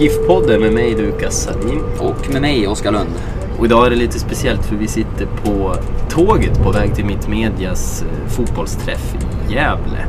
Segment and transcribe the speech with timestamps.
[0.00, 1.80] GIF-podden med mig Lukas Salin.
[1.98, 3.10] Och med mig, Oskar Lund.
[3.58, 5.74] Och idag är det lite speciellt för vi sitter på
[6.08, 10.06] tåget på väg till Mittmedias eh, fotbollsträff i Gävle.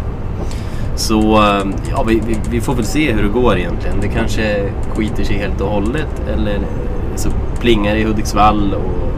[0.95, 3.97] Så eh, ja, vi, vi, vi får väl se hur det går egentligen.
[4.01, 6.59] Det kanske skiter sig helt och hållet eller
[7.15, 9.11] så plingar det i Hudiksvall och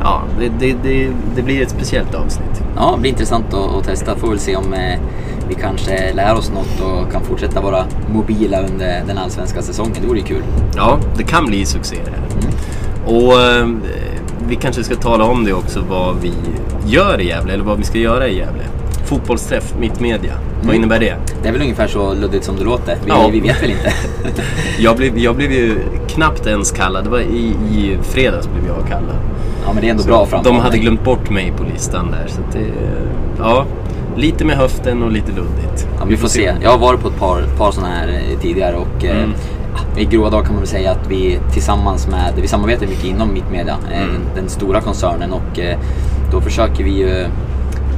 [0.00, 2.62] ja, det, det, det, det blir ett speciellt avsnitt.
[2.76, 4.16] Ja, det blir intressant att, att testa.
[4.16, 4.98] Får väl se om eh,
[5.50, 7.84] vi kanske lär oss något och kan fortsätta vara
[8.14, 9.92] mobila under den allsvenska säsongen.
[10.00, 10.42] Det vore ju kul.
[10.76, 12.20] Ja, det kan bli succé det här.
[13.16, 13.68] Och eh,
[14.48, 16.32] vi kanske ska tala om det också vad vi
[16.86, 18.62] gör i Gävle, eller vad vi ska göra i Gävle.
[19.04, 20.32] Fotbollsträff, Mittmedia.
[20.62, 21.16] Vad innebär det?
[21.42, 22.96] Det är väl ungefär så luddigt som det låter.
[23.04, 23.28] Vi, Ja.
[23.32, 23.92] vi vet väl inte.
[24.78, 27.04] Jag blev, jag blev ju knappt ens kallad.
[27.04, 29.16] Det var i, i fredags blev jag kallad.
[29.66, 30.42] ja, men det är ändå Så bra fram.
[30.44, 32.26] de hade glömt bort mig på listan där.
[32.28, 32.64] Så det,
[33.38, 33.64] ja,
[34.16, 35.88] lite med höften och lite luddigt.
[35.98, 36.52] Ja, vi får se.
[36.62, 39.30] Jag har varit på ett par, par sådana här eh, tidigare och eh, Mm.
[39.98, 43.32] i grova dagar kan man väl säga att vi tillsammans med, vi samarbetar mycket inom
[43.32, 44.12] Mittmedia, eh, Mm.
[44.14, 45.60] den, den stora koncernen och
[46.32, 47.26] då försöker vi ju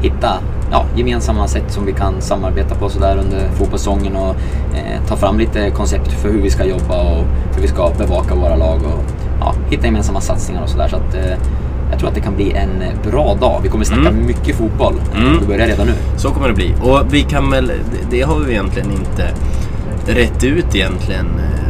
[0.03, 0.29] hitta
[0.71, 4.31] ja, gemensamma sätt som vi kan samarbeta på sådär under fotbollssäsongen och
[4.77, 8.35] eh, ta fram lite koncept för hur vi ska jobba och hur vi ska bevaka
[8.35, 9.03] våra lag och
[9.41, 10.89] ja, hitta gemensamma satsningar och sådär.
[10.89, 11.39] Så att, eh,
[11.93, 12.71] jag tror att det kan bli en
[13.11, 13.61] bra dag.
[13.63, 14.27] Vi kommer snacka Mm.
[14.27, 14.95] mycket fotboll.
[15.17, 15.39] Mm.
[15.41, 15.93] Vi börjar redan nu.
[16.17, 16.75] Så kommer det bli.
[16.83, 17.73] Och vi kan väl,
[18.11, 19.29] det- har vi egentligen inte
[20.07, 21.27] rätt ut egentligen.
[21.27, 21.69] eh,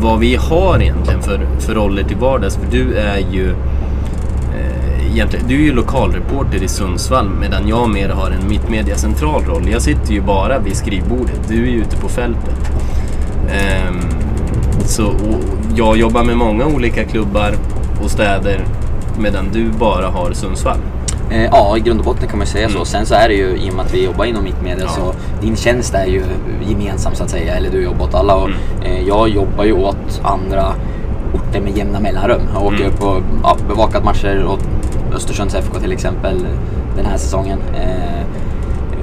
[0.00, 2.56] Vad vi har egentligen för, för roller till vardags.
[2.56, 8.08] För du är ju eh, egentligen, du är ju lokalreporter i Sundsvall medan jag mer
[8.08, 9.62] har en mittmedia central roll.
[9.72, 11.40] Jag sitter ju bara vid skrivbordet.
[11.48, 12.70] Du är ju ute på fältet.
[13.52, 14.00] Ehm,
[14.84, 15.12] så
[15.76, 17.52] jag jobbar med många olika klubbar
[18.04, 18.64] och städer
[19.18, 20.76] medan du bara har Sundsvall.
[21.30, 22.74] Eh, ja, i grund och botten kan man säga så.
[22.74, 22.84] Mm.
[22.86, 24.90] Sen så är det ju, i och med att vi jobbar inom mittmedia, Ja.
[24.90, 26.22] så din tjänst är ju
[26.68, 27.54] gemensam så att säga.
[27.54, 28.34] Eller du jobbar åt alla.
[28.34, 28.58] Och, Mm.
[28.82, 30.66] eh, jag jobbar ju åt andra
[31.34, 32.40] orter med jämna mellanrum.
[32.54, 32.88] Jag åker Mm.
[32.92, 34.68] upp och ja, bevakat matcher åt
[35.14, 36.46] Östersunds FK till exempel
[36.96, 37.58] den här säsongen.
[37.74, 38.20] Eh,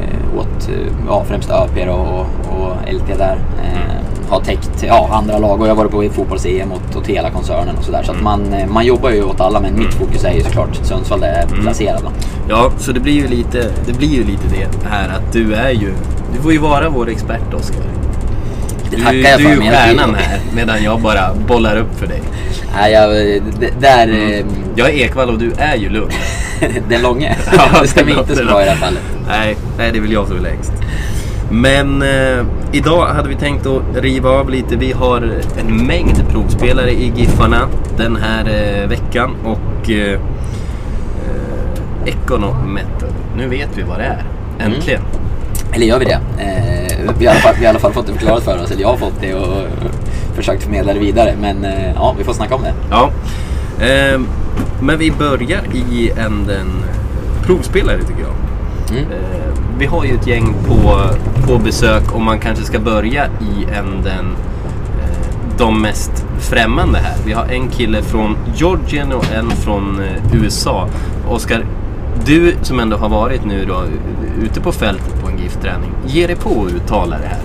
[0.01, 2.19] eh, åt eh, ja, främst ÖP och,
[2.57, 3.37] och LT där.
[3.63, 4.04] Eh, Mm.
[4.29, 7.75] Har täckt ja, andra lag och jag har varit på fotbolls-EM åt, åt hela koncernen
[7.77, 8.03] och sådär.
[8.03, 8.23] Så att Mm.
[8.23, 11.27] man, eh, man jobbar ju åt alla men mitt fokus är ju såklart Sundsvall där
[11.27, 12.01] jag är placerad.
[12.03, 12.09] Då.
[12.49, 14.43] Ja, så det blir ju lite det, blir ju lite
[14.83, 15.93] det här att du är ju...
[16.35, 17.81] Du får ju vara vår expert, Oskar.
[18.91, 19.51] Det Du, tackar jag du för.
[19.51, 22.21] är ju jag- stjärnan här, medan jag bara bollar upp för dig.
[22.75, 23.09] Nej, jag,
[23.79, 24.07] där...
[24.07, 26.11] eh, Jag är Ekvall och du är ju Lund.
[26.89, 27.35] Den långe.
[27.57, 29.01] Ja, det stämmer inte så bra i det här fallet.
[29.27, 30.71] Nej, nej, det är väl jag som är längst.
[31.51, 34.75] Men eh, idag hade vi tänkt att riva av lite.
[34.75, 37.67] Vi har en mängd provspelare i Giffarna
[37.97, 39.35] den här eh, veckan.
[39.43, 40.19] Och eh, eh,
[42.05, 43.09] Econometer.
[43.37, 44.23] Nu vet vi vad det är.
[44.59, 45.01] Äntligen.
[45.73, 46.19] Eller gör vi det?
[46.37, 48.63] Eh, vi, har i alla fall, vi har i alla fall fått det förklarat för
[48.63, 48.71] oss.
[48.71, 49.91] Eller jag har fått det och eh,
[50.35, 51.33] försökt förmedla det vidare.
[51.41, 52.73] Men eh, ja, vi får snacka om det.
[52.89, 53.11] Ja.
[53.81, 54.27] Ehm,
[54.81, 56.67] men vi börjar i änden
[57.43, 58.35] provspelare tycker jag.
[58.89, 59.11] Mm.
[59.11, 60.99] Eh, vi har ju ett gäng på,
[61.47, 64.25] på besök och man kanske ska börja i änden
[65.01, 67.15] eh, de mest främmande här.
[67.25, 70.87] Vi har en kille från Georgien och en från eh, USA.
[71.29, 71.65] Oskar,
[72.25, 73.83] du som ändå har varit nu då
[74.43, 75.91] ute på fältet på en giftträning.
[76.07, 77.39] Ge dig på att uttala det här.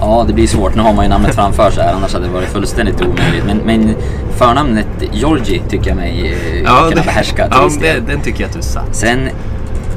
[0.00, 0.74] Ja, det blir svårt.
[0.74, 3.44] Nu har man ju namnet framför sig här, annars hade det varit fullständigt omöjligt.
[3.46, 3.94] Men, men
[4.36, 8.56] förnamnet Georgi tycker jag mig eh, kunna det- behärska ja det, den tycker jag att
[8.56, 8.94] du satt.
[8.96, 9.18] Sen...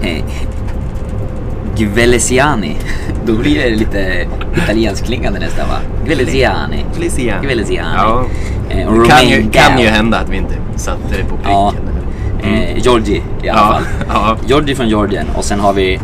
[0.04, 0.24] Eh,
[1.86, 2.76] Gvelesiani.
[3.26, 4.28] Då blir det lite
[4.64, 5.76] italiensk klingande nästan va?
[6.06, 6.86] Gvelesiani.
[6.94, 7.44] Feliciano.
[7.44, 7.90] Gvelesiani.
[7.98, 8.26] Ja.
[8.70, 11.52] Eh, Det kan ju, kan ju hända att vi inte satte det på pricken.
[11.52, 11.74] Ja.
[12.44, 12.62] Mm.
[12.62, 13.84] Eh, Georgi i alla Ja, fall.
[14.08, 14.38] ja.
[14.48, 16.00] Georgi från Georgien och sen har vi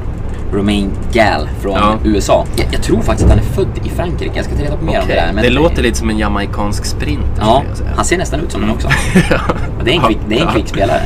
[0.54, 1.96] Romain Gall från Ja.
[2.04, 2.46] USA.
[2.56, 4.32] Jag, jag tror faktiskt att han är född i Frankrike.
[4.36, 5.32] Jag ska ta reda på mer om det där.
[5.34, 7.26] men- det låter lite som en jamaicansk sprint.
[7.40, 7.64] Ja,
[7.96, 8.88] han ser nästan ut som den också.
[9.86, 10.54] Det är en kvick, det är en Ja.
[10.54, 11.02] kvick spelare.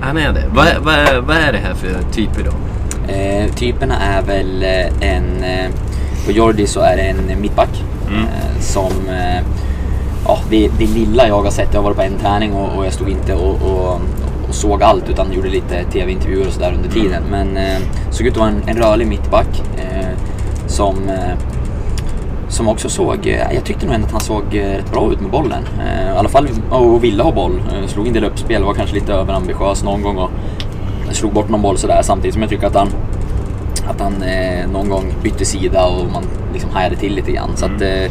[0.00, 0.42] Han är det.
[0.54, 2.50] Vad, vad, vad är det här för typer då?
[3.10, 5.44] Eh, typerna är väl eh, en
[6.26, 8.22] på Jordi så är det en mittback Mm.
[8.22, 9.42] eh, som eh,
[10.26, 12.86] Ja, det, det lilla jag har sett, jag har varit på en träning och, och
[12.86, 14.00] jag stod inte och, och,
[14.48, 17.22] och såg allt utan gjorde lite tv-intervjuer och sådär under tiden.
[17.30, 17.78] Men eh,
[18.10, 20.08] såg ut att vara en, en rörlig mittback eh,
[20.66, 21.34] som eh,
[22.48, 25.20] som också såg, eh, jag tyckte nog ändå att han såg eh, rätt bra ut
[25.20, 25.62] med bollen.
[25.80, 27.62] Eh, I alla fall och ville ha boll.
[27.72, 30.30] Eh, Slog en del uppspel, var kanske lite överambitiös någon gång och
[31.14, 32.02] slog bort någon boll sådär.
[32.02, 32.88] Samtidigt som jag tycker att han,
[33.88, 37.50] att han eh, någon gång bytte sida och man liksom hajade till lite grann.
[37.56, 38.02] Så att, eh,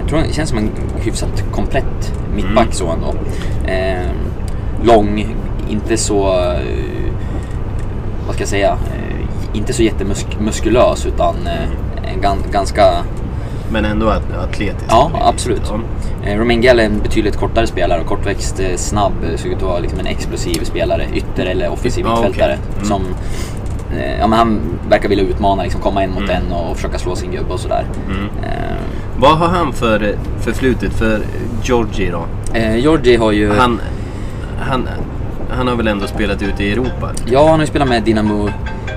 [0.00, 3.14] jag tror det känns som en hyfsat komplett mittback så ändå.
[3.72, 4.10] Eh,
[4.82, 5.36] lång,
[5.70, 7.12] inte så, eh,
[8.26, 12.82] vad ska jag säga, eh, inte så jättemuskulös utan eh, en gan, ganska
[13.70, 14.84] Men ändå at atletisk.
[14.88, 15.62] Ja, absolut.
[15.68, 15.80] Ja.
[16.30, 19.78] Eh, Romain Gall är en betydligt kortare spelare, kortväxt, eh, snabb, såg ut att vara
[19.78, 22.24] liksom en explosiv spelare, ytter eller offensiv Ja, okej.
[22.28, 22.58] mittfältare.
[22.74, 22.84] Mm.
[22.84, 23.02] Som,
[23.96, 26.30] eh, ja, men han verkar vilja utmana, liksom, komma en mot Mm.
[26.46, 27.84] en och, försöka slå sin gubbe och sådär.
[28.10, 28.24] Mm.
[28.24, 28.76] Eh,
[29.18, 31.20] Vad har han för förflutet för
[31.62, 32.24] Georgie då?
[32.58, 33.52] eh, Georgi har ju...
[33.52, 33.80] Han,
[34.60, 34.88] han,
[35.50, 37.10] han har väl ändå spelat ute i Europa?
[37.26, 38.48] Ja, han har ju spelat med Dynamo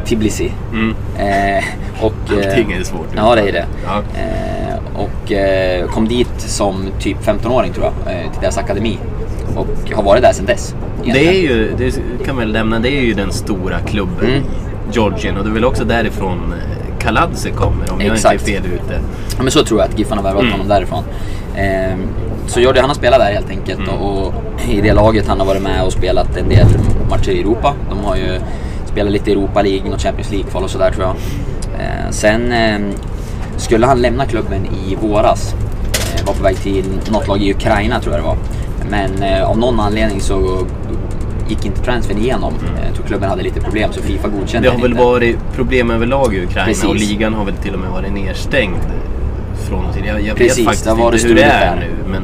[0.08, 0.52] Tbilisi.
[0.72, 0.96] Mm.
[1.18, 1.64] Eh,
[2.02, 3.08] och, eh, Allting är svårt.
[3.16, 3.66] Ja, det är det.
[3.86, 4.02] Ja.
[4.20, 8.98] Eh, och eh, kom dit som typ 15-åring tror jag, eh, till deras akademi.
[9.56, 10.76] Och har varit där sedan dess.
[11.04, 11.92] Det är ju, det
[12.26, 14.38] kan man väl nämna, det är ju den stora klubben Mm.
[14.40, 14.44] i
[14.94, 18.34] Georgien och det är väl också därifrån eh, Kaladze kommer om jag Exakt.
[18.48, 19.00] inte är fel ute.
[19.38, 20.52] Ja, men så tror jag att Giffarna har värvat Mm.
[20.52, 21.04] honom därifrån.
[21.56, 22.00] Ehm,
[22.48, 23.96] så Jordi han har spelat där helt enkelt Mm.
[24.02, 24.34] och, och
[24.70, 26.66] i det laget han har varit med och spelat en del
[27.10, 27.74] matcher i Europa.
[27.90, 28.40] De har ju
[28.88, 31.16] spelat lite i Europa League, något Champions League-kval och sådär tror jag.
[31.82, 32.92] Ehm, sen ehm,
[33.58, 35.54] skulle han lämna klubben i våras.
[35.54, 38.38] Ehm, var på väg till något lag i Ukraina tror jag det var.
[38.90, 40.66] Men eh, av någon anledning så
[41.50, 42.54] gick inte transfern igenom.
[42.86, 44.64] Jag tror klubben hade lite problem så Fifa godkände Mm.
[44.64, 45.04] Det har väl inte.
[45.04, 46.84] varit problem överlag i Ukraina Precis.
[46.84, 48.76] och ligan har väl till och med varit nedstängd
[49.70, 50.06] från och till.
[50.06, 51.76] Jag, jag Precis, vet faktiskt inte hur det är där.
[51.76, 52.24] nu men,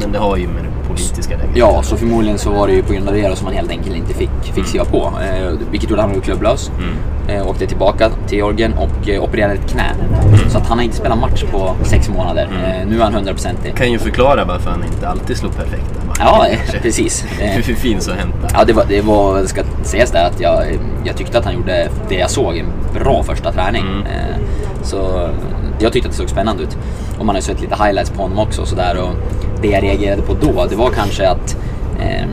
[0.00, 2.92] men det har ju med politiska läget Ja, så förmodligen så var det ju på
[2.92, 5.12] grund av det som han helt enkelt inte fick, fick skriva på.
[5.22, 6.70] Eh, vilket gjorde att han blev klubblös.
[6.78, 6.94] Mm.
[7.28, 9.94] Eh, åkte tillbaka till Georgien och eh, opererade ett knä.
[10.48, 12.48] Så att han har inte spelat match på sex månader.
[12.50, 12.80] Mm.
[12.80, 13.70] Eh, nu är han 100% i.
[13.70, 17.24] Kan ju förklara varför han inte alltid slår perfekta matcher, Ja, eh, precis.
[17.40, 18.48] Eh, Hur finns att hämta.
[18.52, 20.64] Ja, det var, det var, ska sägas där att jag,
[21.04, 23.82] jag tyckte att han gjorde det jag såg, en bra första träning.
[23.82, 24.02] Mm.
[24.02, 24.36] Eh,
[24.82, 25.28] så
[25.78, 26.76] jag tyckte att det såg spännande ut.
[27.18, 28.96] Och man har ju sett lite highlights på honom också och sådär.
[29.02, 29.10] Och
[29.62, 31.56] det jag reagerade på då, det var kanske att
[32.00, 32.26] eh,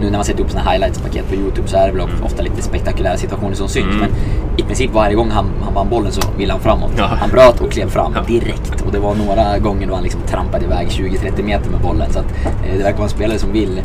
[0.00, 2.42] nu när man sätter upp såna här highlights-paket på Youtube så är det väl ofta
[2.42, 3.86] lite spektakulära situationer som syns.
[3.86, 3.98] Mm.
[3.98, 4.10] Men
[4.56, 6.90] i princip varje gång han, han vann bollen så ville han framåt.
[6.98, 7.04] Ja.
[7.04, 8.22] Han bröt och klev fram Ja.
[8.28, 8.80] direkt.
[8.86, 12.12] Och det var några gånger då han liksom trampade iväg 20-30 meter med bollen.
[12.12, 13.80] Så att, eh, det verkar vara en spelare som vill,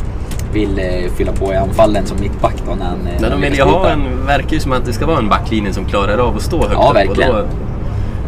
[0.52, 3.40] vill eh, fylla på i anfallen som mittback då när han eh, Men när de
[3.40, 6.36] vill ha en, verkar ju som att det ska vara en backlinje som klarar av
[6.36, 7.30] att stå högt Ja, upp verkligen.
[7.30, 7.46] och då,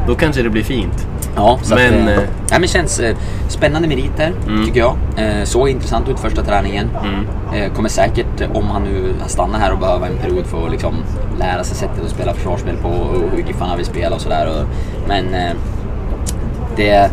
[0.09, 1.07] då kanske det blir fint.
[1.37, 3.17] Ja, Men, att, eh, ja, men känns eh,
[3.49, 4.67] spännande meriter Mm.
[4.67, 4.95] tycker jag.
[5.17, 6.91] Eh, såg intressant ut första träningen.
[7.05, 7.63] Mm.
[7.63, 10.95] Eh, kommer säkert, om han nu stannar här och behöver en period för att liksom,
[11.39, 14.65] lära sig sättet att spela försvarsspel på och hur Giffarna vill spela och sådär.
[15.09, 15.53] Men eh,
[16.77, 17.11] det,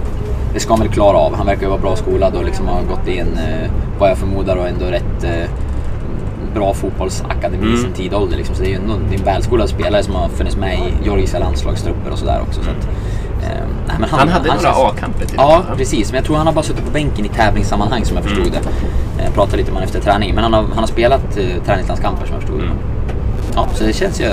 [0.53, 1.35] det ska han väl klara av.
[1.35, 3.69] Han verkar ju vara bra skolad och liksom har gått i en, eh,
[3.99, 5.49] vad jag förmodar, och ändå rätt eh,
[6.55, 7.81] bra fotbollsakademi Mm.
[7.81, 8.37] sin tidig ålder.
[8.37, 8.55] Liksom.
[8.55, 8.79] Så det är ju
[9.09, 12.61] det är en välskolad spelare som har funnits med i Georgiska landslagstrupper och sådär också.
[12.63, 12.85] Så att,
[13.43, 13.49] eh,
[13.87, 15.77] nej, men Han, hade några känns- A-kamper till Ja, med.
[15.77, 16.11] precis.
[16.11, 18.59] Men jag tror han har bara suttit på bänken i tävlingssammanhang som jag förstod Mm.
[19.17, 19.23] det.
[19.23, 20.35] Jag pratade lite med honom efter träningen.
[20.35, 22.65] Men han har, han har spelat eh, träningslandskamper som jag förstod det.
[22.65, 22.77] Mm.
[23.55, 24.25] Ja, så det känns ju...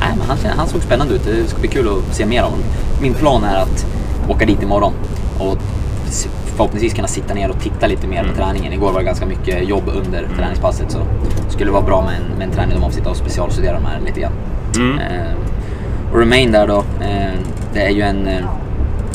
[0.00, 1.24] Nej, men han, han såg spännande ut.
[1.24, 2.64] Det ska bli kul att se mer av honom.
[3.02, 3.86] Min plan är att
[4.28, 4.92] åka dit imorgon
[5.38, 5.56] och
[6.56, 8.30] förhoppningsvis kunna sitta ner och titta lite mer Mm.
[8.32, 8.72] på träningen.
[8.72, 10.98] Igår var det ganska mycket jobb under träningspasset så
[11.46, 13.72] det skulle vara bra med en, med en träning där man får sitta och specialstudera
[13.74, 14.32] de här lite grann.
[14.76, 14.98] Mm.
[14.98, 15.32] Eh,
[16.12, 17.32] och Remain där då, eh,
[17.74, 18.44] det är ju en, eh,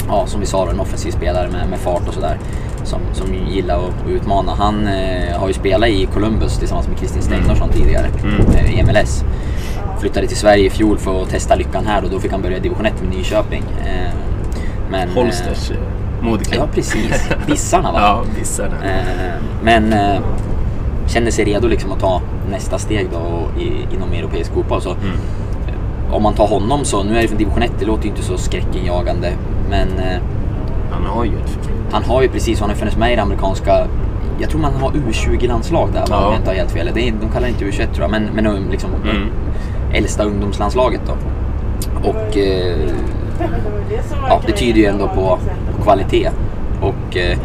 [0.07, 2.37] ja som vi sa en offensiv spelare med, med fart och sådär.
[2.83, 4.51] Som, som gillar att, utmana.
[4.57, 8.55] Han eh, har ju spelat i Columbus tillsammans med Kristin Steinarsson tidigare, Mm.
[8.55, 9.23] eh, i MLS.
[9.99, 12.57] Flyttade till Sverige i fjol för att testa lyckan här och då fick han börja
[12.57, 13.63] i division 1 med Nyköping.
[13.85, 14.13] Eh,
[14.91, 15.71] men, Holsters
[16.21, 16.59] moderklubb.
[16.61, 17.99] Ja precis, Bissarna va?
[18.01, 18.75] ja, Bissarna.
[18.85, 20.21] Eh, men eh,
[21.07, 24.81] känner sig redo liksom att ta nästa steg då i, inom europeisk fotboll.
[24.81, 25.03] Så, Mm.
[25.67, 28.09] eh, Om man tar honom så, nu är det från division 1, det låter ju
[28.09, 29.31] inte så skräckinjagande.
[29.69, 29.87] Men
[30.91, 31.83] Han har ju ett förflutet.
[31.93, 33.87] han har ju precis, han har funnits med i det amerikanska,
[34.39, 36.17] jag tror man har U20-landslag där Ja.
[36.17, 36.89] om jag inte har helt fel.
[36.93, 39.27] Det är, de kallar det inte U21 tror jag, men, men um, liksom Mm.
[39.93, 41.13] äldsta ungdomslandslaget då.
[42.09, 42.77] Och eh,
[44.29, 45.39] ja, det tyder ju ändå på
[45.81, 46.29] kvalitet.
[46.81, 47.37] Och eh,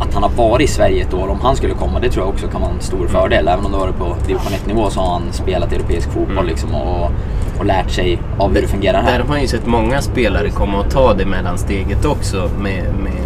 [0.00, 2.34] att han har varit i Sverige ett år, om han skulle komma, det tror jag
[2.34, 3.48] också kan vara en stor fördel.
[3.48, 6.46] Även om det varit på division 1 nivå så har han spelat europeisk fotboll Mm.
[6.46, 7.10] liksom och
[7.58, 9.20] och lärt sig av hur det fungerar Där här.
[9.20, 13.22] har man ju sett många spelare komma och ta det mellansteget också med, med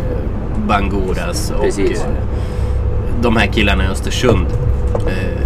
[0.68, 2.04] Bangoras och Precis.
[2.04, 2.10] eh,
[3.22, 4.46] de här killarna i Östersund.
[4.94, 5.40] Eh,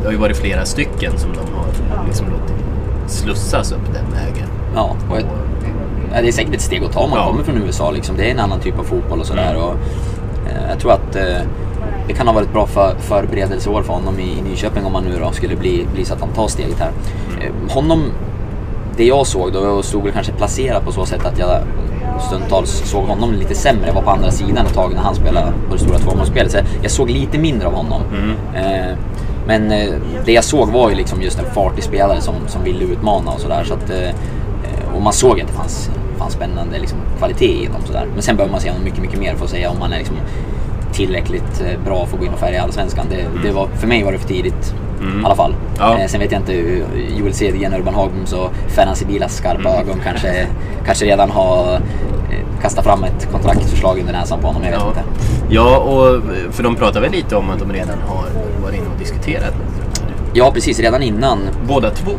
[0.00, 1.66] det har ju varit flera stycken som de har
[2.06, 2.54] liksom låtit
[3.12, 4.48] slussas upp den vägen.
[4.74, 5.26] Ja, och ett,
[6.14, 7.26] ja, det är säkert ett steg att ta om man Ja.
[7.26, 7.90] kommer från USA.
[7.90, 8.16] Liksom.
[8.16, 9.56] Det är en annan typ av fotboll och sådär.
[9.56, 9.72] Och,
[10.50, 11.22] eh, jag tror att eh,
[12.06, 15.18] det kan ha varit bra för, förberedelseår för honom i, i Nyköping om han nu
[15.20, 16.90] då skulle bli, bli så att han tar steget här.
[17.40, 18.02] Eh, honom,
[18.96, 21.58] det jag såg då, jag stod väl kanske placerad på så sätt att jag
[22.20, 23.86] stundtals såg honom lite sämre.
[23.86, 26.52] Jag var på andra sidan ett tag när han spelade på det stora tvåmålsspelet.
[26.52, 28.00] Så jag såg lite mindre av honom.
[28.54, 28.96] Eh,
[29.46, 29.88] men eh,
[30.24, 33.40] det jag såg var ju liksom just en fartig spelare som, som ville utmana och
[33.40, 33.64] sådär.
[33.64, 34.10] Så att, eh,
[34.96, 37.82] och man såg att det fanns, fanns spännande liksom, kvalitet i dem.
[37.84, 38.06] Sådär.
[38.12, 39.98] Men sen behöver man se honom mycket, mycket mer för att säga om han är
[39.98, 40.16] liksom,
[40.92, 43.06] tillräckligt eh, bra för att gå in och färga Allsvenskan.
[43.10, 44.74] Det, det var, för mig var det för tidigt.
[45.22, 45.54] I alla fall.
[45.78, 45.98] Ja.
[45.98, 46.84] Eh, sen vet jag inte hur
[47.18, 49.80] Joel Cedergren, Urban Hagblums och Ferhan Sibilas skarpa Mm.
[49.88, 50.46] ögon kanske,
[50.86, 54.62] kanske redan har eh, kastat fram ett kontraktförslag under näsan på honom.
[54.64, 54.88] Jag vet Ja.
[54.88, 55.02] inte.
[55.54, 56.22] ja, och
[56.54, 58.24] för de pratar väl lite om att de redan har
[58.62, 59.54] varit inne och diskuterat.
[60.34, 60.80] Ja, precis.
[60.80, 61.38] Redan innan.
[61.68, 62.12] Båda två.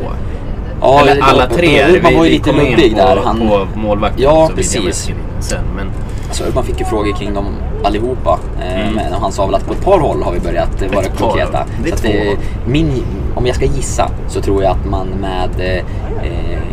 [0.80, 1.84] Ja, Eller alla tre.
[1.84, 3.20] Urban var ju Vi- vi lite luddig där.
[3.24, 5.10] Han, på målvakten Ja, precis.
[5.40, 5.64] sen.
[5.76, 5.90] Men
[6.28, 7.46] Alltså Urban fick ju frågor kring dem
[7.84, 8.38] allihopa.
[8.60, 8.94] Eh, Mm.
[8.94, 11.18] Men han sa väl att på ett par håll har vi börjat eh, vara Ett
[11.18, 11.64] konkreta.
[11.88, 13.02] Så att, eh, min,
[13.34, 15.84] om jag ska gissa så tror jag att man med eh,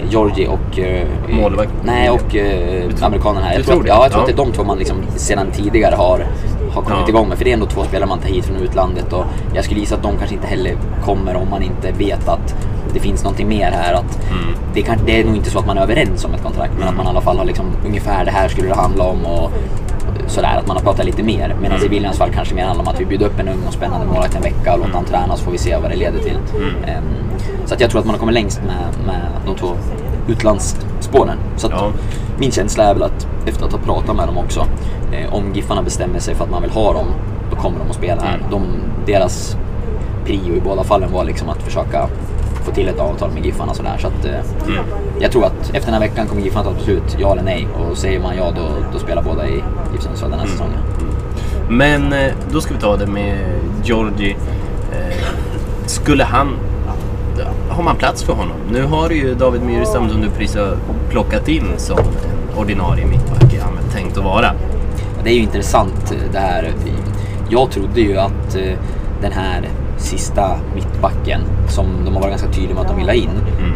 [0.10, 0.80] Georgie och...
[0.80, 1.72] Eh, Målvakt.
[1.84, 3.54] Nej, och eh, amerikanen här.
[3.54, 3.90] Jag tror, tror det?
[3.90, 4.30] ja, jag tror Ja.
[4.32, 6.26] att det är de två man liksom sedan tidigare har,
[6.74, 7.10] har kommit Ja.
[7.10, 7.38] igång med.
[7.38, 9.14] För det är ändå två spelare man tar hit från utlandet.
[9.14, 9.24] Och
[9.56, 10.74] jag skulle gissa att de kanske inte heller
[11.06, 12.56] kommer om man inte vet att
[12.94, 13.94] det finns någonting mer här.
[13.94, 14.56] Att Mm.
[14.74, 16.88] det, kan, det är nog inte så att man är överens om ett kontrakt, men
[16.88, 19.26] att man i alla fall har liksom ungefär det här skulle det handla om.
[19.26, 19.52] Och,
[20.28, 21.56] sådär, att man har pratat lite mer.
[21.62, 21.86] Medan Mm.
[21.86, 24.06] i Williams fall kanske mer handlar om att vi bjuder upp en ung och spännande
[24.06, 26.38] målvakt en vecka och låter han träna så får vi se vad det leder till.
[26.56, 26.70] Mm.
[26.88, 27.04] Ehm,
[27.66, 29.68] så att jag tror att man har kommit längst med, med de två
[30.28, 31.38] utlandsspåren.
[31.58, 31.92] Så Ja.
[32.40, 34.66] min känsla är väl att efter att ha pratat med dem också,
[35.12, 37.06] eh, om Giffarna bestämmer sig för att man vill ha dem,
[37.50, 38.38] då kommer de att spela här.
[38.38, 38.50] Mm.
[38.52, 38.62] De,
[39.06, 39.58] deras
[40.26, 42.08] prio i båda fallen var liksom att försöka
[42.64, 43.98] få till ett avtal med Giffarna sådär.
[44.00, 44.32] Så att, eh,
[44.68, 44.84] Mm.
[45.20, 47.68] jag tror att efter den här veckan kommer Giffarna ta ett beslut, ja eller nej.
[47.90, 50.58] Och säger man ja, då, då spelar båda i GIF Sundsvall den här Mm.
[50.58, 50.80] säsongen.
[51.70, 53.38] Men eh, då ska vi ta det med
[53.84, 54.36] Georgie.
[54.92, 55.16] Eh,
[55.86, 56.48] skulle han...
[57.70, 58.56] Har man plats för honom?
[58.72, 60.78] Nu har du ju David Myrestam som du precis har
[61.10, 63.54] plockat in som en ordinarie mittback.
[63.76, 64.52] Men tänkt att vara.
[65.24, 66.72] Det är ju intressant det här.
[67.50, 68.58] Jag trodde ju att
[69.22, 73.14] den här sista mittbacken, som de har varit ganska tydliga med att de vill ha
[73.14, 73.74] in, Mm.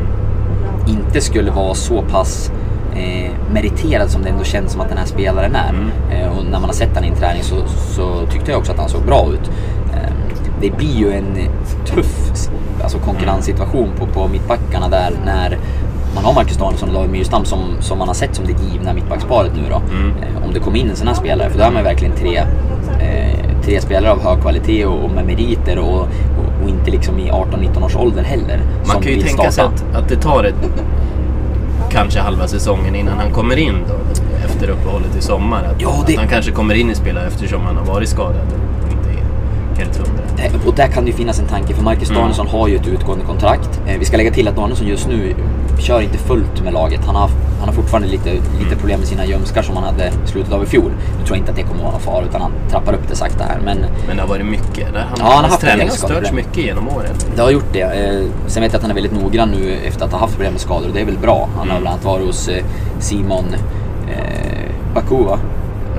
[0.88, 2.51] inte skulle vara så pass
[2.95, 5.69] eh, meriterad som det ändå känns som att den här spelaren är.
[5.69, 5.89] Mm.
[6.12, 8.71] Eh, och när man har sett den i en träning så, så tyckte jag också
[8.71, 9.51] att han såg bra ut.
[9.93, 10.13] Eh,
[10.62, 11.36] det blir ju en
[11.86, 12.31] tuff
[12.83, 15.57] alltså, konkurrenssituation på, på mittbackarna där när
[16.15, 18.93] man har Marcus Danielsson och David Myrstam som, som man har sett som det givna
[18.93, 19.81] mittbacksparet nu då.
[19.95, 20.12] Mm.
[20.17, 22.38] Eh, om det kommer in en sån här spelare, för då är man verkligen tre,
[23.00, 27.19] eh, tre spelare av hög kvalitet och, och med meriter och, och, och inte liksom
[27.19, 28.59] i 18-19 års ålder heller.
[28.88, 29.74] Man kan ju tänka sig starta.
[29.93, 30.55] att, att det tar ett,
[31.89, 33.93] kanske halva säsongen innan han kommer in då,
[34.45, 35.63] efter uppehållet i sommar.
[35.63, 38.36] Att, Ja, det- att han kanske kommer in i spelet eftersom han har varit skadad
[38.86, 40.24] och inte är helt hundra.
[40.67, 42.19] Och där kan det ju finnas en tanke, för Marcus Mm.
[42.21, 43.81] Danielsson har ju ett utgående kontrakt.
[43.88, 45.36] Eh, Vi ska lägga till att Danielsson just nu
[45.79, 47.00] kör inte fullt med laget.
[47.05, 48.77] Han har, han har fortfarande lite, lite Mm.
[48.79, 50.91] problem med sina ljumskar som han hade i slutet av i fjol.
[51.19, 53.15] Nu tror jag inte att det kommer vara någon fara, utan han trappar upp det
[53.15, 53.59] sakta här.
[53.65, 54.93] Men Men det har varit mycket.
[54.93, 57.15] Det, han, Ja, han har haft träning har störts mycket genom åren.
[57.35, 57.81] det har gjort det.
[57.81, 60.51] Eh, Sen vet jag att han är väldigt noggrann nu efter att ha haft problem
[60.51, 61.49] med skador och det är väl bra.
[61.57, 61.81] Han har Mm.
[61.81, 62.63] bland annat varit hos eh,
[62.99, 63.45] Simon
[64.09, 65.39] eh, Baku, va?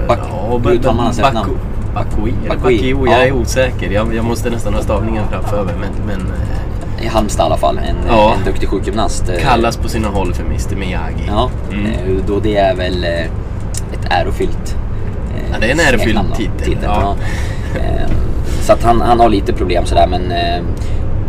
[0.09, 1.51] Bak- Ja, hur uttalar man hans efternamn?
[1.95, 3.91] Bakui Bakui, jag är osäker.
[3.91, 5.75] Jag, jag måste nästan ha stavningen framför mig.
[5.81, 6.68] Men, men eh,
[7.03, 7.79] I Halmstad i alla fall.
[7.79, 8.35] En, Ja.
[8.39, 9.31] en duktig sjukgymnast.
[9.43, 11.25] kallas på sina håll för Mr Miyagi.
[11.29, 11.87] Ja, Mm.
[11.87, 13.11] eh, då det är väl eh,
[13.93, 14.77] ett ärofyllt
[15.37, 17.17] eh, Ja, det är en ärofylld då, titel, Ja.
[17.75, 17.81] ja.
[17.81, 18.11] Eh,
[18.61, 20.23] Så att han, han har lite problem sådär men,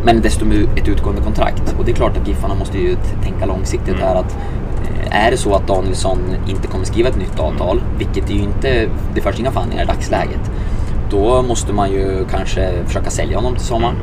[0.06, 1.76] men dessutom ett utgående kontrakt.
[1.80, 4.08] Och det är klart att Giffarna måste ju tänka långsiktigt Mm.
[4.08, 4.38] här att
[5.12, 8.88] är det så att Danielsson inte kommer skriva ett nytt avtal, vilket det ju inte,
[9.16, 10.52] det förs inga förhandlingar i dagsläget,
[11.12, 13.96] då måste man ju kanske försöka sälja honom till sommaren.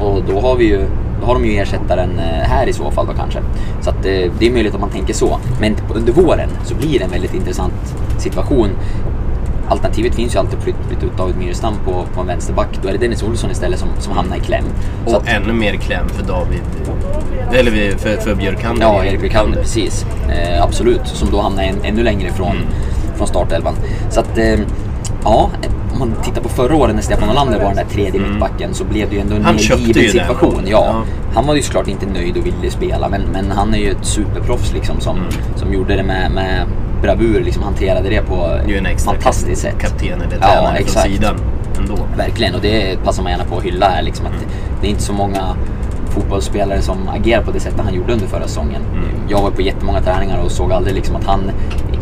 [0.00, 0.86] Och då har vi ju
[1.20, 3.38] då har de ju ersättaren eh, här i så fall då kanske.
[3.80, 5.38] Så att eh, det är möjligt att man tänker så.
[5.60, 7.72] Men under våren så blir det en väldigt intressant
[8.18, 8.68] situation.
[9.68, 12.68] Alternativet finns ju alltid att flytta ut David Myrestam på, på en vänsterback.
[12.82, 14.64] Då är det Dennis Olsson istället som, som hamnar i kläm.
[15.06, 16.60] Och att, ännu mer kläm för David.
[17.52, 18.82] Eller för, för Björkander.
[18.82, 20.06] ja, Erik Björkander, precis.
[20.28, 21.00] Eh, absolut.
[21.06, 22.66] Som då hamnar en, ännu längre ifrån, Mm.
[23.16, 23.74] från startelvan.
[24.10, 24.58] Så att, eh,
[25.24, 25.50] ja,
[25.92, 28.30] om man tittar på förra året när Stefan Olander var den där tredje Mm.
[28.30, 30.62] mittbacken så blev det ju ändå en mer given situation.
[30.66, 31.02] Ja, Ja.
[31.34, 34.04] Han var ju såklart inte nöjd och ville spela men, men han är ju ett
[34.06, 35.28] superproffs liksom som, Mm.
[35.56, 36.66] som gjorde det med, med
[37.02, 38.58] bravur, liksom hanterade det på
[38.92, 39.78] ett fantastiskt sätt.
[39.80, 41.06] kapten eller Ja, tränare från exakt.
[41.10, 41.34] sidan
[41.78, 41.94] ändå.
[42.16, 44.02] Verkligen, och det passar man gärna på att hylla här.
[44.02, 44.32] Liksom, att
[44.80, 45.42] Det är inte så många
[46.10, 48.82] fotbollsspelare som agerar på det sättet han gjorde under förra säsongen.
[48.92, 49.04] Mm.
[49.28, 51.50] Jag var på jättemånga träningar och såg aldrig liksom att han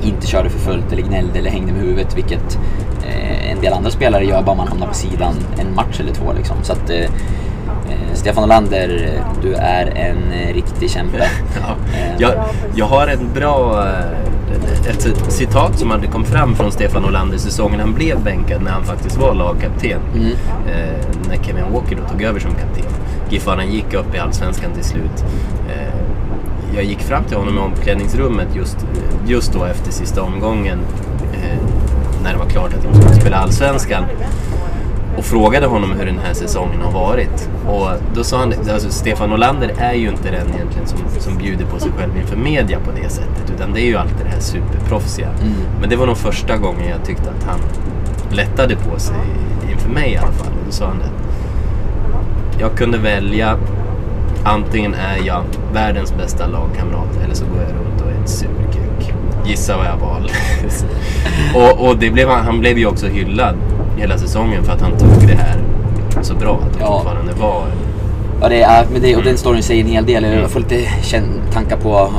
[0.03, 2.59] inte körde för fullt eller gnällde eller hängde med huvudet, vilket
[3.07, 6.33] eh, en del andra spelare gör bara man hamnar på sidan en match eller två.
[6.37, 6.57] Liksom.
[6.63, 9.11] Så att, eh, eh, Stefan Olander,
[9.43, 11.17] du är en eh, riktig kämpe.
[11.61, 11.75] Ja.
[11.99, 12.33] Eh, Jag,
[12.75, 13.85] jag har en bra,
[14.89, 18.85] ett citat som hade kom fram från Stefan Olander säsongen han blev bänkad när han
[18.85, 20.01] faktiskt var lagkapten.
[20.15, 20.27] Mm.
[20.67, 22.85] Eh, när Kevin Walker då tog över som kapten.
[23.31, 25.25] Giffarna gick upp i Allsvenskan till slut.
[25.69, 25.95] Eh,
[26.75, 28.87] jag gick fram till honom i omklädningsrummet just,
[29.27, 30.79] just då efter sista omgången.
[31.33, 31.59] Eh,
[32.23, 34.05] när det var klart att de skulle spela Allsvenskan
[35.19, 37.49] och frågade honom hur den här säsongen har varit.
[37.67, 41.65] Och då sa han, alltså Stefan Olander är ju inte den egentligen som, som bjuder
[41.65, 43.53] på sig själv inför media på det sättet.
[43.57, 45.29] Utan det är ju alltid det här superproffsiga.
[45.29, 45.55] Mm.
[45.81, 47.61] Men det var nog första gången jag tyckte att han
[48.31, 49.17] lättade på sig
[49.73, 50.53] inför mig i alla fall.
[50.53, 51.11] Och då sa han det.
[52.61, 53.57] Jag kunde välja,
[54.45, 59.15] antingen är jag världens bästa lagkamrat eller så går jag runt och är ett surkuk.
[59.47, 60.33] Gissa vad jag valde.
[61.79, 63.57] och och det blev, han blev ju också hyllad
[63.97, 65.61] hela säsongen för att han tog det här
[66.23, 66.55] så bra.
[66.55, 66.99] Att han Ja.
[66.99, 67.63] fortfarande var...
[68.41, 70.25] Ja, det är, men det, och den storyn säger en hel del.
[70.25, 70.39] Mm.
[70.41, 70.89] Jag får lite
[71.53, 72.11] tankar på,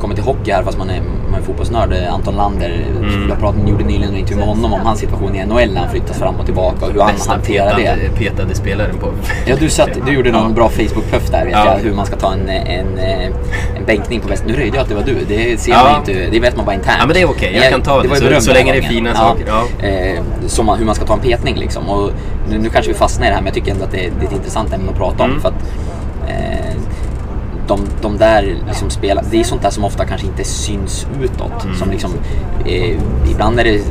[0.00, 1.00] kommer till hockey här fast man är,
[1.32, 1.92] man är fotbollsnörd.
[2.10, 3.28] Anton Lander, Mm.
[3.28, 5.90] jag pratade, gjorde nyligen en intervju med honom om hans situation i NHL när han
[5.90, 7.82] flyttas fram och tillbaka och hur han Bästa hanterar det.
[7.82, 9.08] petade, petade spelaren på...
[9.46, 10.54] Ja, du, satt, du gjorde någon Ja.
[10.54, 11.64] bra Facebook-puff där vet Ja.
[11.66, 14.44] jag, hur man ska ta en, en, en bänkning på väst.
[14.46, 15.82] Nu röjde jag att det var du, det ser Ja.
[15.84, 16.96] man inte, det vet man bara internt.
[17.00, 17.50] Ja, men det är okej.
[17.54, 19.86] Jag Men kan ta det, var ju så- så länge det är fina saker, ja.
[19.86, 21.88] Eh, som man, hur man ska ta en petning liksom.
[21.88, 22.10] Och
[22.50, 24.10] nu, nu kanske vi fastnar i det här men jag tycker ändå att det är,
[24.20, 25.30] det är ett intressant ämne att prata om.
[25.30, 25.40] Mm.
[25.42, 25.54] För att,
[26.28, 26.76] eh,
[27.68, 31.64] de, de där liksom spelar, det är sånt där som ofta kanske inte syns utåt.
[31.64, 31.76] Mm.
[31.76, 32.10] Som liksom,
[32.66, 32.98] eh,
[33.30, 33.84] ibland är det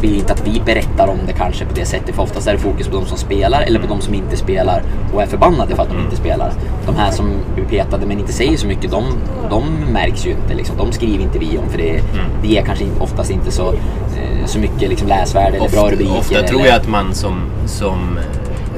[0.00, 2.58] vill inte att vi berättar om det kanske på det sättet för oftast är det
[2.58, 4.82] fokus på de som spelar eller på de som inte spelar
[5.14, 6.52] och är förbannade för att de inte spelar.
[6.86, 9.04] De här som blir petade men inte säger så mycket, de,
[9.50, 10.54] de märks ju inte.
[10.54, 10.76] Liksom.
[10.76, 12.00] De skriver inte vi om för det,
[12.42, 16.18] det är kanske oftast inte så, eh, så mycket liksom läsvärde eller bra rubriker.
[16.18, 18.18] ofta tror eller- jag att man som, som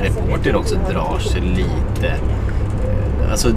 [0.01, 2.15] reporter också drar sig lite...
[3.31, 3.49] Alltså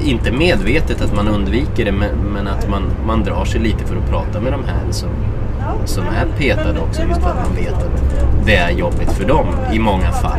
[0.00, 1.92] inte medvetet att man undviker det
[2.32, 5.08] men, att man, man drar sig lite för att prata med de här som,
[5.84, 9.46] som är petade också just för att man vet att det är jobbigt för dem
[9.72, 10.38] i många fall.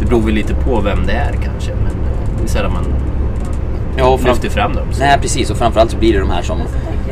[0.00, 1.92] Det beror väl lite på vem det är kanske men
[2.38, 2.84] det är sällan man
[3.96, 4.86] Ja, och fram- lyfter fram dem.
[4.92, 5.00] Så.
[5.00, 6.58] Nej precis och framförallt så blir det de här som,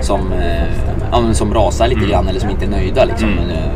[0.00, 3.04] som, eh, som rasar lite grann eller som inte är nöjda.
[3.04, 3.28] Liksom.
[3.28, 3.50] Mm.
[3.50, 3.70] Eh,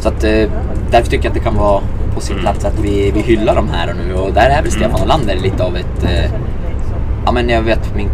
[0.00, 0.50] så att, eh,
[0.90, 1.80] därför tycker jag att det kan vara
[2.18, 5.02] på sin plats att vi, vi hyllar de här nu och där är väl Stefan
[5.02, 6.04] Olander lite av ett...
[6.04, 6.30] Eh,
[7.26, 8.08] ja men jag vet min,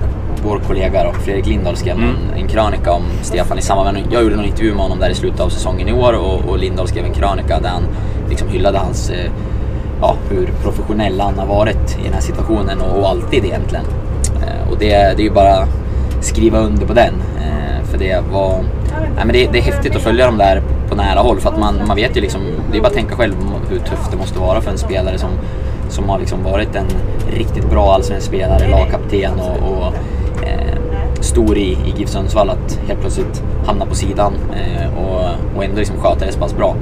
[0.45, 2.09] vår kollega då, Fredrik Lindahl skrev Mm.
[2.09, 5.11] en, en krönika om Stefan i samband med, jag gjorde någon intervju med honom där
[5.11, 7.83] i slutet av säsongen i år och, och Lindahl skrev en krönika där han
[8.29, 9.31] liksom hyllade hans eh,
[10.01, 13.85] ja, hur professionell han har varit i den här situationen och, och alltid egentligen.
[14.43, 14.87] Eh, och det,
[15.17, 15.67] det är ju bara
[16.21, 17.15] skriva under på den.
[17.39, 18.55] Eh, för det var...
[19.17, 21.59] Nej, men det, det är häftigt att följa dem där på nära håll för att
[21.59, 22.41] man, man vet ju liksom,
[22.71, 23.35] det är bara att tänka själv
[23.71, 25.31] hur tufft det måste vara för en spelare som,
[25.89, 26.87] som har liksom varit en
[27.39, 29.95] riktigt bra allsvensk spelare, lagkapten och, och
[30.47, 30.79] eh,
[31.21, 35.77] stor i, i GIF Sundsvall att helt plötsligt hamna på sidan eh, och, och ändå
[35.79, 36.77] liksom sköta det så pass bra.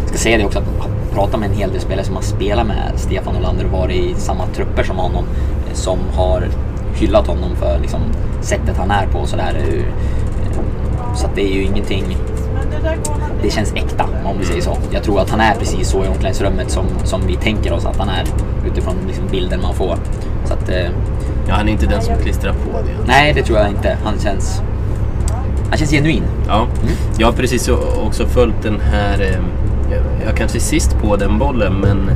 [0.00, 2.66] Jag ska säga det också att prata med en hel del spelare som har spelat
[2.66, 5.24] med Stefan Olander och varit i samma trupper som honom
[5.68, 6.48] eh, som har
[6.94, 8.00] hyllat honom för liksom,
[8.40, 9.56] sättet han är på och sådär.
[9.68, 9.84] Eh,
[11.14, 12.16] Så att det är ju ingenting
[13.42, 14.76] det känns äkta om vi säger så.
[14.90, 17.96] Jag tror att han är precis så i omklädningsrummet som, som vi tänker oss att
[17.96, 18.24] han är
[18.70, 19.96] utifrån liksom bilden man får.
[20.44, 20.76] Så att, eh,
[21.48, 23.06] Ja, han är inte den som klistrar på det.
[23.06, 23.96] nej, det tror jag inte.
[24.04, 24.62] Han känns,
[25.68, 26.22] han känns genuin.
[26.48, 26.66] Ja,
[27.18, 27.68] jag har precis
[28.06, 29.36] också följt den här, eh,
[30.26, 32.10] jag- kanske är sist på den bollen, men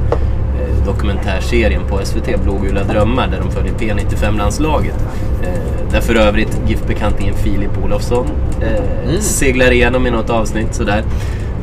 [0.86, 4.94] dokumentärserien på SVT, Blågula drömmar, där de följer P95-landslaget.
[5.42, 8.26] Eh, där för övrigt GIF-bekantingen Filip Olofsson
[8.62, 9.20] eh, Mm.
[9.20, 11.02] seglar igenom i något avsnitt sådär.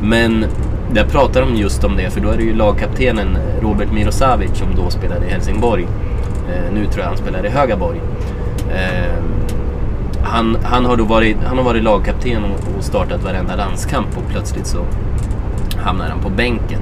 [0.02, 0.44] Men
[0.92, 4.74] där pratar de just om det, för då är det ju lagkaptenen Robert Mirosavic som
[4.76, 5.86] då spelade i Helsingborg.
[6.48, 8.00] Eh, nu tror jag han spelar i Högaborg.
[8.74, 9.14] Eh,
[10.22, 14.28] han, han, har då varit, han har varit lagkapten och, och startat varenda landskamp och
[14.30, 14.78] plötsligt så
[15.76, 16.80] hamnar han på bänken.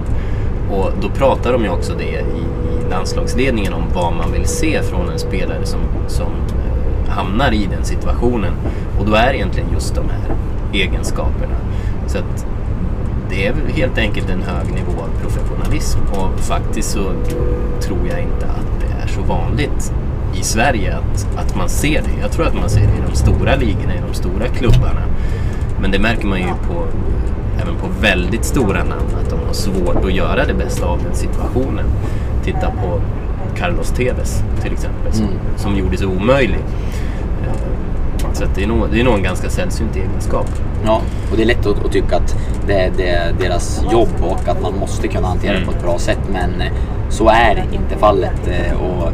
[0.73, 4.83] Och då pratar de ju också det i, i landslagsledningen om vad man vill se
[4.83, 8.53] från en spelare som, som eh, hamnar i den situationen.
[8.99, 10.37] Och då är det egentligen just de här
[10.73, 11.57] egenskaperna.
[12.07, 12.47] Så att
[13.31, 17.13] det är väl helt enkelt en hög nivå av professionalism och faktiskt så
[17.81, 19.93] tror jag inte att det är så vanligt
[20.35, 22.21] i Sverige att, att man ser det.
[22.21, 25.03] Jag tror att man ser det i de stora ligorna, i de stora klubbarna.
[25.81, 26.87] Men det märker man ju på,
[27.63, 31.15] även på väldigt stora namn att de har svårt att göra det bästa av den
[31.15, 31.85] situationen.
[32.45, 33.01] Titta på
[33.57, 35.37] Carlos Tevez till exempel som, Mm.
[35.57, 36.59] som gjorde sig omöjlig.
[37.45, 40.47] Eh, Så att det, är nog, det är nog en ganska sällsynt egenskap.
[40.85, 44.49] Ja, och det är lätt att, att tycka att det, det är deras jobb och
[44.49, 46.19] att man måste kunna hantera det på ett bra sätt.
[46.33, 46.73] Men eh,
[47.09, 48.49] så är inte fallet.
[48.49, 49.09] eh, Och,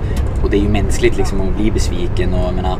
[0.45, 2.35] och det är ju mänskligt liksom att bli besviken.
[2.35, 2.77] Och, jag menar,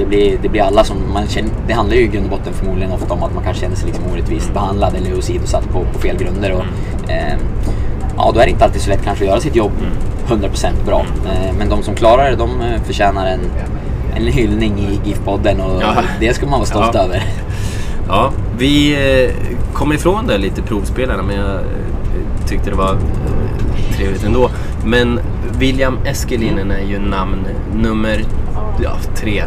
[0.00, 2.52] det, blir, det blir alla som man känner, Det handlar ju i grund och botten
[2.52, 5.98] förmodligen ofta om att man kanske känner sig liksom orättvist behandlad eller åsidosatt på, på
[5.98, 6.52] fel grunder.
[6.52, 6.64] Och,
[7.10, 7.36] eh,
[8.16, 9.72] ja, då är det inte alltid så lätt kanske att göra sitt jobb
[10.28, 11.00] 100% bra.
[11.26, 13.40] Eh, men de som klarar det, de eh, förtjänar en,
[14.16, 15.94] en hyllning i GIF-podden och Ja.
[16.20, 17.00] det ska man vara stolt Ja.
[17.00, 17.22] över.
[18.08, 18.92] Ja, vi
[19.24, 19.30] eh,
[19.72, 22.96] kom ifrån det lite provspelarna men jag eh, tyckte det var
[23.96, 24.50] trevligt ändå.
[24.84, 25.20] Men
[25.58, 28.24] William Eskelinen är ju namn nummer
[28.82, 29.42] ja, tre.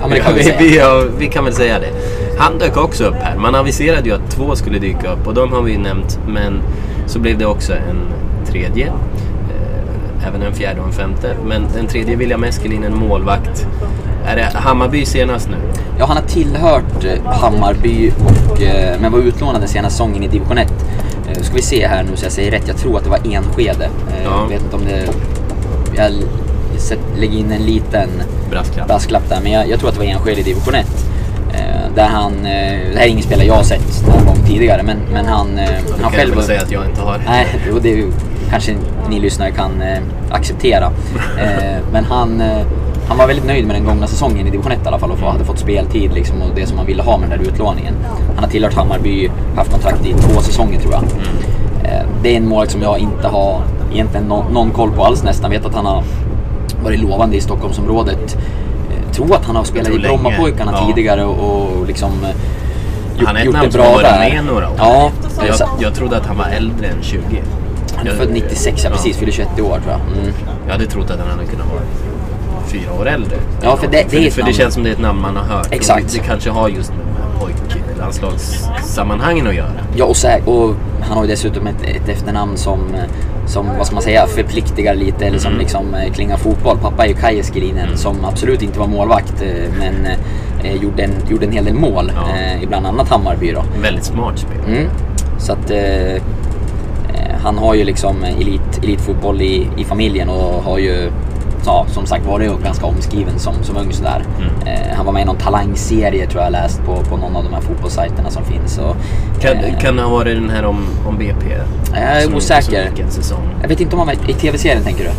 [0.00, 1.90] Ja, vi vi, vi, ja, vi kan väl säga det.
[2.38, 3.36] Han dök också upp här.
[3.36, 6.18] Man aviserade ju att två skulle dyka upp och de har vi ju nämnt.
[6.26, 6.60] Men
[7.06, 8.00] så blev det också en
[8.46, 8.86] tredje.
[8.86, 11.34] Eh, Även en fjärde och en femte.
[11.46, 13.66] Men den tredje William Eskelinen, målvakt.
[14.26, 15.56] Är det Hammarby senast nu?
[15.98, 18.12] Ja, han har tillhört eh, Hammarby
[18.50, 20.72] och, eh, men var utlånad den senaste säsongen i division 1.
[21.28, 22.68] Eh, ska vi se här nu så jag säger rätt.
[22.68, 23.88] Jag tror att det var Enskede.
[24.24, 24.40] Ja.
[24.42, 25.08] Jag vet inte om det...
[25.96, 26.12] Jag
[26.80, 28.08] l- sett- lägger in en liten
[28.50, 28.86] Brasklapp.
[28.88, 30.86] brasklapp där, men jag, jag tror att det var Enskede i division 1.
[31.52, 32.32] Eh, där han...
[32.32, 32.42] Eh,
[32.92, 35.64] det här är ingen spelare jag har sett någon gång tidigare, men, men han, eh,
[35.64, 36.34] han kan jag själv...
[36.34, 37.18] väl säga att jag inte har.
[37.26, 38.04] Nej, och det
[38.50, 38.74] kanske
[39.10, 39.98] ni lyssnare kan eh,
[40.30, 40.90] acceptera.
[41.40, 42.66] Eh, men han, eh,
[43.08, 45.18] han var väldigt nöjd med den gångna säsongen i division 1 i alla fall och
[45.18, 47.94] få- hade fått speltid liksom, och det som han ville ha med den där utlåningen.
[48.34, 51.02] Han har tillhört Hammarby, haft kontrakt i två säsonger tror jag.
[51.84, 53.60] Eh, det är en målvakt som jag inte har
[53.92, 55.50] egentligen nå- någon koll på alls nästan.
[55.50, 56.02] Vet att han har
[56.84, 58.36] varit lovande i Stockholmsområdet.
[58.90, 59.98] Eh, tror att han har spelat i.
[59.98, 60.86] Brommapojkarna Ja.
[60.94, 62.28] tidigare och, och liksom eh,
[63.18, 64.34] gjort, Han är ett namn det som bra har varit där.
[64.34, 64.74] med några år.
[64.78, 65.10] Ja,
[65.46, 67.42] Jag, så- jag trodde att han var äldre än 20.
[67.96, 69.16] han är Jag- född 96, ja, precis.
[69.16, 70.00] Fyller 21 i år tror jag.
[70.00, 70.32] Mm.
[70.66, 71.80] Jag hade trott att han hade kunnat vara
[72.66, 73.36] fyra år äldre.
[73.62, 75.44] Ja, för det- det är för det känns som det är ett namn man har
[75.44, 75.68] hört.
[75.70, 76.04] Exakt.
[76.04, 79.70] Och Det kanske har just med pojklandslagssammanhangen att göra.
[79.96, 83.00] Ja, och, sä- och han har ju dessutom ett, ett efternamn som, eh,
[83.50, 85.60] som, vad ska man säga, förpliktigar lite eller som Mm.
[85.62, 86.78] liksom eh, klingar fotboll.
[86.82, 90.06] Pappa är ju Kaj Eskelinen som absolut inte var målvakt eh, men
[90.64, 92.28] eh, gjorde, en, gjorde en hel del mål Ja.
[92.36, 93.60] eh, i bland annat Hammarby då.
[93.76, 94.66] En väldigt smart spelare.
[94.76, 94.88] Mm.
[95.38, 96.20] Så att eh, eh,
[97.42, 101.10] han har ju liksom elit, elitfotboll i, i familjen och har ju
[101.66, 104.22] ja, som sagt varit ju ganska omskriven som, som ung sådär.
[104.38, 104.50] Mm.
[104.74, 107.52] Eh, han var med i någon talangserie tror jag läst på, på någon av de
[107.54, 108.78] här fotbollssajterna som finns.
[108.78, 108.96] Och,
[109.40, 110.76] Kan, eh, kan det ha varit den här om,
[111.08, 111.46] om BP?
[111.92, 112.90] Jag är osäker.
[113.62, 115.10] Jag vet inte om han var i tv-serien tänker du?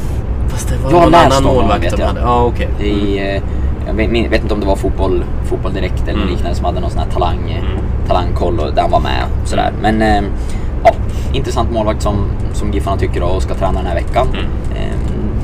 [0.50, 2.08] Fast det var Jag någon annan målvakt vet de jag.
[2.08, 2.20] hade.
[2.22, 2.68] Ja, okej.
[2.88, 3.42] I, eh,
[3.88, 6.30] jag vet, vet inte om det var fotboll, fotboll direkt eller Mm.
[6.30, 7.84] liknande som hade någon sån här talang, Mm.
[8.08, 9.72] talangkoll och där han var med sådär.
[9.82, 10.22] Men eh,
[10.84, 10.92] ja,
[11.34, 12.16] intressant målvakt som,
[12.54, 14.28] som Giffarna tycker och ska träna den här veckan.
[14.34, 14.46] Mm.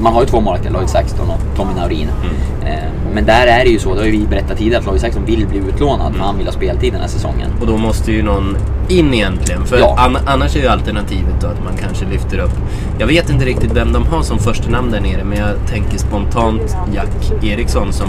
[0.01, 2.07] Man har ju två målvakter, Lloyd Saxton och Tommy Naurin.
[2.21, 2.35] Mm.
[2.73, 2.83] Eh,
[3.13, 5.25] men där är det ju så, det har ju vi berättat tidigare, att Lloyd Saxton
[5.25, 7.49] vill bli utlånad för han vill ha speltid den här säsongen.
[7.61, 8.57] Och då måste ju någon
[8.89, 9.65] in egentligen.
[9.65, 9.95] För Ja.
[9.99, 12.51] an- annars är ju alternativet då att man kanske lyfter upp.
[12.99, 15.23] Jag vet inte riktigt vem de har som första namn där nere.
[15.23, 18.07] Men jag tänker spontant Jack Eriksson som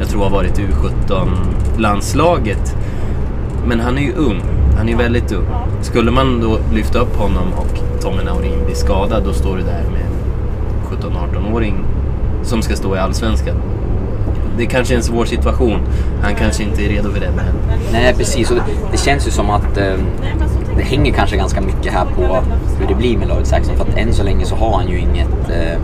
[0.00, 2.76] jag tror har varit i U17-landslaget.
[3.66, 4.42] Men han är ju ung.
[4.78, 5.46] Han är väldigt ung.
[5.82, 9.22] Skulle man då lyfta upp honom och Tommy Naurin blir skadad.
[9.24, 10.02] Då står du där med
[10.90, 11.84] 17-18-åring
[12.42, 13.56] som ska stå i Allsvenskan.
[14.58, 15.80] Det kanske är en svår situation.
[16.22, 17.30] Han kanske inte är redo för det.
[17.36, 17.44] Men
[17.92, 18.56] Nej precis, och
[18.92, 19.94] det, känns ju som att eh,
[20.76, 22.22] det hänger kanske ganska mycket här på
[22.80, 23.76] hur det blir med Lloyd Saxon.
[23.76, 25.78] För att än så länge så har han ju inget, eh,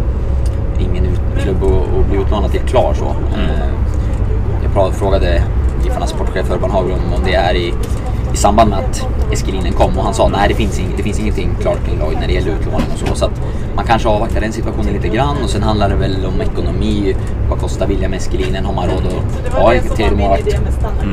[0.78, 1.06] ingen
[1.38, 3.04] klubb att, att bli utlånad till klar så.
[3.04, 3.68] Eh,
[4.74, 5.42] jag frågade
[5.84, 7.74] Giffarnas sportchef Urban Hagblom om det här i,
[8.34, 11.20] i samband med att Eskelinen kom och han sa nej det finns, ing, det finns
[11.20, 13.14] ingenting klart kring Lloyd när det gäller utlåning och så.
[13.14, 13.40] Så att
[13.76, 17.16] man kanske avvaktar den situationen lite grann och sen handlar det väl om ekonomi.
[17.50, 18.64] Vad kostar William Eskelinen?
[18.64, 19.02] Har man råd
[19.48, 20.58] att ha en tredje målvakt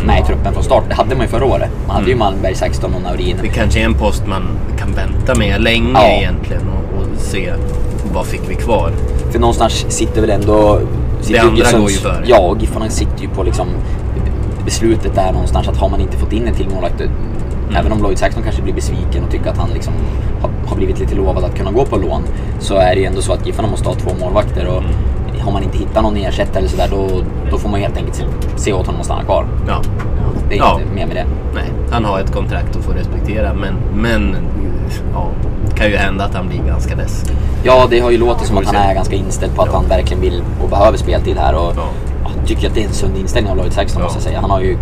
[0.06, 0.84] med i truppen från start?
[0.90, 1.70] Det hade man ju förra året.
[1.88, 3.38] Man hade ju Malmberg, Saxton och Naurin.
[3.42, 4.44] Det kanske är en post man
[4.78, 6.04] kan vänta med länge Ja.
[6.08, 7.54] egentligen och, och se
[8.14, 8.92] vad fick vi kvar.
[9.32, 10.80] För någonstans sitter väl ändå...
[11.22, 12.24] Sitter andra Giffarna- går ju före.
[12.28, 13.68] Ja, och Giffarna sitter ju på liksom
[14.66, 17.76] beslutet där någonstans att har man inte fått in en till målvakt, Mm.
[17.76, 19.94] även om Lloyd Saxton kanske blir besviken och tycker att han liksom
[20.42, 22.22] har, har blivit lite lovad att kunna gå på lån,
[22.60, 25.42] så är det ju ändå så att Giffarna måste ha två målvakter och Mm.
[25.46, 27.08] har man inte hittat någon ersättare eller sådär då,
[27.52, 28.24] då får man helt enkelt se,
[28.56, 29.46] se åt honom att stanna kvar.
[29.68, 29.82] Ja.
[30.50, 30.80] Det är Ja.
[30.82, 31.26] inte mer med det.
[31.56, 34.36] Nej, han har ett kontrakt att få respektera men, men
[35.14, 35.28] ja,
[35.70, 37.26] det kan ju hända att han blir ganska less.
[37.64, 39.78] Ja, det har ju låtit som att han är ganska inställd på att Ja.
[39.78, 41.54] han verkligen vill och behöver speltid här.
[41.56, 41.84] Och Ja.
[42.48, 44.04] Tycker att det är en sund inställning av Lloyd Saxton Ja.
[44.06, 44.42] måste jag säga.
[44.42, 44.78] Han har ju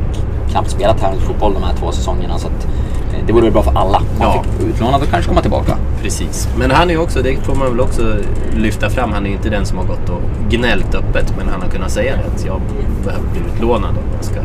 [0.51, 2.65] knappt spelat tävlingsfotboll de här två säsongerna så att
[3.13, 4.43] eh, det vore väl bra för alla om han Ja.
[4.43, 5.77] fick utlånad och kanske komma tillbaka.
[6.01, 6.49] Precis.
[6.57, 8.15] Men han är ju också, det får man väl också
[8.57, 11.61] lyfta fram, han är ju inte den som har gått och gnällt öppet men han
[11.61, 12.61] har kunnat säga det att jag
[13.05, 14.39] behöver bli utlånad om jag ska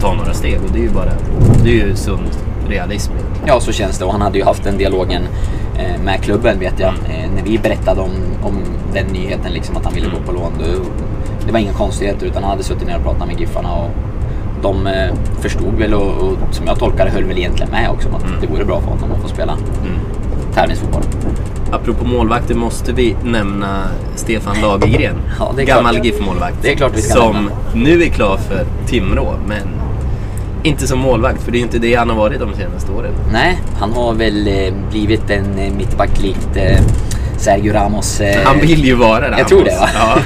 [0.00, 1.12] ta några steg och det är ju bara,
[1.64, 2.30] det är ju sund
[2.68, 3.12] realism.
[3.46, 4.04] Ja, så känns det.
[4.04, 5.22] Och han hade ju haft den dialogen
[5.78, 6.88] eh, med klubben vet jag.
[6.94, 7.10] Mm.
[7.10, 8.10] Eh, när vi berättade om,
[8.42, 8.54] om
[8.92, 10.52] den nyheten, liksom, att han ville gå på lån.
[10.58, 10.64] Då,
[11.46, 13.72] det var inga konstigheter utan han hade suttit ner och pratat med Giffarna.
[13.74, 13.90] Och
[14.62, 18.08] de eh, förstod väl och, och som jag tolkar det höll väl egentligen med också
[18.08, 18.40] om att Mm.
[18.40, 19.56] det vore bra för honom att få spela
[20.54, 21.02] tävlingsfotboll.
[21.72, 23.82] Apropå målvakter måste vi nämna
[24.16, 25.14] Stefan Lagergren.
[25.38, 25.96] Ja, Gammal.
[26.04, 26.56] GIF-målvakt.
[26.62, 27.50] Det är klart vi ska Som nämna.
[27.74, 29.68] nu är klar för Timrå, men
[30.62, 31.42] inte som målvakt.
[31.42, 33.12] För det är ju inte det han har varit de senaste åren.
[33.32, 36.80] Nej, han har väl eh, blivit en eh, mittback likt eh,
[37.40, 38.20] Sergio Ramos.
[38.20, 39.38] eh, Han vill ju vara det.
[39.38, 39.88] Jag tror det va?
[39.94, 40.18] Ja.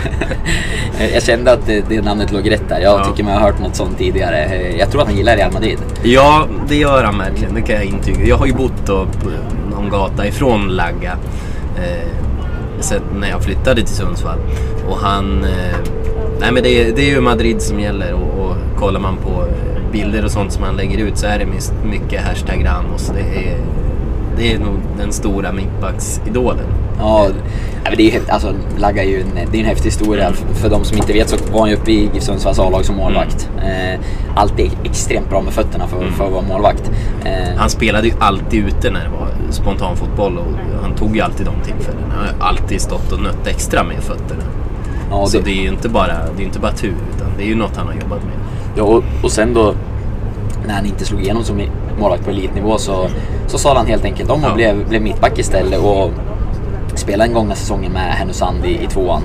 [1.14, 2.81] jag kände att det, det namnet låg rätt där.
[2.81, 3.05] Jag Ja.
[3.05, 4.44] tycker mig ha hört något sånt tidigare.
[4.44, 5.79] Eh, Jag tror att han gillar Real Madrid.
[6.03, 7.55] ja, det gör han verkligen.
[7.55, 8.27] Det kan jag intyga.
[8.27, 9.07] Jag har ju bott på
[9.70, 11.16] någon gata ifrån Lagga.
[11.77, 12.09] Eh,
[13.20, 14.38] när jag flyttade till Sundsvall.
[14.88, 15.44] Och han...
[15.44, 15.77] Eh,
[16.40, 18.12] nej men det är, det är ju Madrid som gäller.
[18.12, 19.44] Och, och kollar man på
[19.92, 21.46] bilder och sånt som han lägger ut så är det
[21.88, 23.12] mycket hashtag Ramos.
[23.14, 23.57] Det är,
[24.37, 26.66] det är nog den stora mittbacksidolen.
[26.98, 27.28] Ja,
[27.96, 30.26] det är ju alltså, Lagga är ju en, det är en häftig historia.
[30.26, 30.54] Mm.
[30.54, 33.50] För, de som inte vet så var han ju uppe i Sundsvalls A-lag som målvakt.
[33.59, 34.00] Eh,
[34.37, 36.90] alltid extremt bra med fötterna för, för att vara målvakt.
[37.24, 40.46] Eh, Han spelade ju alltid ute när det var spontanfotboll och
[40.83, 42.14] han tog ju alltid de tillfällena.
[42.16, 44.42] Han har alltid stått och nött extra med fötterna.
[45.11, 47.44] ja, Så det, det är ju inte bara, det är inte bara tur, utan det
[47.44, 48.33] är ju något han har jobbat med.
[48.76, 49.74] ja, och, och sen då
[50.66, 51.61] när han inte slog igenom som
[52.00, 53.09] målvakt på elitnivå så,
[53.46, 54.54] så sa han helt enkelt om och Ja.
[54.54, 55.78] blev, blev mittback istället.
[55.80, 56.11] Och
[57.04, 59.22] spelade den gångna säsongen med Härnösand i, i tvåan.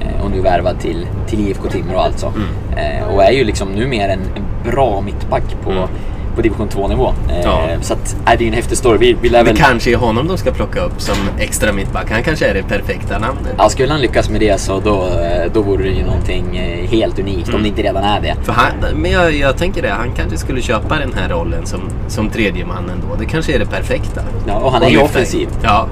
[0.00, 2.32] Eh, och nu värvad till, till IFK Timrå alltså.
[2.76, 5.88] Eh, och är ju liksom numera en, en bra mittback på, Mm.
[6.34, 7.08] På division 2-nivå.
[7.30, 7.60] Eh, Ja.
[7.82, 8.98] Så att, nej, det är en häftig story.
[8.98, 9.56] Vi, vi lär Det väl...
[9.56, 12.10] kanske är honom de ska plocka upp som extra mittback.
[12.10, 13.54] Han kanske är det perfekta namnet.
[13.58, 16.88] Ja, skulle han lyckas med det så då, eh, då vore det ju någonting eh,
[16.90, 17.56] helt unikt Mm.
[17.56, 18.34] om det inte redan är det.
[18.44, 21.80] För han, men jag, jag tänker det, han kanske skulle köpa den här rollen som,
[22.08, 23.06] som tredje man ändå.
[23.18, 24.20] Det kanske är det perfekta.
[24.46, 25.48] Ja, och han är ju offensiv.
[25.62, 25.86] Ja,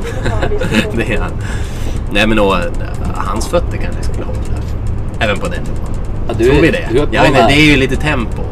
[0.96, 1.30] det är han.
[2.12, 2.54] Nej men och,
[3.14, 4.38] hans fötter kanske skulle hålla.
[5.20, 5.76] Även på den nivån.
[6.28, 6.88] Ja, du- Tror vi det?
[6.92, 8.42] du inte, med- det är ju lite tempo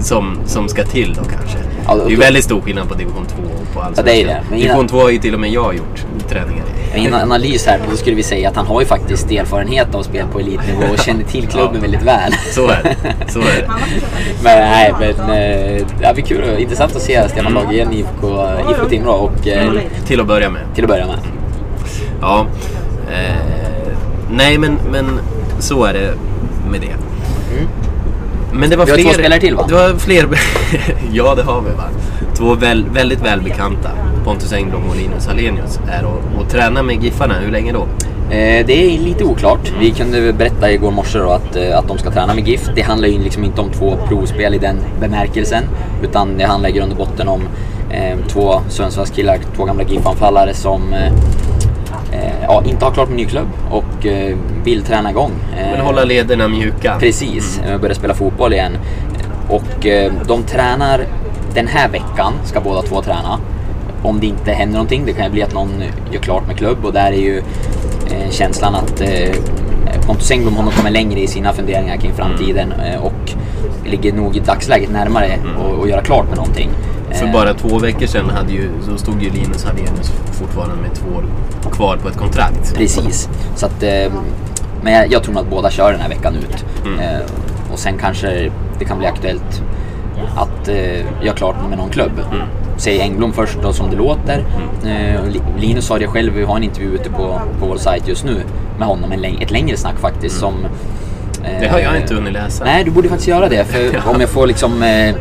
[0.00, 1.58] som, som ska till då kanske.
[1.86, 4.26] Ja, det är ju väldigt stor skillnad på division 2 och på Ja, det är
[4.26, 4.40] det.
[4.50, 6.98] Men Division 2 har ju till och med jag gjort träningar i.
[6.98, 10.02] I en analys här då skulle vi säga att han har ju faktiskt erfarenhet av
[10.02, 11.80] spel på elitnivå och känner till klubben Ja.
[11.80, 12.32] väldigt väl.
[12.54, 12.96] Så är det.
[13.32, 13.68] Så är det.
[14.42, 18.46] Men nej, men eh, det blir kul och intressant att se Stefan Lagergren i IFK,
[18.70, 19.78] IFK Timrå och eh, Mm.
[20.06, 20.62] Till att börja med.
[20.74, 21.18] till att börja med.
[22.20, 22.46] Ja.
[23.12, 23.92] Eh,
[24.30, 25.06] nej, men, men
[25.58, 26.14] så är det
[26.70, 26.96] med det.
[28.56, 29.10] Men det var Vi har fler...
[29.10, 29.64] två spelare till, va?
[29.68, 30.28] Det var fler...
[31.12, 31.84] ja, det har vi va.
[32.36, 33.90] Två väl, väldigt välbekanta.
[34.24, 37.34] Pontus Engblom och Linus Hallenius är och, och tränar med Giffarna.
[37.34, 37.86] Hur länge då?
[38.30, 39.72] Eh, det är lite oklart.
[39.80, 42.70] Vi kunde berätta igår morse då att, eh, att de ska träna med GIF.
[42.74, 45.64] Det handlar ju liksom inte om två provspel i den bemärkelsen.
[46.02, 47.42] Utan det handlar i grund och botten om
[47.90, 51.12] eh, två Sundsvallskillar, två gamla GIF-anfallare som eh,
[52.42, 55.32] ja, inte har klart med ny klubb och eh, vill träna igång.
[55.56, 56.96] Eh, Men hålla lederna mjuka.
[57.00, 57.80] Precis, mm.
[57.80, 58.72] börja spela fotboll igen.
[59.48, 61.06] Och eh, de tränar
[61.54, 63.38] den här veckan, ska båda två träna.
[64.02, 66.84] Om det inte händer någonting, det kan ju bli att någon gör klart med klubb
[66.84, 67.38] och där är ju
[68.10, 69.34] eh, känslan att eh,
[70.06, 73.32] Pontus Engblom har kommit längre i sina funderingar kring framtiden eh, och
[73.84, 76.70] ligger nog i dagsläget närmare att att göra klart med någonting.
[77.10, 80.94] För Eh, bara två veckor sedan hade ju, så stod ju Linus Hallenius fortfarande med
[80.94, 81.24] två år
[81.72, 82.74] kvar på ett kontrakt.
[82.76, 83.28] Precis.
[83.56, 84.12] Så att, eh,
[84.82, 86.64] men jag, jag tror nog att båda kör den här veckan ut.
[86.86, 86.98] Mm.
[87.00, 87.20] Eh,
[87.72, 89.62] och sen kanske det kan bli aktuellt
[90.36, 92.12] att eh, göra klart med någon klubb.
[92.32, 92.46] Mm.
[92.78, 94.44] Säg Engblom först då som det låter.
[94.84, 98.08] Eh, Li- Linus sa det själv, vi har en intervju ute på, på vår sajt
[98.08, 98.40] just nu
[98.78, 99.12] med honom.
[99.12, 100.54] En läng- ett längre snack faktiskt som...
[100.64, 100.70] eh,
[101.50, 101.60] Mm.
[101.60, 102.64] Det har jag inte hunnit läsa.
[102.64, 103.64] Nej, du borde faktiskt göra det.
[103.64, 104.10] För Ja.
[104.14, 104.82] om jag får liksom...
[104.82, 105.14] Eh,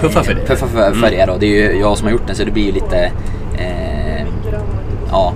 [0.00, 0.40] Puffa för det.
[0.46, 1.36] Puffa för, för er då.
[1.40, 3.10] Det är ju jag som har gjort den så det blir ju lite...
[3.58, 4.24] Eh,
[5.10, 5.32] ja,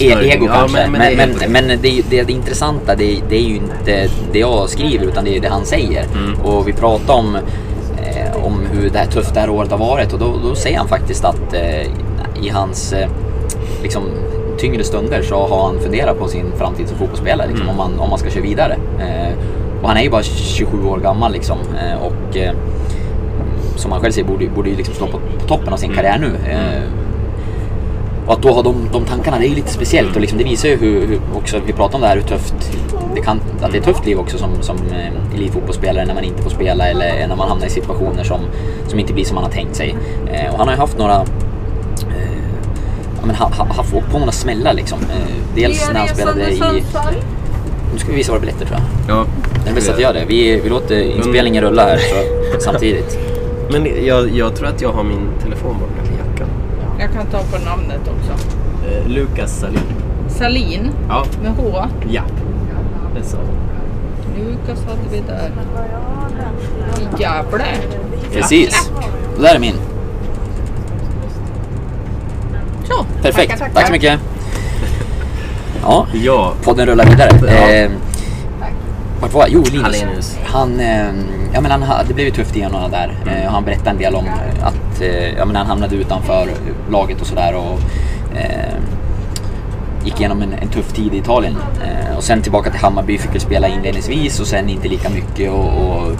[0.00, 0.76] e- ego Ja, kanske.
[0.88, 4.08] men- Men, men det men, men, det, det, det intressanta det, det är ju inte
[4.32, 6.04] det jag skriver utan det är det han säger.
[6.04, 6.40] Mm.
[6.40, 7.36] Och vi pratar om,
[8.02, 10.78] eh, om hur det här tufft det här året har varit och då, då säger
[10.78, 11.82] han faktiskt att eh,
[12.44, 13.08] i hans eh,
[13.82, 14.02] liksom,
[14.58, 17.48] tyngre stunder så har han funderat på sin framtid som fotbollsspelare.
[17.48, 17.80] Liksom, Mm.
[17.80, 18.76] om, man, om man ska köra vidare.
[19.00, 19.32] Eh,
[19.82, 21.58] och han är ju bara 27 år gammal liksom.
[21.58, 22.36] Eh, och,
[23.76, 25.96] som han själv säger, borde, borde ju liksom stå på, på toppen av sin Mm.
[25.96, 26.50] karriär nu.
[26.50, 26.82] Eh,
[28.26, 30.44] och att då ha de, de tankarna, det är ju lite speciellt och liksom det
[30.44, 32.54] visar ju hur, hur också, vi pratar om det här hur tufft
[33.14, 36.24] det kan, att det är ett tufft liv också som, som eh, elitfotbollsspelare när man
[36.24, 38.40] inte får spela eller när man hamnar i situationer som,
[38.88, 39.96] som inte blir som man har tänkt sig.
[40.32, 42.42] Eh, och han har ju haft några eh,
[43.24, 44.98] men ha, ha, haft åkt på några smällar liksom.
[45.00, 46.60] Eh, dels när han spelade i...
[47.92, 49.16] Nu ska vi visa våra biljetter tror jag.
[49.16, 49.24] Ja.
[49.64, 50.24] Det är bäst att göra det.
[50.28, 53.18] Vi, vi låter inspelningen rulla här så, samtidigt.
[53.72, 56.48] Men jag, jag tror att jag har min telefon borta i jackan.
[56.98, 58.46] Jag kan ta på namnet också.
[58.88, 59.80] Eh, Lukas Salin.
[60.28, 61.24] Salin Ja.
[61.42, 61.84] med H.
[62.10, 62.22] Ja.
[63.14, 63.36] Det är så.
[64.38, 65.50] Lukas hade vi där.
[67.18, 67.64] Gävle.
[68.32, 68.90] Precis.
[69.36, 69.74] Det där är min.
[72.84, 73.50] Så, Perfekt.
[73.50, 73.74] tackar, tackar.
[73.74, 74.20] Tack så mycket.
[75.82, 76.52] Ja, Ja.
[76.64, 77.30] podden rullar vidare.
[77.46, 77.70] Ja.
[77.72, 77.90] Eh,
[79.22, 79.46] vart var?
[79.48, 79.82] Jo, Linus.
[80.02, 80.38] Hallenius.
[80.44, 81.06] Han, eh,
[81.54, 83.14] ja, men han, ha- det blev ju tufft i honom där.
[83.26, 86.48] Eh, och han berättade en del om eh, att eh, ja, men han hamnade utanför
[86.90, 87.54] laget och sådär.
[87.54, 87.80] Och,
[88.38, 88.74] eh,
[90.04, 91.56] gick igenom en, en tuff tid i Italien.
[91.84, 95.50] Eh, och sen tillbaka till Hammarby, fick väl spela inledningsvis och sen inte lika mycket.
[95.50, 96.12] Och, och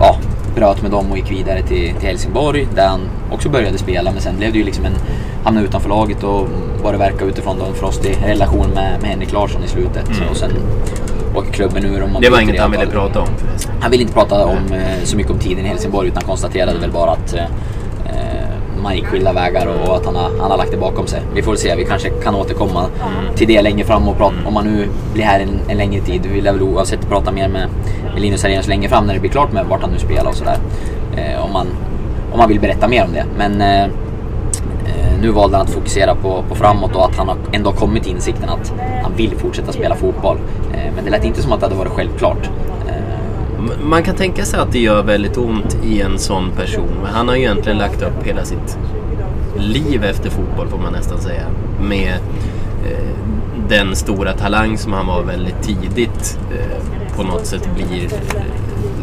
[0.00, 0.16] ja,
[0.54, 3.00] bröt med dem och gick vidare till, till Helsingborg där han
[3.32, 4.12] också började spela.
[4.12, 4.92] Men sen blev det ju liksom en,
[5.44, 6.48] hamnade utanför laget och
[6.82, 10.08] vad det verkar utifrån då en frostig relation med, med Henrik Larsson i slutet.
[10.30, 10.50] Och sen
[11.42, 12.02] klubben ur.
[12.02, 13.74] Om man Det var inget han ville prata om förresten.
[13.80, 16.90] Han ville inte prata om eh, så mycket om tiden i Helsingborg utan konstaterade väl
[16.90, 17.42] bara att eh,
[18.06, 21.20] eh, man gick skilda vägar och att han har, han har lagt det bakom sig.
[21.34, 22.86] Vi får se, vi kanske kan återkomma
[23.34, 26.26] till det längre fram och prata, om man nu blir här en, en längre tid.
[26.34, 27.68] Vi lär väl oavsett prata mer med,
[28.16, 30.58] Linus Arrhenius längre fram när det blir klart med vart han nu spelar och sådär.
[31.16, 31.66] Eh, om, man,
[32.32, 33.24] om man vill berätta mer om det.
[33.38, 33.90] Men Eh,
[35.24, 38.12] nu valde han att fokusera på, på framåt och att han ändå har kommit till
[38.12, 40.36] insikten att han vill fortsätta spela fotboll.
[40.72, 42.50] Eh, men det lät inte som att det hade varit självklart.
[43.82, 46.90] Man kan tänka sig att det gör väldigt ont i en sån person.
[47.02, 48.78] Men han har ju egentligen lagt upp hela sitt
[49.58, 51.46] liv efter fotboll får man nästan säga.
[51.80, 52.14] Med
[52.90, 53.14] eh,
[53.68, 58.08] den stora talang som han var väldigt tidigt eh, på något sätt blir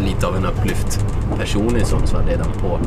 [0.05, 1.05] lite av en upplyft
[1.37, 2.79] person i Sundsvall redan på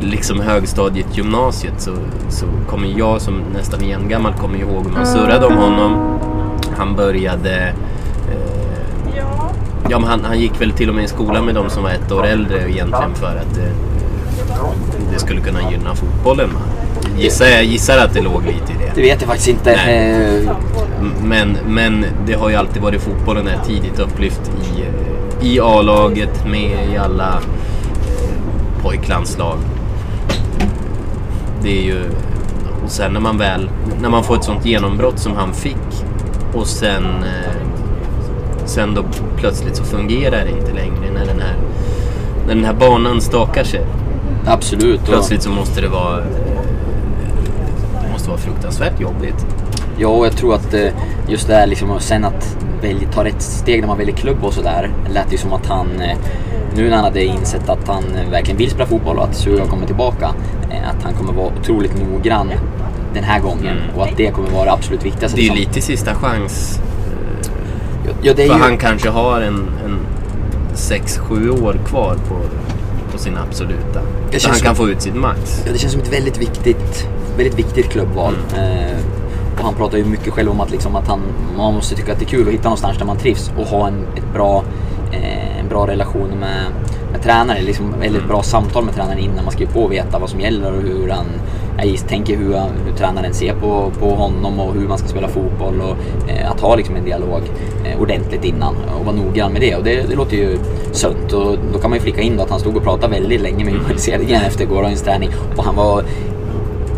[0.00, 1.90] liksom högstadiet, gymnasiet så,
[2.28, 6.18] så kommer jag som nästan gammal kommer ihåg hur man surrade om honom.
[6.76, 7.56] Han började
[8.30, 8.56] eh,
[9.90, 11.90] Ja, men han, han gick väl till och med i skolan med de som var
[11.90, 13.70] ett år äldre egentligen för att det,
[15.12, 16.48] det skulle kunna gynna fotbollen.
[17.18, 19.00] Gissar, jag gissar att det låg lite i det det.
[19.02, 19.76] vet jag faktiskt inte.
[19.86, 20.44] Nej.
[20.44, 20.50] Eh,
[21.22, 24.40] Men, men det har ju alltid varit fotbollen är tidigt upplyft
[24.76, 29.58] i, eh, i A-laget, med i alla eh, pojklandslag.
[31.62, 32.00] Det är ju...
[32.84, 33.70] Och sen när man väl...
[34.02, 36.04] När man får ett sånt genombrott som han fick
[36.54, 37.04] och sen...
[37.04, 37.52] eh,
[38.64, 39.04] Sen då
[39.36, 41.54] plötsligt så fungerar det inte längre när den här...
[42.46, 43.80] När den här banan stakar sig.
[44.46, 45.00] absolut.
[45.04, 46.18] Plötsligt så måste det vara...
[46.18, 46.24] eh,
[48.02, 49.46] Det måste vara fruktansvärt jobbigt.
[49.98, 50.88] ja, och jag tror att eh,
[51.28, 54.44] just det här liksom, och sen att välja, ta rätt steg när man väljer klubb
[54.44, 54.90] och sådär.
[55.14, 55.88] lät ju som att han,
[56.76, 59.66] nu när han hade insett att han eh, verkligen vill spela fotboll och att sugen
[59.68, 60.30] kommer tillbaka,
[60.70, 62.50] eh, att han kommer vara otroligt noggrann
[63.14, 63.76] den här gången.
[63.96, 65.36] Och att det kommer vara det absolut viktigaste.
[65.36, 66.80] Det är ju lite sista chans.
[68.22, 68.60] Ja, det är För ju...
[68.62, 69.98] han kanske har en, en
[70.74, 72.36] 6-7 år kvar på,
[73.12, 74.00] på sin absoluta.
[74.30, 75.62] Det Så han känns kan som- få ut sitt max.
[75.66, 78.34] Ja, det känns som ett väldigt viktigt, väldigt viktigt klubbval.
[78.56, 78.96] Eh,
[79.58, 81.20] och han pratar ju mycket själv om att, liksom, att han,
[81.56, 83.86] man måste tycka att det är kul att hitta någonstans där man trivs och ha
[83.88, 84.64] en, ett bra,
[85.12, 86.05] eh, en bra relation
[86.40, 86.64] med,
[87.12, 87.62] med tränare.
[87.62, 90.40] Liksom, eller ett bra samtal med tränaren innan man skriver på och veta vad som
[90.40, 91.26] gäller och hur han
[91.84, 95.28] jag tänker hur, han, hur tränaren ser på, på honom och hur man ska spela
[95.28, 95.80] fotboll.
[95.80, 97.40] Och, eh, att ha liksom, en dialog
[97.84, 99.74] eh, ordentligt innan och vara noggrann med det.
[99.76, 100.58] Och det, det låter ju
[100.92, 101.32] sunt.
[101.32, 103.64] Och då kan man ju flika in då att han stod och pratade väldigt länge
[103.64, 105.30] med Joel Cedergren efter gårdagens träning.
[105.56, 106.04] Och han var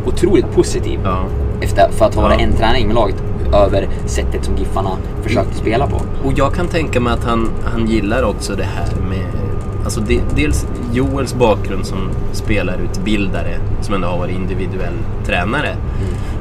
[0.06, 1.24] otroligt positiv Ja.
[1.60, 2.46] efter, för att ha varit Ja.
[2.46, 3.16] en träning med laget
[3.52, 4.90] över sättet som Giffarna
[5.22, 6.00] försökte spela på.
[6.24, 9.48] Och jag kan tänka mig att han, han gillar också det här med
[9.88, 14.94] Alltså de, dels Joels bakgrund som spelarutbildare som ändå har varit individuell
[15.26, 15.76] tränare.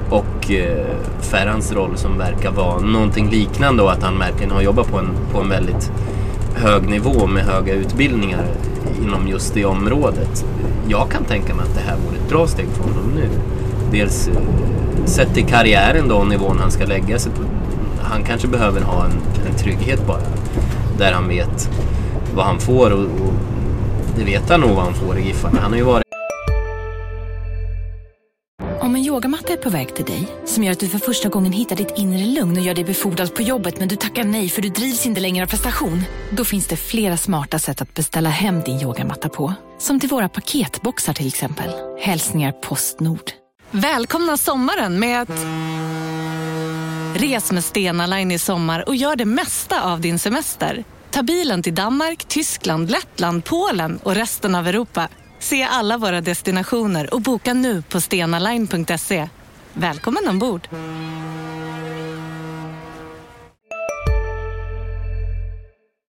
[0.10, 0.86] Och eh,
[1.22, 5.10] Ferrans roll som verkar vara någonting liknande och att han verkligen har jobbat på en,
[5.32, 5.92] på en väldigt
[6.56, 8.46] hög nivå med höga utbildningar
[9.04, 10.46] inom just det området.
[10.88, 13.30] Jag kan tänka mig att det här vore ett bra steg för honom nu.
[13.92, 14.30] Dels
[15.06, 17.42] sett till karriären då och nivån han ska lägga sig på.
[18.02, 19.12] Han kanske behöver ha en,
[19.50, 20.22] en trygghet bara.
[20.98, 21.70] Där han vet
[22.36, 23.34] vad han får och, och
[24.18, 25.60] det vet han nog vad han får i Giffarna.
[25.62, 26.04] Han har ju varit
[28.82, 31.52] Om en yogamatta är på väg till dig som gör att du för första gången
[31.52, 34.62] hittar ditt inre lugn och gör dig befordrad på jobbet men du tackar nej för
[34.62, 36.02] du drivs inte längre av prestation.
[36.32, 39.54] Då finns det flera smarta sätt att beställa hem din yogamatta på.
[39.78, 41.70] Som till våra paketboxar till exempel.
[42.00, 43.47] Hälsningar Postnord.
[43.72, 45.46] Välkomna sommaren med att...
[47.22, 50.84] Res med Stena Line i sommar och gör det mesta av din semester.
[51.12, 55.08] Ta bilen till Danmark, Tyskland, Lettland, Polen och resten av Europa.
[55.40, 59.30] Se alla våra destinationer och boka nu på stenaline.se.
[59.74, 60.68] Välkommen ombord!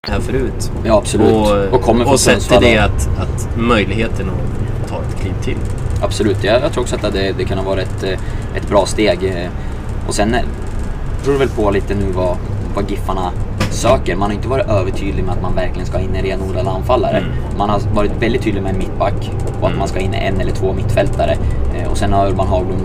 [0.09, 0.71] här förut.
[0.85, 1.31] Ja, absolut.
[1.73, 5.57] Och, Och och sett till det att, att möjligheten att ta ett kliv till.
[6.01, 8.85] Absolut, jag, jag tror också att det, det kan ha varit ett, eh, ett bra
[8.85, 9.23] steg.
[9.23, 9.49] Eh,
[10.07, 10.41] och sen eh,
[11.23, 12.37] beror det väl på lite nu vad,
[12.75, 13.31] vad Giffarna
[13.73, 14.15] söker.
[14.15, 17.17] Man har inte varit övertydlig med att man verkligen ska in en renodlad anfallare.
[17.17, 17.29] Mm.
[17.57, 19.79] Man har varit väldigt tydlig med en mittback och att Mm.
[19.79, 21.37] man ska in en eller två mittfältare.
[21.75, 22.77] Eh, Och sen har Urban Hagblom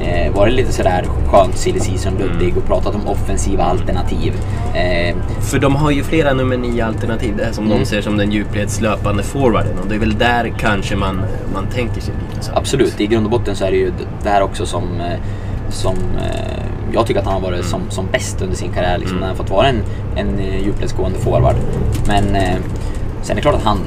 [0.00, 1.80] eh, varit lite sådär skönt silly
[2.18, 2.56] luddig Mm.
[2.58, 4.32] och pratat om offensiva alternativ.
[4.74, 7.34] Eh, För de har ju flera nummer nio alternativ.
[7.36, 7.78] Det här som Mm.
[7.78, 9.78] de ser som den djupledslöpande forwarden.
[9.82, 11.22] Och det är väl där kanske man,
[11.54, 12.52] man tänker sig lite så.
[12.54, 15.18] Absolut, i grund och botten så är det ju d- det här också som, eh,
[15.70, 16.62] som eh,
[16.92, 18.98] jag tycker att han har varit som, som bäst under sin karriär.
[18.98, 19.20] Liksom, Mm.
[19.20, 19.82] när han fått vara en,
[20.16, 21.56] en eh, djupledsgående forward.
[22.06, 22.54] Men eh,
[23.22, 23.78] sen är det klart att han,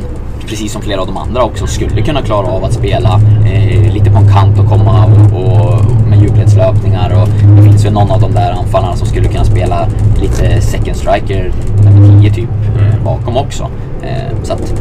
[0.48, 4.12] precis som flera av de andra också, skulle kunna klara av att spela eh, lite
[4.12, 7.22] på en kant och komma och, och med djupledslöpningar.
[7.22, 7.28] Och
[7.58, 9.88] det finns ju någon av de där anfallarna som skulle kunna spela
[10.22, 11.52] lite second striker,
[11.84, 13.68] nummer 10 typ, eh, bakom också.
[14.02, 14.74] Eh, så att,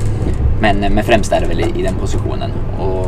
[0.60, 2.50] men, men främst är det väl i, i den positionen.
[2.78, 3.06] Och,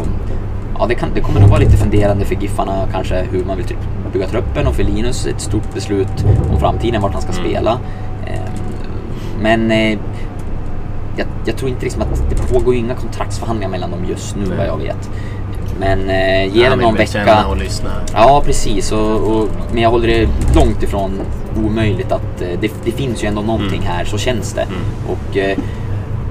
[0.82, 3.66] Ja, det, kan, det kommer nog vara lite funderande för Giffarna kanske hur man vill
[3.66, 3.78] typ
[4.12, 7.78] bygga truppen och för Linus ett stort beslut om framtiden, vart han ska spela.
[8.26, 8.42] Ehm,
[9.42, 9.98] Men eh,
[11.16, 14.56] jag, jag tror inte liksom att det pågår inga kontraktsförhandlingar mellan dem just nu Nej.
[14.58, 15.10] vad jag vet.
[15.80, 17.44] Men eh, ge Han dem någon vecka.
[17.48, 17.90] och lyssna.
[18.14, 18.92] Ja, precis.
[18.92, 21.20] Och, och, men jag håller det långt ifrån
[21.64, 24.66] omöjligt att eh, det, det finns ju ändå någonting här, så känns det.
[25.08, 25.58] Och eh,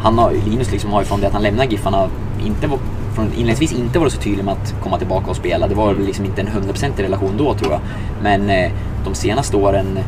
[0.02, 2.08] han har, Linus liksom har ju från det att han lämnade Giffarna
[2.46, 2.68] inte
[3.16, 5.68] från inledningsvis inte varit så tydlig med att komma tillbaka och spela.
[5.68, 7.82] Det var liksom inte en 100% relation då tror jag.
[8.24, 8.72] Men eh,
[9.06, 10.00] de senaste åren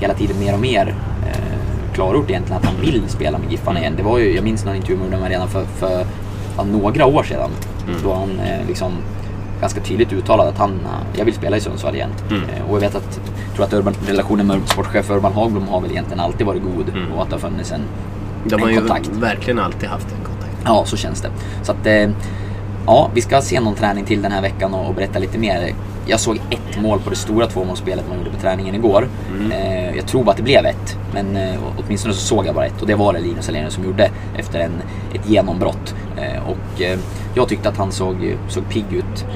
[0.00, 0.94] hela tiden mer och mer
[1.26, 3.92] eh, klargjort egentligen att han vill spela med Giffarna igen.
[3.96, 6.06] Det var ju, jag minns någon intervju med honom redan för, för
[6.56, 7.50] ja, några år sedan.
[8.04, 8.92] Då han eh, liksom
[9.60, 12.10] ganska tydligt uttalade att han, eh, jag vill spela i Sundsvall igen.
[12.30, 12.42] Mm.
[12.68, 15.90] Och jag vet att, jag tror att Urban, relationen med sportchef Urban Hagblom har väl
[15.90, 17.12] egentligen alltid varit god Mm.
[17.12, 17.80] och att det har funnits en,
[18.44, 19.08] De en har ju kontakt.
[19.08, 20.31] verkligen alltid haft en kontakt.
[20.64, 21.30] Ja, så känns det.
[21.62, 22.10] Så att, eh,
[22.86, 25.74] ja, vi ska se någon träning till den här veckan och, och berätta lite mer.
[26.06, 29.08] Jag såg ett mål på det stora tvåmålsspelet man gjorde på träningen igår.
[29.36, 29.52] Mm.
[29.52, 32.66] Eh, jag tror bara att det blev ett, men eh, åtminstone så såg jag bara
[32.66, 32.80] ett.
[32.80, 34.72] Och det var det Linus Alenius som gjorde efter en,
[35.14, 35.94] ett genombrott.
[36.46, 36.82] Och
[37.34, 39.26] jag tyckte att han såg, såg pigg ut.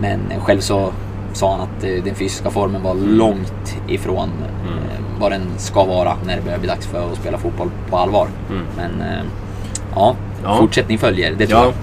[0.00, 0.92] Men själv så
[1.32, 4.28] sa han att den fysiska formen var långt ifrån
[4.64, 7.96] eh, vad den ska vara när det börjar bli dags för att spela fotboll på
[7.96, 8.28] allvar.
[8.50, 8.62] Mm.
[8.76, 9.02] Men
[9.94, 10.56] ja, Ja.
[10.56, 11.34] fortsättning följer.
[11.38, 11.74] Det tror Ja, jag.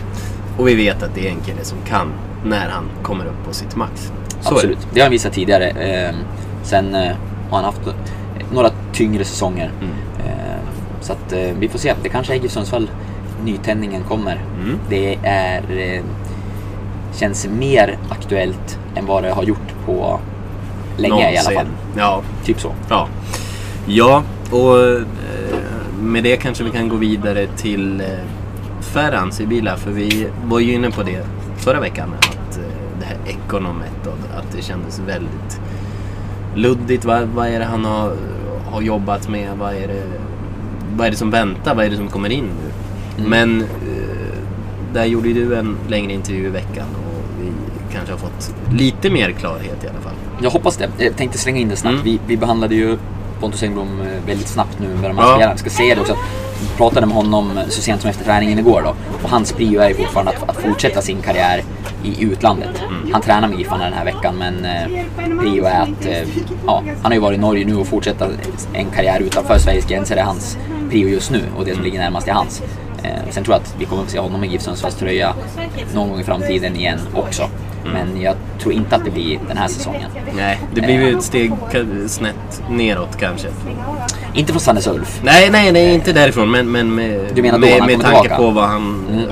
[0.61, 2.11] och vi vet att det är en kille som kan
[2.45, 4.11] när han kommer upp på sitt max.
[4.41, 4.77] Så Absolut.
[4.93, 5.65] Det har han visat tidigare.
[5.69, 6.15] Eh,
[6.63, 7.01] sen eh,
[7.49, 7.81] har han haft
[8.53, 9.71] några tyngre säsonger.
[9.81, 9.93] Mm.
[10.25, 10.57] Eh,
[11.01, 11.93] så att eh, vi får se.
[12.03, 12.89] Det kanske är GIF Sundsvall
[13.45, 14.41] nytändningen kommer.
[14.63, 14.79] Mm.
[14.89, 16.01] Det är, eh,
[17.15, 20.19] känns mer aktuellt än vad det har gjort på
[20.97, 21.55] länge i alla Någonsin.
[21.55, 21.67] fall.
[21.97, 22.71] Ja, Typ så.
[22.89, 23.07] Ja,
[23.87, 24.75] ja och
[26.01, 28.07] med det kanske vi kan gå vidare till eh,
[28.81, 29.77] Ferhan Sibila.
[29.77, 31.25] För vi var ju inne på det
[31.57, 32.13] förra veckan.
[32.19, 32.63] Att eh,
[32.99, 35.61] det här ekonomet och att det kändes väldigt
[36.55, 37.05] luddigt.
[37.05, 38.15] Vad, vad är det han har,
[38.65, 39.49] har jobbat med?
[39.57, 40.03] Vad är, det,
[40.95, 41.75] vad är det som väntar?
[41.75, 42.71] Vad är det som kommer in nu?
[43.17, 43.29] Mm.
[43.29, 44.37] Men eh,
[44.93, 47.51] där gjorde du en längre intervju i veckan och vi
[47.93, 50.13] kanske har fått lite mer klarhet i alla fall.
[50.41, 50.89] Jag hoppas det.
[50.97, 51.93] Jag tänkte slänga in det snabbt.
[51.93, 52.05] Mm.
[52.05, 52.97] Vi, vi behandlade ju
[53.39, 55.33] Pontus Engblom eh, väldigt snabbt nu med de här Ja.
[55.33, 55.51] spelarna.
[55.51, 56.17] Jag ska säga det också.
[56.61, 58.95] Vi pratade med honom så sent som efter träningen igår då.
[59.23, 61.63] Och hans prio är fortfarande att, att fortsätta sin karriär
[62.03, 62.81] i utlandet.
[62.89, 63.13] Mm.
[63.13, 66.05] Han tränar med Giffarna den här veckan men eh, prio är att...
[66.05, 66.27] Eh,
[66.67, 68.27] ja, han har ju varit i Norge nu och fortsätta
[68.73, 70.57] en karriär utanför Sveriges gränser är hans
[70.89, 72.61] prio just nu och det som ligger närmast är hans.
[73.03, 75.33] Eh, sen tror jag att vi kommer att se honom i GIF Sundsvalls tröja
[75.93, 77.49] någon gång i framtiden igen också.
[77.93, 80.11] Men jag tror inte att det blir den här säsongen.
[80.35, 81.51] Nej, det blir ju ett steg
[82.07, 83.47] snett neråt kanske.
[84.33, 85.19] Inte från Sannes Ulf.
[85.23, 86.51] Nej, nej, nej, inte därifrån.
[86.51, 89.19] Men, men med, Du menar då med, med tanke på vad han, Mm.
[89.19, 89.25] eh,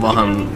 [0.00, 0.46] vad han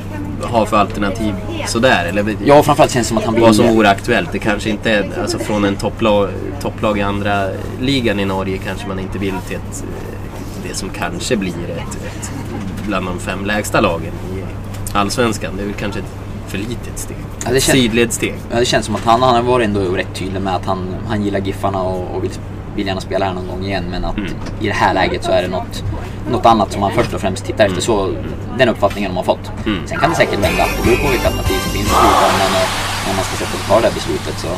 [0.43, 1.35] har för alternativ
[1.67, 2.05] sådär.
[2.09, 3.43] Eller Ja, framförallt känns det som att han vill...
[3.43, 4.33] vad som vore aktuellt.
[4.33, 6.29] Det kanske inte är, alltså från en topplag,
[6.61, 7.47] topplag i andra
[7.81, 11.95] ligan i Norge kanske man inte vill till ett, eh, det som kanske blir ett,
[12.07, 12.31] ett
[12.87, 14.43] bland de fem lägsta lagen i
[14.97, 15.53] Allsvenskan.
[15.57, 16.07] Det är väl kanske ett
[16.51, 17.17] för litet steg.
[17.45, 18.35] Ja, det känns- Sidledssteg.
[18.53, 20.95] Ja, det känns som att han, han har varit ändå rätt tydlig med att han,
[21.09, 22.31] han gillar Giffarna och, och vill,
[22.77, 23.85] vill gärna spela här någon gång igen.
[23.91, 24.33] Men att Mm.
[24.61, 25.85] i det här läget så är det något,
[26.31, 27.81] något annat som han först och främst tittar efter.
[27.81, 28.15] Så
[28.59, 29.51] den uppfattningen de har fått.
[29.67, 29.79] Mm.
[29.87, 30.65] Sen kan det säkert vända.
[30.77, 32.69] Det beror på vilka alternativ som finns i slutändan och
[33.09, 34.39] när man ska sätta och ta det här beslutet.
[34.39, 34.49] Så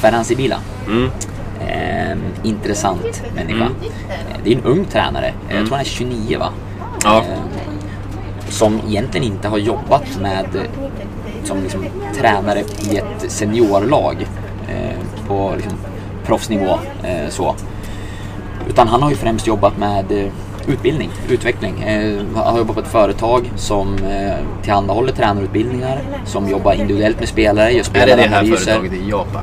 [0.00, 0.56] Ferhan Sibila.
[0.86, 1.10] Mm.
[1.68, 3.54] Eh, intressant människa.
[3.64, 3.74] Mm.
[4.08, 5.26] Eh, Det är en ung tränare.
[5.48, 6.48] Eh, Jag tror han är 29 va?
[7.04, 7.18] Ja.
[7.18, 7.24] Eh,
[8.48, 10.62] som egentligen inte har jobbat med eh,
[11.44, 11.84] som liksom,
[12.20, 12.60] tränare
[12.92, 14.16] i ett seniorlag
[14.68, 15.72] eh, på liksom,
[16.26, 16.70] proffsnivå.
[17.04, 17.54] Eh, så.
[18.68, 20.24] Utan han har ju främst jobbat med eh,
[20.66, 21.82] utbildning, utveckling.
[21.82, 27.28] Eh, han har jobbat på ett företag som eh, tillhandahåller tränarutbildningar, som jobbar individuellt med
[27.28, 29.42] spelare, gör Är det det här företaget i Japan?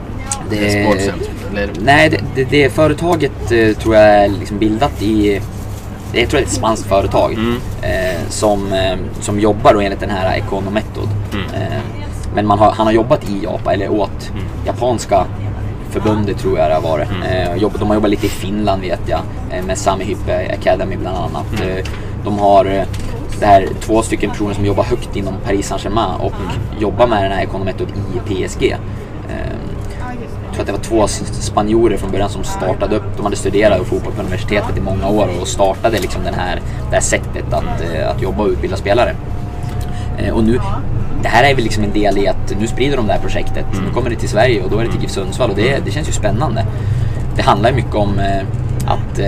[0.49, 1.13] Det- Det...
[1.51, 1.69] Eller?
[1.81, 5.41] Nej, det, det, det företaget eh, tror jag är liksom bildat i...
[6.11, 7.55] Det jag tror jag är ett spanskt företag Mm.
[7.81, 11.09] eh, som, eh, som jobbar då enligt den här Econometod.
[11.33, 11.45] Mm.
[11.45, 11.77] Eh,
[12.35, 14.43] men har, han har jobbat i Japan, eller åt Mm.
[14.65, 15.25] japanska
[15.89, 17.07] förbundet tror jag det har varit.
[17.31, 19.19] Eh, jobb- de har jobbat lite i Finland vet jag,
[19.51, 21.61] eh, med Sami Hyppe Academy bland annat.
[21.61, 21.77] Mm.
[21.77, 21.85] Eh,
[22.23, 22.83] de har eh,
[23.39, 26.81] det här, två stycken personer som jobbar högt inom Paris Saint-Germain och Mm.
[26.81, 28.75] jobbar med den här Econometod i PSG.
[30.57, 33.03] Tror att det var två spanjorer från början som startade upp.
[33.17, 36.95] De hade studerat fotboll på universitetet i många år och startade liksom den här, det
[36.95, 39.15] här sättet att, eh, att jobba och utbilda spelare.
[40.17, 40.59] Eh, Och nu,
[41.21, 43.65] det här är väl liksom en del i att nu sprider de det här projektet.
[43.85, 45.91] Nu kommer det till Sverige och då är det till GIF Sundsvall och det, det
[45.91, 46.65] känns ju spännande.
[47.35, 48.43] Det handlar ju mycket om eh,
[48.85, 49.19] att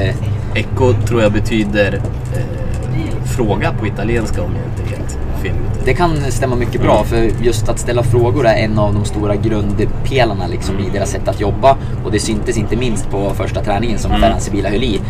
[0.55, 1.93] Echo tror jag betyder
[2.35, 5.17] eh, fråga på italienska om jag inte är helt
[5.47, 5.85] ute.
[5.85, 9.35] Det kan stämma mycket bra för just att ställa frågor är en av de stora
[9.35, 13.99] grundpelarna liksom i deras sätt att jobba och det syntes inte minst på första träningen
[13.99, 15.01] som Ferhan Sibila höll i.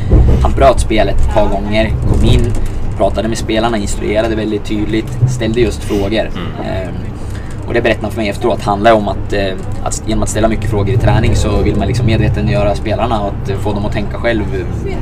[0.41, 2.51] Han bröt spelet ett par gånger, kom in,
[2.97, 6.29] pratade med spelarna, instruerade väldigt tydligt, ställde just frågor.
[6.65, 6.93] Ehm,
[7.67, 9.53] och det berättade han för mig efteråt handlar om att, eh,
[9.83, 13.27] att genom att ställa mycket frågor i träning så vill man liksom medvetandegöra spelarna och
[13.27, 14.43] att få dem att tänka själv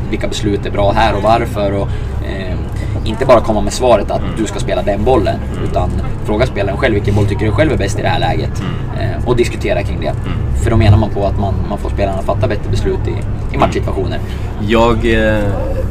[0.09, 1.71] vilka beslut är bra här och varför.
[1.71, 1.87] Och,
[2.27, 2.57] eh,
[3.07, 5.39] inte bara komma med svaret att du ska spela den bollen
[5.69, 5.89] utan
[6.25, 8.63] fråga spelaren själv vilken boll tycker du själv är bäst i det här läget
[8.99, 10.13] eh, och diskutera kring det.
[10.63, 13.15] För då menar man på att man, man får spelarna att fatta bättre beslut i,
[13.55, 14.19] i matchsituationer.
[14.67, 15.43] Jag, eh,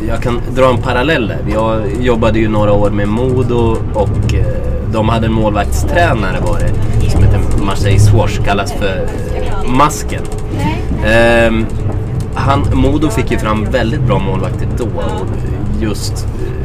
[0.08, 1.38] jag kan dra en parallell där.
[1.52, 4.46] Jag jobbade ju några år med Modo och eh,
[4.92, 6.58] de hade en målvaktstränare var
[7.00, 9.08] det som heter Marseille Swash, kallas för
[9.66, 10.22] Masken.
[11.06, 11.66] Ehm,
[12.34, 15.26] han, Modo fick ju fram väldigt bra målvakter då och
[15.80, 16.55] just eh,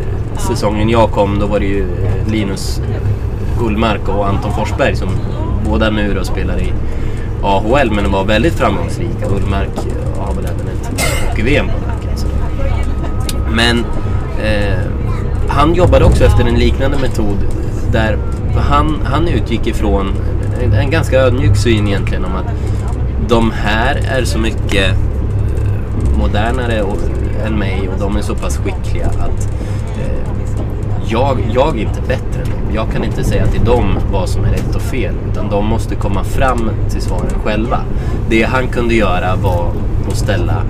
[0.47, 2.81] säsongen jag kom då var det ju eh, Linus
[3.61, 5.09] Ullmark och Anton Forsberg som
[5.69, 6.73] båda nu då spelar i
[7.43, 9.27] AHL men var väldigt framgångsrika.
[9.35, 12.17] Ullmark eh, har väl även ett hockey-VM på nacken.
[12.17, 12.27] så.
[13.55, 13.85] Men
[14.43, 14.79] eh,
[15.49, 17.37] han jobbade också efter en liknande metod
[17.91, 18.17] där
[18.69, 20.13] han, han utgick ifrån
[20.63, 22.45] en, en ganska ödmjuk syn egentligen om att
[23.27, 26.97] de här är så mycket eh, modernare och,
[27.45, 29.49] än mig och de är så pass skickliga att
[29.97, 30.30] eh,
[31.11, 32.75] jag, jag är inte bättre än dem.
[32.75, 35.95] Jag kan inte säga till dem vad som är rätt och fel utan de måste
[35.95, 37.79] komma fram till svaren själva.
[38.29, 39.71] Det han kunde göra var
[40.09, 40.63] att ställa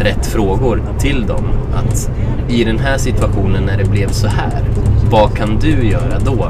[0.00, 1.44] rätt frågor till dem.
[1.74, 2.10] Att
[2.48, 4.64] i den här situationen när det blev så här,
[5.10, 6.46] vad kan du göra då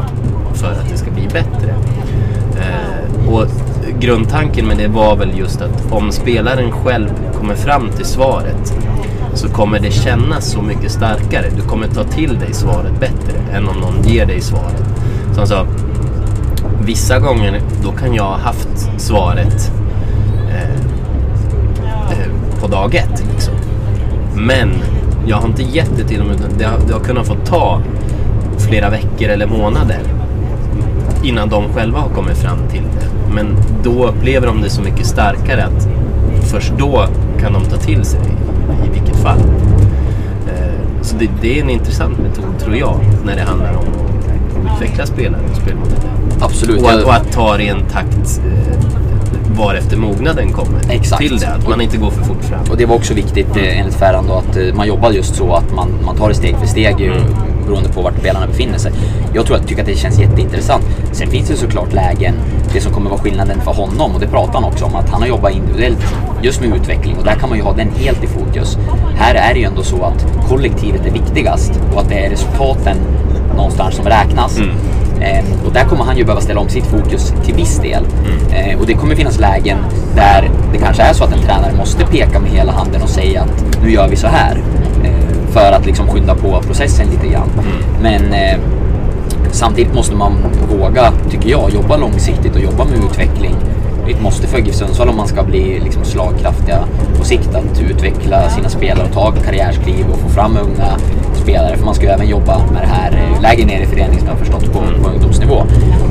[0.55, 1.75] för att det ska bli bättre?
[2.61, 3.47] Eh, och
[4.01, 7.09] grundtanken med det var väl just att om spelaren själv
[7.39, 8.82] kommer fram till svaret
[9.35, 11.47] så kommer det kännas så mycket starkare.
[11.57, 14.85] Du kommer ta till dig svaret bättre än om någon ger dig svaret.
[15.33, 15.67] Så han sa,
[16.85, 19.73] vissa gånger då kan jag ha haft svaret
[20.49, 20.71] eh,
[22.11, 23.25] eh, på dag ett.
[23.33, 23.55] Liksom.
[24.37, 24.69] Men
[25.27, 27.81] jag har inte gett det till dem utan det har, det har kunnat få ta
[28.59, 30.01] flera veckor eller månader
[31.23, 33.35] innan de själva har kommit fram till det.
[33.35, 35.89] Men då upplever de det så mycket starkare att
[36.43, 37.07] först då
[37.41, 38.42] kan de ta till sig det
[39.23, 39.39] fall.
[40.49, 43.85] Eh, Så det, det är en intressant metod tror jag när det handlar om
[44.67, 46.11] att utveckla spelare och spelmodeller.
[46.41, 46.83] Absolut.
[46.83, 48.79] Och att, och att ta det i en takt eh,
[49.59, 51.23] varefter mognaden kommer Exakt.
[51.23, 51.47] till det.
[51.49, 52.61] Att man inte går för fort fram.
[52.71, 55.53] Och det var också viktigt eh, enligt Ferran då att eh, man jobbar just så
[55.55, 57.13] att man, man tar det steg för steg ju,
[57.63, 58.93] beroende på vart spelarna befinner sig.
[59.35, 60.85] Jag tror att, tycker att det känns jätteintressant.
[61.13, 62.35] Sen finns det såklart lägen,
[62.73, 65.21] det som kommer vara skillnaden för honom och det pratar han också om, att han
[65.21, 65.99] har jobbat individuellt
[66.43, 68.79] just med utveckling och där kan man ju ha den helt i fokus.
[69.17, 72.97] Här är det ju ändå så att kollektivet är viktigast och att det är resultaten
[73.57, 74.59] någonstans som räknas.
[75.21, 78.05] Eh, och där kommer han ju behöva ställa om sitt fokus till viss del.
[78.53, 79.79] Eh, och det kommer finnas lägen
[80.15, 83.43] där det kanske är så att en tränare måste peka med hela handen och säga
[83.43, 84.59] att nu gör vi så här.
[85.53, 87.49] För att liksom skynda på processen lite grann.
[88.03, 88.59] Men eh,
[89.53, 90.33] Samtidigt måste man
[90.79, 93.55] våga, tycker jag, jobba långsiktigt och jobba med utveckling.
[94.05, 96.79] Det är ett måste för GIF Sundsvall om man ska bli liksom slagkraftiga
[97.19, 100.89] på sikt att utveckla sina spelare och ta karriärskliv och få fram unga
[101.35, 101.77] spelare.
[101.77, 104.27] För man ska ju även jobba med det här eh, lägre ner i föreningen som
[104.27, 105.63] jag har förstått på, på ungdomsnivå.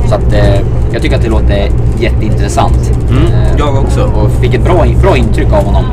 [0.10, 0.62] Så att eh,
[0.94, 1.70] jag tycker att det låter
[2.00, 2.92] jätteintressant.
[3.10, 4.04] Mm, Eh, jag också.
[4.04, 5.86] Och fick ett bra, bra intryck av honom.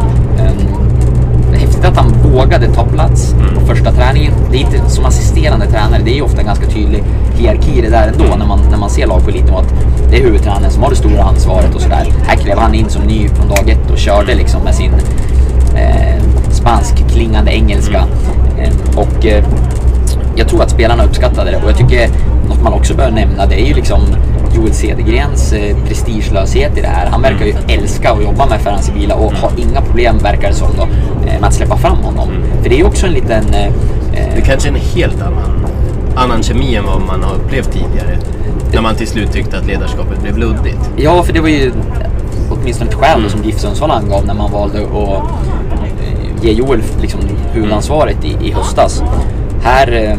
[1.79, 4.33] Häftigt att han vågade ta plats på första träningen.
[4.51, 7.05] Det är inte som assisterande tränare, det är ju ofta en ganska tydlig
[7.35, 9.59] hierarki i det där ändå när man, när man ser lag på elitnivå.
[9.59, 9.75] Att
[10.11, 12.13] det är huvudtränaren som har det stora ansvaret och sådär.
[12.27, 14.93] Här klev han in som ny från dag ett och körde liksom med sin
[15.77, 18.05] eh, spansk klingande engelska.
[18.59, 19.45] Eh, och eh,
[20.37, 22.09] jag tror att spelarna uppskattade det och jag tycker
[22.49, 24.01] något man också bör nämna det är ju liksom
[24.55, 27.07] Joel Cedergrens eh, prestigelöshet i det här.
[27.07, 30.55] Han verkar ju älska att jobba med Ferhan Sibila och har inga problem, verkar det
[30.55, 32.29] som då, eh, med att släppa fram honom.
[32.63, 33.55] För det är ju också en liten...
[33.55, 35.67] Eh, eh, Det kanske är en helt annan,
[36.17, 38.19] annan kemi än vad man har upplevt tidigare.
[38.73, 40.91] När man till slut tyckte att ledarskapet blev luddigt.
[40.97, 41.73] Ja, för det var ju
[42.51, 47.21] åtminstone ett skäl som GIF Sundsvall angav när man valde att ge Joel liksom
[47.53, 49.03] huvudansvaret i, i höstas.
[49.63, 50.19] Här, eh,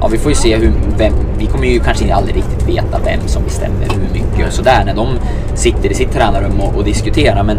[0.00, 3.20] ja vi får ju se hur, vem, vi kommer ju kanske aldrig riktigt veta vem
[3.26, 5.08] som bestämmer hur mycket och sådär när de
[5.54, 7.42] sitter i sitt tränarrum och, och diskuterar.
[7.42, 7.58] Men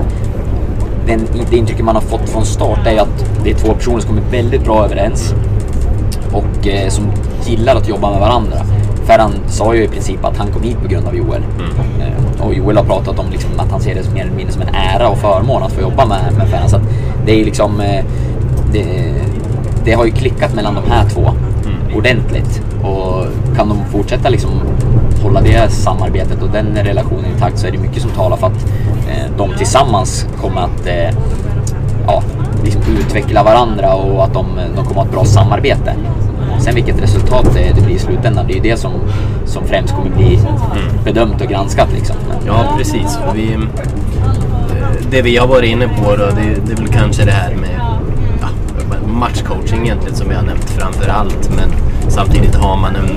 [1.08, 4.00] den, det intrycket man har fått från start är ju att det är två personer
[4.00, 5.34] som kommer väldigt bra överens
[6.32, 7.12] och eh, som
[7.46, 8.58] gillar att jobba med varandra.
[9.06, 11.42] Ferran sa ju i princip att han kom hit på grund av Joel.
[12.00, 14.62] Eh, och Joel har pratat om liksom att han ser det mer eller mindre som
[14.62, 16.70] en ära och förmån att få jobba med, med Ferran.
[16.70, 16.80] Så
[17.26, 17.82] det är liksom...
[17.82, 18.06] Eh,
[18.74, 18.86] det,
[19.84, 21.32] det har ju klickat mellan de här två
[21.96, 22.62] ordentligt.
[22.84, 23.26] Och
[23.56, 24.52] kan de fortsätta liksom
[25.24, 28.66] hålla det samarbetet och den relationen intakt så är det mycket som talar för att
[29.10, 31.18] eh, de tillsammans kommer att eh,
[32.08, 32.24] ja,
[32.64, 35.96] liksom utveckla varandra och att de, de kommer att ha ett bra samarbete.
[36.60, 38.92] Sen vilket resultat det, det blir i slutändan, det är ju det som,
[39.46, 40.39] som främst kommer bli
[41.06, 41.89] bedömt och granskat.
[41.94, 42.16] Liksom.
[42.48, 43.20] Ja, precis.
[43.34, 43.60] Vi, eh,
[45.12, 47.91] det vi har varit inne på då, det, det är väl kanske det här med
[49.22, 51.49] matchcoaching egentligen som vi har nämnt framför allt.
[51.55, 51.69] Men
[52.11, 53.09] samtidigt har man en...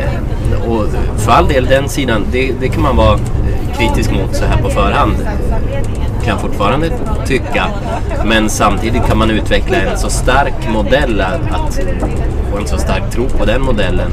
[0.00, 0.84] eh, Och
[1.16, 4.62] för all del, den sidan, det, det kan man vara eh, kritisk mot så här
[4.62, 5.14] på förhand.
[6.22, 6.90] Kan jag fortfarande
[7.26, 7.66] tycka.
[8.24, 11.80] Men samtidigt kan man utveckla en så stark modell att,
[12.52, 14.10] och en så stark tro på den modellen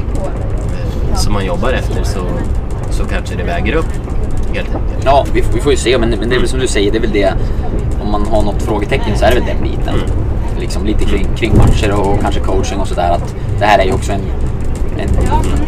[1.10, 2.20] eh, som man jobbar efter så,
[2.90, 3.92] så kanske det väger upp.
[4.54, 5.04] Helt enkelt.
[5.04, 6.98] Ja, vi, vi får ju se, men, men det är väl som du säger, det
[6.98, 7.34] är väl det.
[8.02, 9.94] Om man har något frågetecken så är det väl den biten.
[10.60, 13.10] Liksom lite kring, kring matcher och kanske coaching och sådär.
[13.10, 14.20] Att det här är ju också en,
[14.98, 15.08] en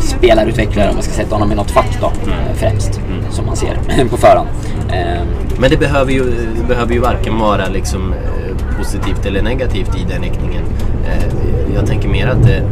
[0.00, 3.00] spelarutvecklare om man ska sätta honom i något fack då, eh, främst.
[3.30, 3.78] Som man ser
[4.10, 4.48] på förhand.
[4.92, 5.22] Eh,
[5.58, 6.24] Men det behöver ju,
[6.60, 10.62] det behöver ju varken vara liksom, eh, positivt eller negativt i den riktningen.
[11.06, 12.62] Eh, Jag tänker mer att det,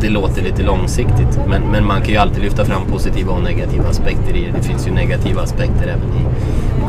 [0.00, 1.40] det låter lite långsiktigt.
[1.48, 4.58] Men, men man kan ju alltid lyfta fram positiva och negativa aspekter i det.
[4.58, 6.22] Det finns ju negativa aspekter även i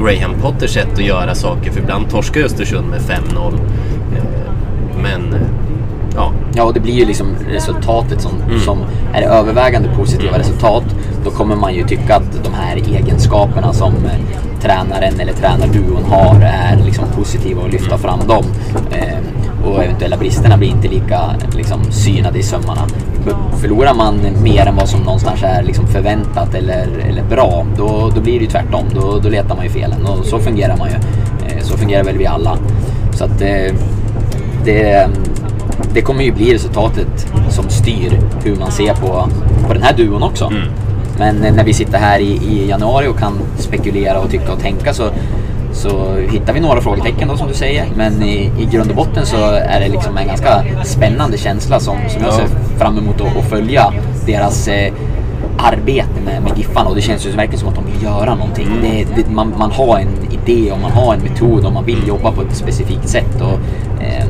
[0.03, 1.72] Graham Potters sätt att göra saker.
[1.72, 3.53] För ibland torskar Östersund med 5-0.
[5.01, 5.36] Men
[6.15, 8.32] ja, Ja, och det blir ju liksom resultatet som,
[8.65, 8.78] som
[9.13, 10.84] är övervägande positiva resultat.
[11.24, 14.11] Då kommer man ju tycka att de här egenskaperna som eh,
[14.61, 18.43] tränaren eller tränarduon har är liksom positiva och lyfta fram dem.
[18.91, 19.18] Eh,
[19.70, 21.22] och eventuella bristerna blir inte lika
[21.55, 22.82] liksom, synade i sömmarna.
[23.24, 28.11] För- Förlorar man mer än vad som någonstans är liksom, förväntat eller, eller bra, då,
[28.15, 28.86] då blir det ju tvärtom.
[28.95, 30.95] Då, då letar man ju felen och så fungerar man ju.
[31.47, 32.57] Eh, så fungerar väl vi alla.
[33.13, 33.74] Så att eh,
[34.66, 35.10] det,
[35.93, 39.30] det kommer ju bli resultatet som styr hur man ser på,
[39.68, 40.51] på den här duon också.
[41.20, 44.60] Men eh, när vi sitter här i, i januari och kan spekulera och tycka och
[44.60, 45.10] tänka så,
[45.74, 47.86] så hittar vi några frågetecken då som du säger.
[47.95, 51.97] Men i, i grund och botten så är det liksom en ganska spännande känsla som,
[52.10, 52.38] som jag Ja.
[52.38, 53.93] ser fram emot att, att följa
[54.26, 54.93] deras eh,
[55.58, 58.68] arbete med, med Giffarna och det känns ju verkligen som att de vill göra någonting.
[58.82, 62.08] Det, det, man, man har en idé och man har en metod och man vill
[62.08, 63.41] jobba på ett specifikt sätt.
[63.41, 63.60] Och,
[64.03, 64.26] eh,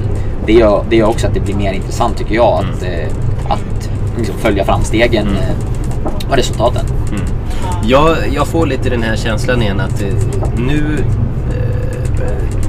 [0.48, 3.08] det, gör, det gör också att det blir mer intressant tycker jag att, eh,
[3.50, 6.86] att liksom följa framstegen eh, och resultaten.
[7.84, 10.08] Jag, jag får lite den här känslan igen att eh,
[10.58, 11.04] nu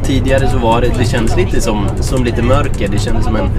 [0.08, 2.88] Tidigare så var det, det kändes lite som, som lite mörker.
[2.88, 3.50] Det kändes som en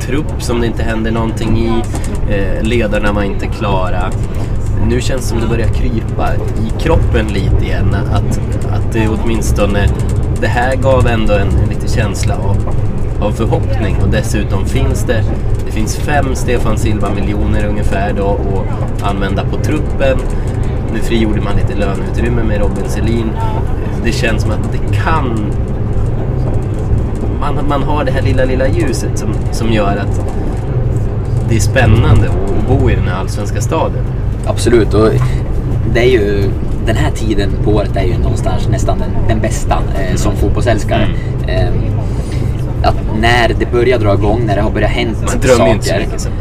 [0.00, 1.82] trupp som det inte hände någonting i.
[2.32, 4.10] Eh, ledarna var inte klara.
[4.88, 7.94] Nu känns det som det börjar krypa i kroppen lite igen.
[7.94, 8.40] Att,
[8.72, 9.88] att det åtminstone,
[10.40, 12.56] det här gav ändå en, en liten känsla av,
[13.20, 13.96] av förhoppning.
[14.02, 15.24] Och dessutom finns det,
[15.66, 20.18] det finns fem Stefan Silva-miljoner ungefär då att använda på truppen.
[20.92, 23.30] Nu frigjorde man lite löneutrymme med Robin Selin.
[24.04, 25.52] Det känns som att det kan...
[27.40, 30.20] Man, man har det här lilla, lilla ljuset som, som gör att
[31.48, 34.04] det är spännande att bo i den här allsvenska staden.
[34.46, 34.94] Absolut.
[34.94, 35.08] Och
[35.94, 36.50] det är ju,
[36.86, 41.08] den här tiden på året är ju någonstans nästan den, den bästa eh, som fotbollsälskare.
[41.46, 41.68] Eh,
[42.84, 45.84] att när det börjar dra igång, när det har börjat hänt Man drömmer ju inte
[45.84, 46.06] så saker.
[46.06, 46.32] mycket sen.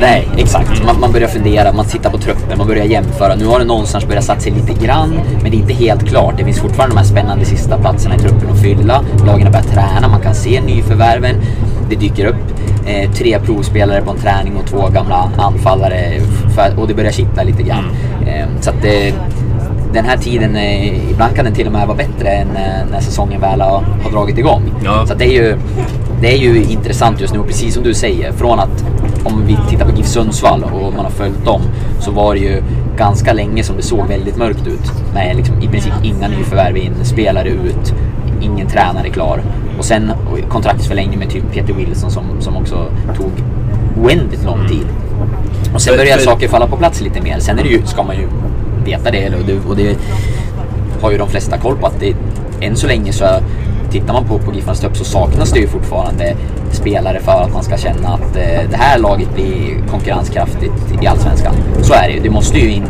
[0.00, 0.84] Nej, exakt.
[0.86, 3.34] Man, man börjar fundera, man tittar på truppen, man börjar jämföra.
[3.34, 6.34] Nu har det någonstans börjat satsa sig lite grann, men det är inte helt klart.
[6.38, 9.04] Det finns fortfarande de här spännande sista platserna i truppen att fylla.
[9.26, 11.36] Lagen har börjat träna, man kan se nyförvärven.
[11.90, 12.36] Det dyker upp
[12.86, 16.20] eh, tre provspelare på en träning och två gamla anfallare
[16.76, 17.84] och det börjar kittla lite grann.
[18.26, 19.14] Eh, så att det,
[19.92, 20.56] den här tiden,
[21.10, 24.10] ibland kan den till och med vara bättre än eh, när säsongen väl har, har
[24.10, 24.62] dragit igång.
[24.84, 25.06] Ja.
[25.06, 25.56] Så det, är ju,
[26.20, 28.32] det är ju intressant just nu, och precis som du säger.
[28.32, 28.84] Från att,
[29.24, 31.60] om vi tittar på GIF Sundsvall och man har följt dem,
[32.00, 32.62] så var det ju
[32.96, 34.92] ganska länge som det såg väldigt mörkt ut.
[35.14, 37.94] Med liksom i princip inga nyförvärv in, spelare ut,
[38.40, 39.42] ingen tränare klar.
[39.78, 40.12] Och sen
[40.48, 42.86] kontraktsförlängning med typ Peter Wilson som, som också
[43.16, 43.30] tog
[44.04, 44.86] oändligt lång tid.
[45.74, 47.38] Och sen börjar saker falla på plats lite mer.
[47.38, 48.28] Sen är det ju, ska man ju
[48.84, 49.96] veta det, eller- och det, och det
[51.02, 52.14] har ju de flesta koll på att det,
[52.60, 53.24] än så länge så
[53.90, 56.34] tittar man på, på Giffarnas Stöp så saknas det ju fortfarande
[56.72, 60.72] spelare för att man ska känna att eh, det här laget blir konkurrenskraftigt
[61.02, 61.54] i Allsvenskan.
[61.82, 62.20] Så är det ju.
[62.20, 62.84] Det måste ju in,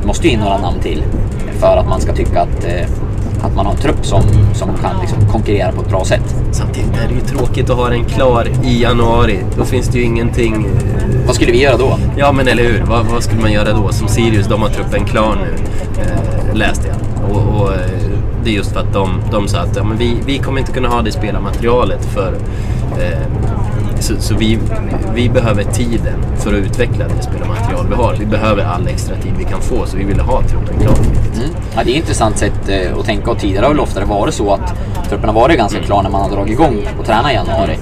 [0.00, 1.02] det måste ju in några namn till
[1.58, 2.86] för att man ska tycka att, eh,
[3.46, 4.22] att man har en trupp som,
[4.54, 6.34] som kan liksom konkurrera på ett bra sätt.
[6.52, 9.38] Samtidigt är det ju tråkigt att ha den klar i januari.
[9.58, 10.54] Då finns det ju ingenting...
[10.54, 11.98] eh, Vad skulle vi göra då?
[12.16, 13.88] Ja men eller hur, vad, vad skulle man göra då?
[13.92, 15.54] Som Sirius, de har truppen klar nu.
[16.02, 16.96] Eh, läste jag.
[17.36, 17.78] Och, och eh,
[18.44, 20.72] det är just för att de, de sa att ja, men vi, vi kommer inte
[20.72, 22.32] kunna ha det spelarmaterialet för...
[23.00, 23.18] Eh,
[24.00, 24.58] så så vi,
[25.14, 28.16] vi behöver tiden för att utveckla det spelarmaterial vi har.
[28.18, 30.96] Vi behöver all extra tid vi kan få så vi ville ha truppen klar.
[31.36, 31.50] Mm.
[31.76, 34.34] Ja, det är ett intressant sätt eh, att tänka och tidigare har väl oftare varit
[34.34, 34.74] så att
[35.08, 37.78] truppen har varit ganska klar när man har dragit igång och tränat i januari.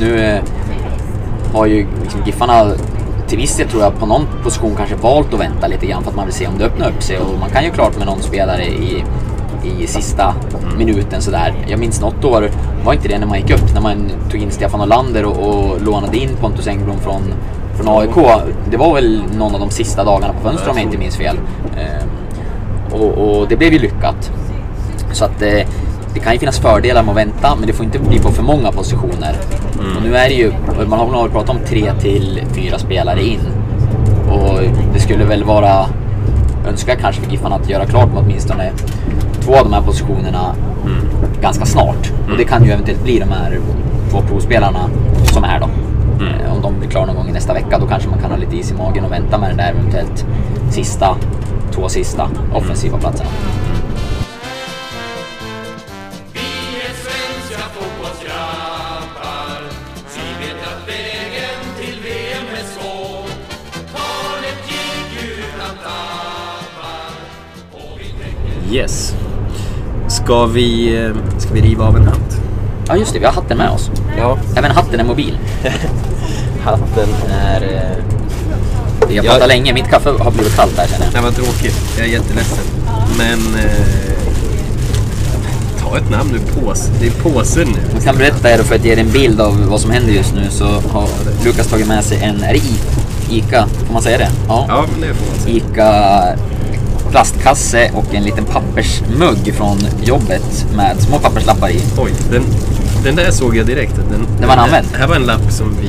[0.00, 0.42] Nu eh,
[1.52, 2.72] har ju liksom Giffarna
[3.28, 6.10] till viss del tror jag på någon position kanske valt att vänta lite grann för
[6.10, 8.06] att man vill se om det öppnar upp sig och man kan ju klart med
[8.06, 9.04] någon spelare i,
[9.64, 10.34] i sista
[10.78, 11.54] minuten sådär.
[11.68, 12.50] Jag minns något år,
[12.84, 15.82] var inte det när man gick upp, när man tog in Stefan Olander och, och
[15.82, 17.22] lånade in Pontus Engblom från,
[17.74, 18.42] från AIK.
[18.70, 21.36] Det var väl någon av de sista dagarna på fönstret om jag inte minns fel.
[21.76, 22.04] Eh,
[23.00, 24.32] och, och det blev ju lyckat.
[25.12, 25.66] Så att eh,
[26.14, 28.42] det kan ju finnas fördelar med att vänta, men det får inte bli på för
[28.42, 29.36] många positioner.
[29.96, 30.52] Och nu är det ju,
[30.88, 33.40] man har väl pratat om tre till fyra spelare in.
[34.30, 34.60] Och
[34.94, 35.86] det skulle väl vara
[36.68, 38.72] önskvärt kanske för Giffarna att göra klart med åtminstone
[39.54, 40.54] av de här positionerna
[41.40, 42.12] ganska snart.
[42.30, 43.58] Och det kan ju eventuellt bli de här
[44.10, 44.90] två provspelarna
[45.24, 45.68] som är då.
[46.24, 48.38] Eh, Om de blir klara någon gång i nästa vecka, då kanske man kan ha
[48.38, 50.26] lite is i magen och vänta med den där eventuellt
[50.70, 51.16] sista,
[51.72, 53.30] två sista offensiva platserna.
[68.70, 69.14] Yes.
[70.28, 72.40] Ska vi, eh, ska vi riva av en hatt?
[72.88, 73.90] Ja just det, vi har hatten med oss.
[74.18, 74.38] Ja.
[74.56, 75.38] Även hatten är mobil.
[76.62, 77.62] Hatten är...
[77.62, 78.04] Eh...
[79.08, 81.14] Vi har pratat länge, mitt kaffe har blivit kallt här känner jag.
[81.14, 81.80] Det var tråkigt.
[81.98, 82.58] Jag är jätteledsen.
[83.18, 83.38] Men...
[83.64, 84.22] Eh...
[85.82, 86.94] Ta ett namn ur påsen.
[87.00, 87.80] Det är påsen nu.
[87.94, 90.34] Jag kan berätta er för att ge er en bild av vad som händer just
[90.34, 91.08] nu så har
[91.44, 92.60] Lukas tagit med sig en, är det
[93.34, 93.66] Ica?
[93.86, 94.30] Får man säga det?
[94.48, 94.64] Ja.
[94.68, 95.56] Ja, men det får man säga.
[95.56, 96.47] Ica
[97.10, 101.80] plastkasse och en liten pappersmugg från jobbet med små papperslappar i.
[101.98, 102.42] Oj, den,
[103.04, 103.94] den där såg jag direkt.
[104.10, 104.86] Den, Den var där- använd?
[104.98, 105.88] här var en lapp som vi...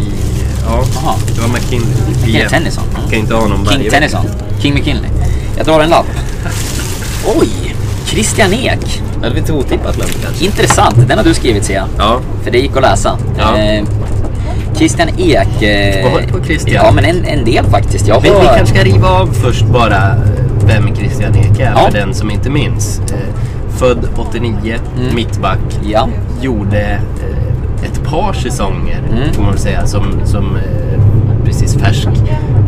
[0.66, 1.16] Ja, Jaha.
[1.36, 1.88] det var McKinley.
[2.26, 2.50] PM.
[2.50, 2.84] Tennyson.
[3.10, 3.90] Kan inte ha någon King.
[3.90, 4.26] Tennyson.
[4.62, 5.10] King McKinley.
[5.58, 6.06] Jag drar en lapp.
[7.40, 7.76] Oj!
[8.06, 9.02] Christian Ek.
[9.22, 10.46] Det var lite otippat namn kanske.
[10.46, 10.96] Intressant.
[11.08, 11.88] Den har du skrivit ser jag.
[11.98, 12.20] Ja.
[12.44, 13.18] För det gick att läsa.
[13.38, 13.58] Ja.
[13.58, 13.84] Eh,
[14.76, 15.62] Christian Ek.
[15.62, 16.86] Eh, Vad har du på Christian?
[16.86, 18.08] Ja, men en, en del faktiskt.
[18.08, 18.40] Jag Vi, har...
[18.42, 20.16] vi kanske ska riva av först bara
[20.74, 21.78] vem Christian Ek är, Ja.
[21.78, 23.02] för den som inte minns.
[23.12, 23.18] Eh,
[23.78, 25.16] född 89, Mm.
[25.16, 25.80] mittback.
[25.84, 26.08] Ja.
[26.42, 29.34] Gjorde eh, ett par säsonger, Mm.
[29.34, 31.02] får man väl säga, som, som eh,
[31.46, 32.08] precis färsk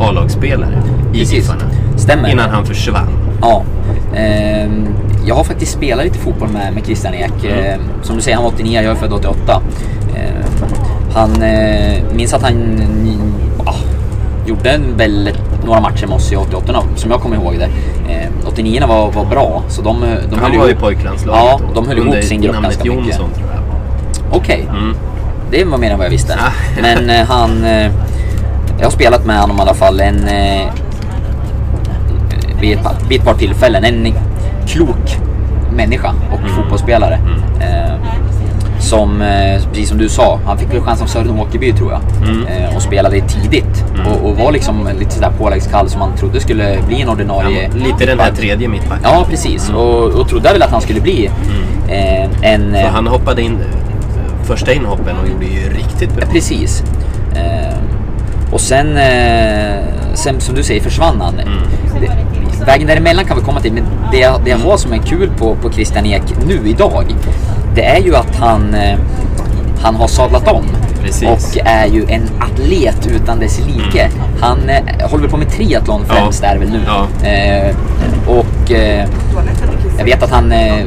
[0.02, 0.84] A-lagsspelare
[1.14, 1.24] i.
[1.24, 1.64] Giffarna.
[1.98, 2.30] Stämmer.
[2.30, 3.08] Innan han försvann.
[3.42, 3.64] Ja.
[4.16, 4.88] Ehm,
[5.26, 7.44] jag har faktiskt spelat lite fotboll med, med Christian Ek.
[7.46, 7.58] Mm.
[7.66, 9.62] Ehm, som du säger, han var 89, jag är född 88.
[10.16, 10.44] Ehm,
[11.14, 12.54] han eh, minns att han
[13.66, 13.76] ah,
[14.46, 15.30] gjorde en väl
[15.66, 17.70] några matcher med oss i 88 som jag kommer ihåg det.
[18.14, 20.80] Ehm, 89 var, var bra, så de, de Han höll var ihop.
[20.80, 22.86] pojklandslaget Ja, då, de höll ihop sin grupp ganska mycket.
[23.06, 24.38] Jonsson, tror jag.
[24.38, 24.96] Okej, Mm.
[25.52, 26.34] det var mer än vad jag visste.
[26.40, 26.52] Ah.
[26.82, 27.64] Men eh, han...
[27.64, 27.92] Eh,
[28.80, 30.28] jag har spelat med honom i alla fall en...
[30.28, 30.62] Eh,
[32.62, 33.84] vid, ett par, vid ett par tillfällen.
[33.84, 34.14] En
[34.68, 35.18] klok
[35.76, 36.52] människa och Mm.
[36.56, 37.20] fotbollsspelare.
[37.60, 37.81] Eh,
[38.82, 42.02] som, eh, precis som du sa, han fick väl chans av Sören Åkerby tror jag.
[42.30, 42.46] Mm.
[42.48, 43.84] Eh, och spelade tidigt.
[44.06, 47.86] Och, och var liksom lite sådär påläggskall som man trodde skulle bli en ordinarie Ja,
[47.86, 49.04] lite den här tredje mittbacken.
[49.04, 49.70] Ja, precis.
[49.70, 51.30] Och, och trodde väl att han skulle bli
[51.90, 52.76] eh, en...
[52.76, 53.58] Eh, han hoppade in
[54.44, 56.26] första inhoppen och gjorde ju riktigt bra.
[56.28, 56.84] Ja, precis.
[58.52, 58.98] Och sen,
[60.14, 61.34] sen, som du säger, försvann han.
[61.40, 61.54] Mm.
[62.02, 64.98] Det, vägen däremellan kan vi komma till, men det, jag- det jag har som är
[64.98, 67.06] kul på, på Christian Ek nu idag,
[67.76, 68.98] det är ju att han, eh,
[69.82, 70.64] han har sadlat om.
[71.04, 71.30] Precis.
[71.30, 74.10] Och är ju en atlet utan dess like.
[74.42, 76.14] Han eh, håller på med triathlon Ja.
[76.14, 76.80] främst är det väl nu.
[76.86, 77.28] Ja.
[77.28, 77.76] Eh,
[78.28, 79.06] och eh,
[79.98, 80.78] jag vet att han eh,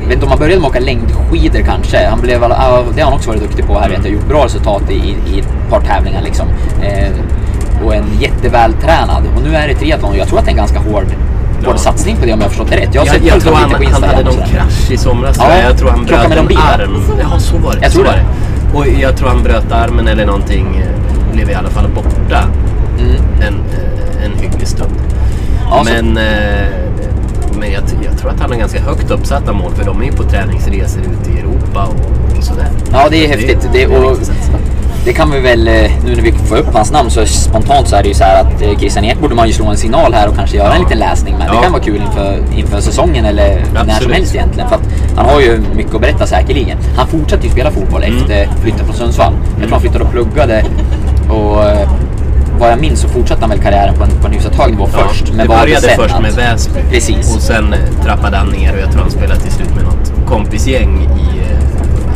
[0.00, 2.06] jag vet inte om han började med att åka längdskidor kanske.
[2.06, 4.12] Han blev, ja, det har han också varit duktig på här vet jag.
[4.12, 6.46] Gjort bra resultat i, i, i ett par tävlingar liksom.
[6.82, 7.10] Eh,
[7.84, 9.22] och en jättevältränad.
[9.36, 11.06] Och nu är det triathlon och jag tror att det är en ganska hård,
[11.64, 11.70] Ja.
[11.70, 12.88] hård satsning på det om jag har förstått det rätt.
[12.94, 15.36] Jag har Jag, sett jag tror han, han hade någon krasch i somras.
[15.38, 15.78] Ja, tror jag.
[15.78, 17.02] tror han bröt med en arm.
[17.20, 17.78] Ja, så var det.
[17.82, 18.24] Jag så tror var det.
[18.72, 18.78] det.
[18.78, 20.76] Och jag tror han bröt armen eller någonting.
[20.76, 22.44] eh, Blev i alla fall borta
[22.98, 23.16] Mm.
[23.40, 24.92] en, eh, en hygglig stund.
[25.70, 26.68] Ja, men eh,
[27.58, 30.12] men jag, jag tror att han har ganska högt uppsatta mål för de är ju
[30.12, 32.68] på träningsresor ute i Europa och, och sådär.
[32.92, 33.68] Ja, det är häftigt.
[33.72, 34.18] Det, är och.
[35.04, 35.74] Det kan vi väl, eh,
[36.04, 38.40] nu när vi får upp hans namn så spontant så är det ju så här
[38.40, 40.82] att eh, Christian Ek borde man ju slå en signal här och kanske göra en
[40.82, 41.46] liten läsning med.
[41.48, 41.62] Det Ja.
[41.62, 44.16] kan vara kul inför, inför säsongen eller när som Absolut.
[44.16, 44.68] helst egentligen.
[44.68, 44.82] För att
[45.16, 46.78] han har ju mycket att berätta säkerligen.
[46.96, 48.18] Han fortsatte ju spela fotboll Mm.
[48.22, 49.32] efter flytten från Sundsvall.
[49.50, 50.64] Jag tror han flyttade och pluggade
[51.28, 51.88] och eh,
[52.58, 54.88] vad jag minns så fortsatte han väl karriären på en, på en hyfsat hög nivå
[54.92, 55.26] Ja, först.
[55.26, 56.80] det Men valde började sen först att- med Väsby.
[56.90, 57.36] Precis.
[57.36, 57.74] Och sen
[58.04, 61.58] trappade han ner och jag tror han spelade till slut med något kompisgäng i eh,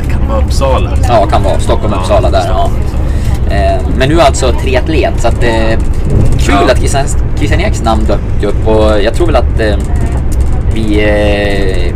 [0.02, 0.90] det kan vara Uppsala.
[1.08, 1.58] Ja, kan vara.
[1.60, 2.38] Stockholm, Ja, Uppsala där.
[2.38, 2.44] Ja.
[2.44, 3.56] Stockholm, Uppsala.
[3.56, 5.20] Eh, men nu alltså triatlet.
[5.20, 5.78] Så att, eh,
[6.38, 6.72] kul Ja.
[6.72, 7.04] att Christian,
[7.36, 9.76] Christian Eks namn dök upp och jag tror väl att eh,
[10.74, 11.94] vi, eh,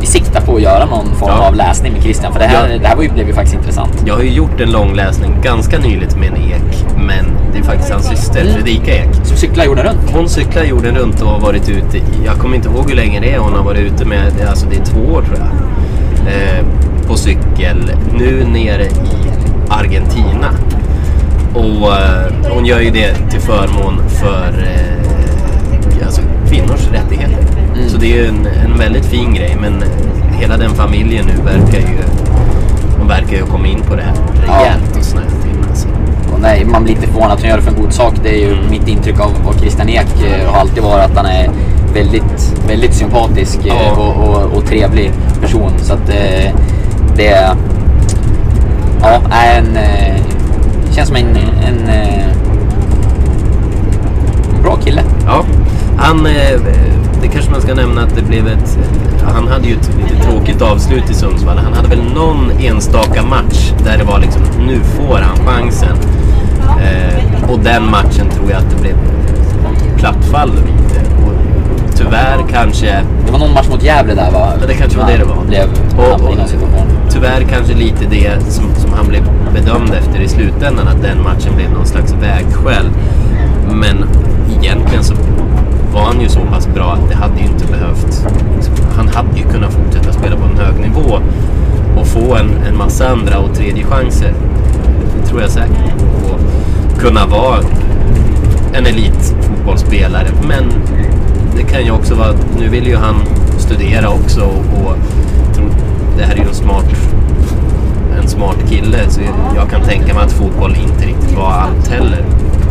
[0.00, 1.46] vi siktar på att göra någon form Ja.
[1.48, 2.32] av läsning med Christian.
[2.32, 2.78] För det här, Ja.
[2.78, 4.02] det här var ju, blev ju faktiskt intressant.
[4.06, 7.62] Jag har ju gjort en lång läsning ganska nyligt med en ek, men det är
[7.62, 8.52] faktiskt hans syster Mm.
[8.54, 9.08] Fredrika Ek.
[9.24, 10.10] Som cyklar jorden runt.
[10.12, 13.20] Hon cyklar jorden runt och har varit ute, i, jag kommer inte ihåg hur länge
[13.20, 14.18] det är hon har varit ute med,
[14.50, 15.48] alltså det är två år tror jag.
[16.26, 16.64] Eh,
[17.08, 18.90] på cykel, nu nere i
[19.68, 20.48] Argentina.
[21.54, 27.38] Och eh, hon gör ju det till förmån för eh, alltså, kvinnors rättigheter.
[27.74, 27.88] Mm.
[27.88, 29.84] Så det är ju en, en väldigt fin grej, men
[30.40, 31.98] hela den familjen nu verkar ju,
[32.98, 34.14] de verkar ju komma in på det här
[34.46, 34.52] Ja.
[34.54, 35.88] rejält och snöat in alltså.
[36.34, 38.14] Och nej, man blir lite förvånad att han gör det för en god sak.
[38.22, 40.06] Det är ju mitt intryck av, av Christian Ek
[40.46, 41.50] har alltid varit att han är
[41.94, 43.74] väldigt, väldigt sympatisk Ja.
[43.96, 45.10] och, och, och trevlig
[45.42, 45.72] person.
[45.78, 46.54] Så att eh,
[47.16, 47.54] det
[49.02, 50.22] ja, är en, eh,
[50.90, 51.36] känns som en,
[51.66, 52.26] en, eh,
[54.62, 55.02] bra kille.
[55.26, 55.44] Ja,
[55.96, 56.60] han, eh,
[57.22, 58.78] det kanske man ska nämna att det blev ett...
[58.78, 61.58] Eh, han hade ju ett lite tråkigt avslut i Sundsvall.
[61.58, 65.96] Han hade väl någon enstaka match där det var liksom, nu får han chansen.
[66.82, 68.96] Eh, och den matchen tror jag att det blev
[69.96, 71.00] plattfall lite.
[71.24, 71.32] Och
[72.04, 74.52] tyvärr kanske, Det var någon match mot Gävle där va?
[74.60, 75.44] Ja, det kanske var det det var.
[75.48, 76.86] Blev Och- situation.
[77.10, 79.22] tyvärr kanske lite det som, som han blev
[79.54, 80.88] bedömd efter i slutändan.
[80.88, 82.86] Att den matchen blev någon slags vägskäl.
[83.72, 84.04] Men
[84.60, 85.14] egentligen så
[85.94, 88.26] var han ju så pass bra att det hade ju inte behövt...
[88.96, 91.18] Han hade ju kunnat fortsätta spela på en hög nivå
[92.00, 94.34] och få en, en massa andra och tredje chanser.
[95.20, 95.94] Det tror jag säkert.
[96.32, 96.40] Och
[97.00, 97.58] kunna vara
[98.72, 100.26] en elitfotbollsspelare.
[100.48, 100.64] Men
[101.56, 102.28] det kan ju också vara...
[102.58, 103.14] Nu vill ju han
[103.58, 104.96] studera också och, och
[106.18, 106.84] det här är ju en smart,
[108.22, 109.20] en smart kille så
[109.56, 112.24] jag, kan tänka mig att fotboll inte riktigt var allt heller.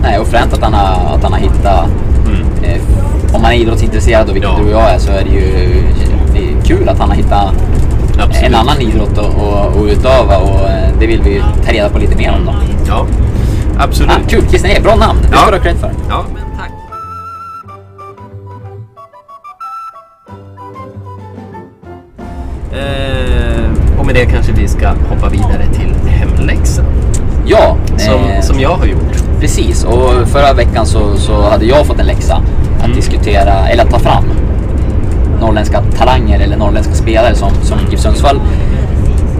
[0.03, 1.85] Nej, och fränt att han har, att han har hittat...
[2.27, 2.63] Mm.
[2.63, 2.81] Eh,
[3.35, 4.57] om man är idrottsintresserad och vilket Ja.
[4.59, 5.73] du och jag är så är det ju
[6.33, 7.53] det kul att han har hittat
[8.19, 8.43] Absolut.
[8.43, 11.99] en annan idrott att att- att utöva och eh, det vill vi ta reda på
[11.99, 12.53] lite mer om då.
[12.87, 13.05] Ja,
[13.79, 14.11] absolut.
[14.11, 14.41] Ah, kul!
[14.49, 15.19] Christian Ek, bra namn!
[15.21, 15.37] Det Ja.
[15.37, 15.91] ska du ha cred för.
[16.09, 16.25] Ja,
[24.21, 26.85] Eh, det kanske vi ska hoppa vidare till hemläxan.
[27.45, 29.23] Ja, Som, eh, som jag har gjort.
[29.39, 29.83] precis.
[29.83, 32.35] Och förra veckan så, så hade jag fått en läxa
[32.79, 32.95] att Mm.
[32.95, 34.23] diskutera, eller att ta fram
[35.41, 38.41] norrländska talanger eller norrländska spelare som, som GIF Sundsvall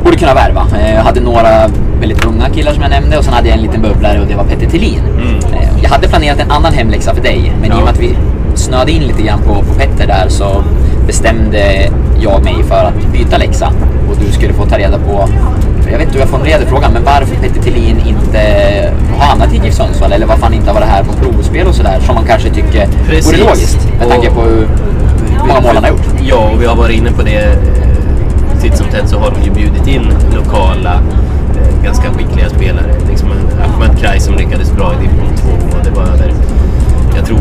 [0.03, 0.61] borde kunna värva.
[0.79, 1.67] Eh, Jag hade några
[1.99, 4.35] väldigt unga killar som jag nämnde och sen hade jag en liten bubblare och det
[4.35, 4.99] var Petter Thelin.
[5.17, 5.35] Mm.
[5.53, 7.83] Eh, Jag hade planerat en annan hemläxa för dig men i och Ja.
[7.85, 8.15] med att vi
[8.55, 10.63] snöade in lite grann på, på Petter där så
[11.11, 11.89] bestämde
[12.19, 13.67] jag mig för att byta läxa
[14.09, 15.29] och du skulle få ta reda på
[15.91, 18.39] jag vet inte hur jag formulerade frågan, men varför Petter Thelin inte
[19.17, 21.75] har hamnat i GIF Sundsvall eller varför han inte har varit här på provspel och
[21.75, 23.27] sådär som man kanske tycker Precis.
[23.27, 24.67] vore logiskt med tanke på hur
[25.47, 26.07] många mål han har gjort.
[26.21, 29.41] Ja, och vi har varit inne på det eh, titt som tätt så har de
[29.43, 32.91] ju bjudit in lokala, eh, ganska skickliga spelare.
[33.09, 33.29] Liksom
[33.63, 36.33] Ahmed Kraj som lyckades bra i division 2 och det var över,
[37.15, 37.39] jag tror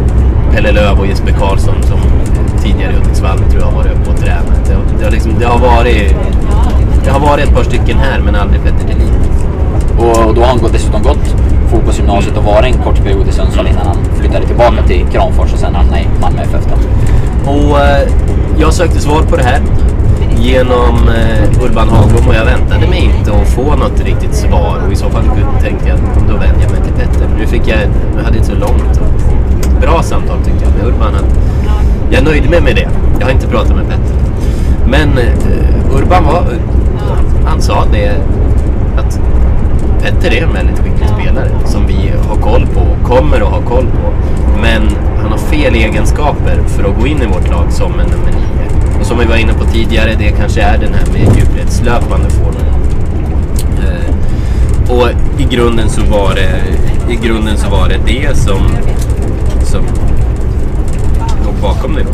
[0.54, 2.00] Pelle Löv och Jesper Karlsson som
[2.62, 4.64] tidigare i Hudiksvall tror jag har varit uppe och tränat.
[4.68, 6.14] Det, har- det, har liksom, det, har varit,
[7.04, 9.12] det har varit ett par stycken här men aldrig Petter Thelin.
[9.98, 11.34] Och, och då har han dessutom gått
[11.70, 15.58] fotbollsgymnasiet och varit en kort period i Sundsvall innan han flyttade tillbaka till Kramfors och
[15.58, 16.76] sen hamnade i Malmö FF då.
[17.50, 18.08] Och eh,
[18.58, 19.60] jag sökte svar på det här
[20.38, 24.78] genom eh, Urban Hagblom och jag väntade mig inte att få något riktigt svar.
[24.86, 25.22] Och i så fall
[25.62, 27.26] tänkte jag att då vänder jag mig till Petter.
[27.38, 27.78] Nu fick jag,
[28.16, 31.14] jag hade ett så långt och bra samtal tyckte jag med Urban.
[31.14, 31.38] Att
[32.10, 32.88] jag nöjde mig med det.
[33.18, 34.16] Jag har inte pratat med Petter.
[34.86, 36.44] Men eh, Urban var,
[37.44, 38.08] han sa det
[38.96, 39.20] att
[40.02, 43.60] Petter är en väldigt skicklig spelare som vi har koll på och kommer att ha
[43.60, 44.12] koll på.
[44.62, 44.82] Men
[45.22, 49.00] han har fel egenskaper för att gå in i vårt lag som en nummer nio.
[49.00, 52.64] Och som vi var inne på tidigare, det kanske är den här med djupledslöpande formen.
[53.78, 55.08] Eh, och
[55.38, 56.60] i grunden så var det,
[57.12, 58.60] i grunden så var det, det som,
[59.62, 59.84] som
[61.50, 62.12] låg bakom det då.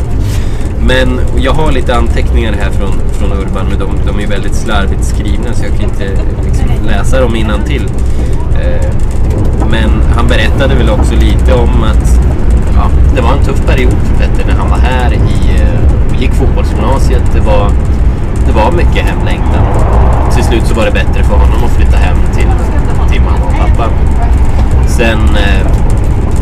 [0.87, 5.05] Men jag har lite anteckningar här från, från Urban, men de, de är väldigt slarvigt
[5.05, 6.09] skrivna så jag kan inte
[6.45, 7.89] liksom, läsa dem innantill.
[8.61, 8.91] Eh,
[9.71, 12.19] men han berättade väl också lite om att
[12.75, 15.61] ja, det var en tuff period för Petter när han var här i,
[16.09, 17.23] och gick fotbollsgymnasiet.
[17.33, 17.71] Det var,
[18.47, 19.65] det var mycket hemlängtan.
[20.35, 22.49] Till slut så var det bättre för honom att flytta hem till,
[23.11, 23.89] till mamma och pappa.
[24.87, 25.67] Sen, eh,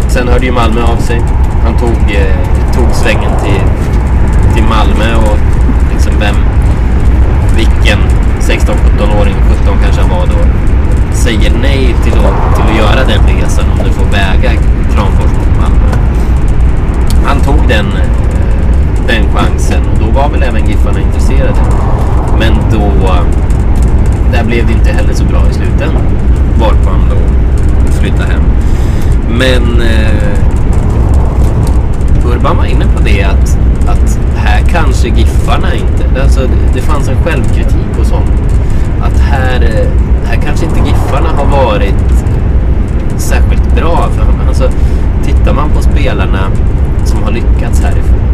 [0.08, 1.22] sen hörde ju Malmö av sig.
[1.64, 3.61] Han tog, eh, tog svängen till,
[4.53, 5.38] till Malmö och
[5.93, 6.36] liksom vem,
[7.55, 7.99] vilken
[8.41, 10.39] 16-17-åring, 17 kanske han var då,
[11.13, 14.51] säger nej till att, till att göra den resan om du får väga
[14.93, 15.91] Kramfors mot Malmö.
[17.26, 21.59] Han tog den, eh, den chansen och då var väl även Giffarna intresserade.
[22.39, 22.91] Men då,
[24.32, 26.03] där blev det inte heller så bra i slutändan.
[26.59, 27.17] Varpå han då
[27.99, 28.43] flyttade hem.
[29.30, 30.55] Men eh,
[32.52, 36.22] eh, var inne på det att, att här kanske Giffarna inte...
[36.22, 38.32] Alltså, det, det fanns en självkritik och sånt.
[39.02, 39.88] Att här,
[40.26, 42.14] här kanske inte Giffarna har varit
[43.18, 44.10] särskilt bra.
[44.16, 44.70] För, alltså,
[45.24, 46.52] tittar man på spelarna
[47.06, 48.26] som har lyckats härifrån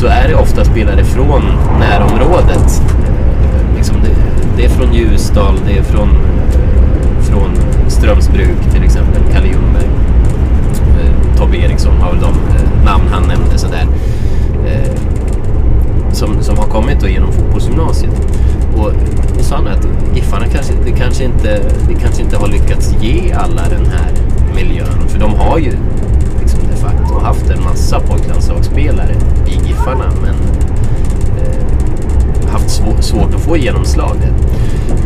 [0.00, 1.42] så är det ofta spelare från
[1.78, 2.82] närområdet.
[3.42, 4.10] Eh, liksom det,
[4.56, 7.50] det är från Ljusdal, det är från, eh, från
[7.88, 9.89] Strömsbruk till exempel, Kalle Ljungberg.
[11.40, 13.86] Tobbe Eriksson har väl de eh, namn han nämnde sådär.
[14.66, 14.92] Eh,
[16.12, 18.12] som, som har kommit då genom fotbollsgymnasiet.
[18.76, 18.92] Och
[19.36, 23.32] då sa han att Giffarna kanske, det kanske, inte, det kanske inte har lyckats ge
[23.32, 24.12] alla den här
[24.54, 25.08] miljön.
[25.08, 25.72] För de har ju
[26.40, 29.14] liksom de facto haft en massa pojklandslagsspelare
[29.46, 30.10] i Giffarna.
[30.22, 30.34] Men
[32.52, 34.32] haft svå- svårt att få genomslag där.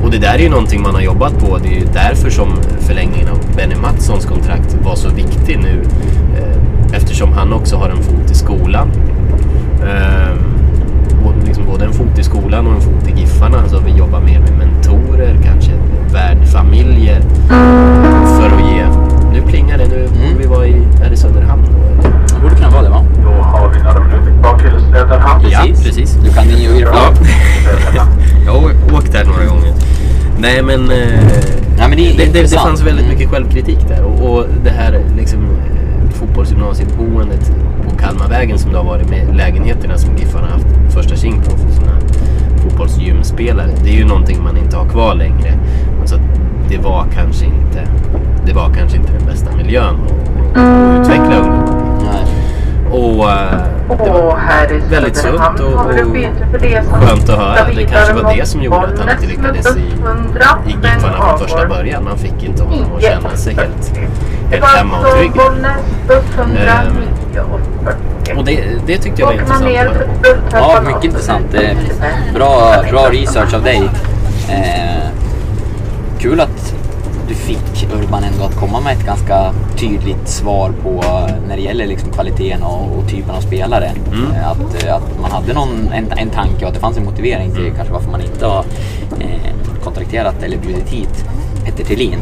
[0.04, 1.58] Och det där är ju någonting man har jobbat på.
[1.58, 2.48] Det är ju därför som
[2.80, 5.82] förlängningen av Benny Mattssons kontrakt var så viktig nu.
[6.38, 8.88] Eh, eftersom han också har en fot i skolan.
[9.82, 10.36] Eh,
[11.24, 13.58] både- liksom både en fot i skolan och en fot i Giffarna.
[13.58, 15.70] Alltså vi jobbar mer med mentorer, kanske
[16.12, 17.20] värdfamiljer.
[18.38, 18.84] För att ge...
[19.32, 19.84] Nu plingar det.
[19.88, 20.82] Nu borde vi vara i...
[21.04, 21.78] Är det Söderhamn då?
[21.86, 22.12] Eller?
[22.34, 23.04] Det borde kunna vara det va?
[23.64, 25.44] Har vi några minuter kvar till Söderhamn.
[25.50, 26.14] Ja, precis.
[26.24, 27.24] Du kan din geografi.
[27.96, 28.06] Ja.
[28.46, 29.72] Jag har åkt där några gånger.
[30.38, 30.98] Nej men, eh,
[31.78, 33.16] Ja, men det det, det, det fanns väldigt Mm.
[33.16, 34.02] mycket självkritik där.
[34.02, 35.40] Och, och det här liksom,
[36.14, 37.52] fotbollsgymnasieboendet
[37.88, 41.50] på Kalmarvägen som det har varit med lägenheterna som Giffarna har haft första tjing på
[41.50, 41.92] för sina
[42.62, 43.70] fotbollsgymspelare.
[43.84, 45.52] Det är ju någonting man inte har kvar längre.
[46.04, 46.20] Så att
[46.70, 47.88] det var kanske inte
[48.46, 51.42] det var kanske inte den bästa miljön att, att utveckla.
[51.48, 51.53] Nej.
[52.94, 55.90] Och eh, det var väldigt sunt och, och
[57.00, 57.74] skönt att höra.
[57.76, 61.38] Det kanske var det som gjorde att han inte lyckades i, i 100, Giffarna från
[61.38, 62.04] första början.
[62.04, 63.96] Man fick inte honom att känna sig helt,
[64.50, 65.32] helt hemma och trygg.
[65.32, 66.92] Bollnäs buss 100, Ehm,
[67.32, 68.38] 9 och 40.
[68.38, 69.66] Och det, det tyckte jag var intressant.
[70.52, 71.46] Ja, mycket intressant.
[72.34, 73.90] Bra, bra research av dig.
[74.48, 75.08] Eh,
[76.18, 76.63] kul att
[77.28, 81.62] du fick Urban ändå att komma med ett ganska tydligt svar på eh, när det
[81.62, 83.90] gäller liksom kvaliteten och, och typen av spelare.
[84.12, 84.32] Mm.
[84.32, 87.04] Eh, Att, eh, att man hade någon, en, en tanke och att det fanns en
[87.04, 87.74] motivering till Mm.
[87.76, 88.64] kanske varför man inte har
[89.20, 89.52] eh,
[89.84, 91.24] kontrakterat eller bjudit hit
[91.64, 92.18] Petter Thelin.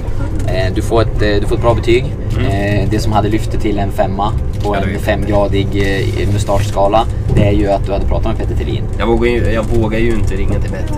[0.46, 2.04] Eh, du, får ett, du får ett bra betyg.
[2.50, 4.32] Eh, det som hade lyft till en femma
[4.64, 4.94] på Mm.
[4.94, 5.66] En femgradig
[6.20, 8.82] eh, mustaschskala det är ju att du hade pratat med Petter Thelin.
[8.98, 10.96] Jag vågar, ju, jag vågar ju inte ringa till Petter.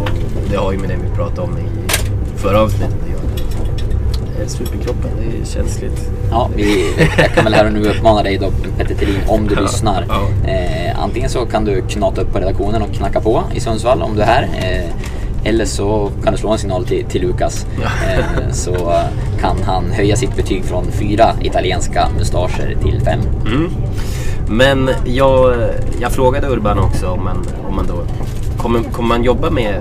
[0.50, 1.62] Det har ju med det vi pratade om i
[2.36, 3.20] förra avsnittet att göra.
[3.34, 6.10] Det är Superkroppen, det är känsligt.
[6.30, 9.54] Ja, vi, jag kan väl här och nu uppmana dig då, Petter Thelin, om du
[9.54, 10.04] Ja, lyssnar.
[10.08, 10.50] ja.
[10.50, 14.14] Eh, antingen så kan du knata upp på redaktionen och knacka på i Sundsvall om
[14.16, 14.42] du är här.
[14.58, 14.90] Eh,
[15.48, 17.66] Eller så kan du slå en signal till, till Lukas.
[17.82, 23.20] Eh, så eh, kan han höja sitt betyg från fyra italienska mustascher till fem.
[23.46, 23.70] Mm.
[24.48, 25.54] Men jag,
[26.00, 27.94] jag frågade Urban också om man, om man då
[28.62, 29.74] kommer, kommer man jobba med,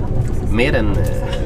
[0.52, 1.43] med den eh,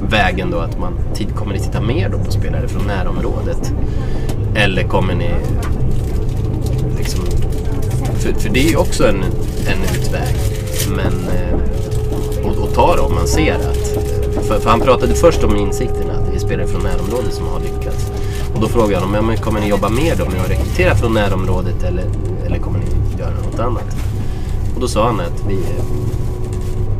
[0.00, 3.72] vägen då att man tid, kommer ni titta mer då på spelare från närområdet?
[4.54, 5.30] Eller kommer ni
[6.98, 7.24] liksom,
[8.18, 9.22] för, för det är ju också en,
[9.66, 10.34] en utväg.
[10.96, 11.58] Men eh,
[12.44, 15.56] och, och ta det om man ser att eh, för, för han pratade först om
[15.56, 18.12] insikten att det är spelare från närområdet som har lyckats.
[18.54, 20.94] Och då frågade jag honom, ja, men kommer ni jobba mer då med att rekrytera
[20.94, 22.04] från närområdet eller,
[22.46, 23.96] eller kommer ni göra något annat?
[24.74, 25.58] Och då sa han att vi,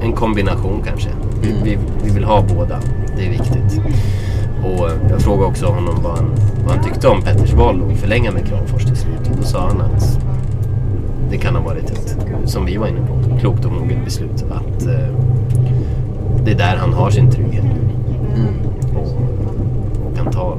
[0.03, 1.09] en kombination kanske.
[1.43, 2.81] Vi, vi, vi vill ha båda,
[3.17, 3.81] det är viktigt.
[4.65, 6.31] Och jag frågade också honom vad han,
[6.65, 9.31] vad han tyckte om Petters val att förlänga med Kramfors till slut.
[9.31, 10.19] Och då sa han att
[11.31, 14.45] det kan ha varit ett, som vi var inne på, klokt och moget beslut.
[14.51, 15.15] Att eh,
[16.45, 17.89] det är där han har sin trygghet nu.
[18.95, 19.09] Och,
[20.07, 20.59] och kan ta,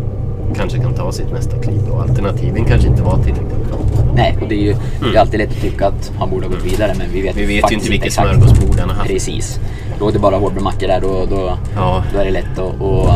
[0.55, 1.99] kanske kan ta sitt nästa kliv då.
[1.99, 3.77] Alternativen kanske inte var tillräckligt bra.
[4.15, 6.53] Nej, och det är ju det är alltid lätt att tycka att han borde ha
[6.53, 9.09] gått vidare men vi vet, Vi vet ju inte vilket smörgåsbord han har haft.
[9.09, 9.59] Precis.
[9.99, 12.03] Låg det bara hårdbrödmackor där då, då, Ja.
[12.13, 12.81] då är det lätt att...
[12.81, 13.09] Och,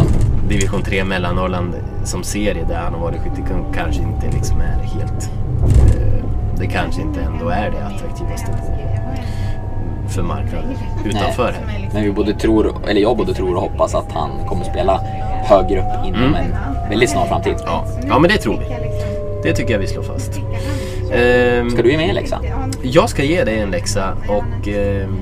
[0.49, 5.29] Division 3 Mellannorrland som serie där han har varit skyttekung kanske inte liksom är helt...
[5.95, 6.25] Eh,
[6.59, 8.73] det kanske inte ändå är det attraktivaste på,
[10.09, 10.75] för marknaden
[11.05, 11.89] utanför här.
[11.93, 14.99] Men vi både tror, eller jag både tror och hoppas att han kommer spela
[15.43, 16.36] högre upp inom Mm.
[16.36, 17.55] en väldigt snar framtid.
[17.65, 17.86] Ja.
[18.07, 18.65] ja, men det tror vi.
[19.43, 20.39] Det tycker jag vi slår fast.
[21.13, 22.39] Ehm, Ska du ge mig en läxa?
[22.84, 25.17] Jag ska ge dig en läxa och ehm,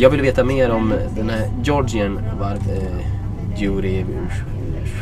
[0.00, 4.04] jag vill veta mer om den här Georgian var, eh, Yuri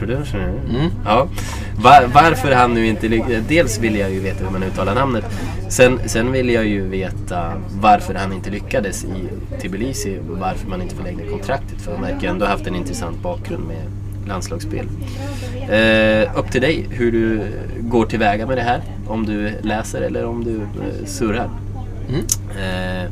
[0.03, 0.91] Mm.
[1.05, 1.29] Ja.
[1.77, 3.47] Var, varför han nu inte lyckades.
[3.49, 5.25] Dels vill jag ju veta hur man uttalar namnet.
[5.69, 9.29] Sen, sen vill jag ju veta varför han inte lyckades i
[9.61, 10.19] Tbilisi.
[10.29, 11.81] Varför man inte förlängde kontraktet.
[11.81, 13.83] För han verkar ju ändå ha haft en intressant bakgrund med
[14.29, 14.87] landslagsspel.
[15.71, 17.41] Eh, upp till dig hur du
[17.81, 18.83] går tillväga med det här.
[19.07, 21.49] Om du läser eller om du eh, surrar.
[22.09, 22.25] Mm.
[22.51, 23.11] Eh,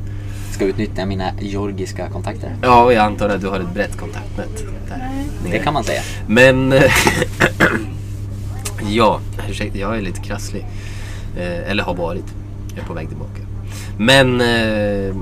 [0.57, 2.57] Ska utnyttja mina georgiska kontakter.
[2.63, 5.11] ja, och jag antar att du har ett brett kontaktnät där.
[5.51, 6.03] Det kan man säga.
[6.29, 6.75] Men...
[8.89, 10.67] ja, ursäkta, jag är lite krasslig.
[11.37, 12.25] Eh, eller har varit.
[12.69, 13.41] Jag är på väg tillbaka.
[13.99, 15.17] Men eh,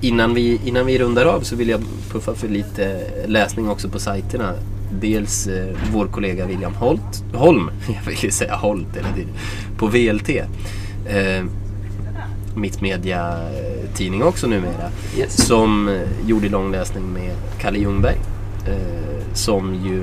[0.00, 3.98] innan, vi, innan vi rundar av så vill jag puffa för lite läsning också på
[3.98, 4.52] sajterna.
[5.00, 9.32] Dels eh, vår kollega William Holt, Holm, jag vill ju säga Holt hela tiden,
[9.78, 10.28] på VLT.
[11.06, 11.44] Eh,
[12.56, 14.90] Mittmedia-tidning också numera.
[15.18, 15.46] Yes.
[15.46, 18.16] Som eh, gjorde långläsning med Kalle Ljungberg.
[18.66, 20.02] Eh, som ju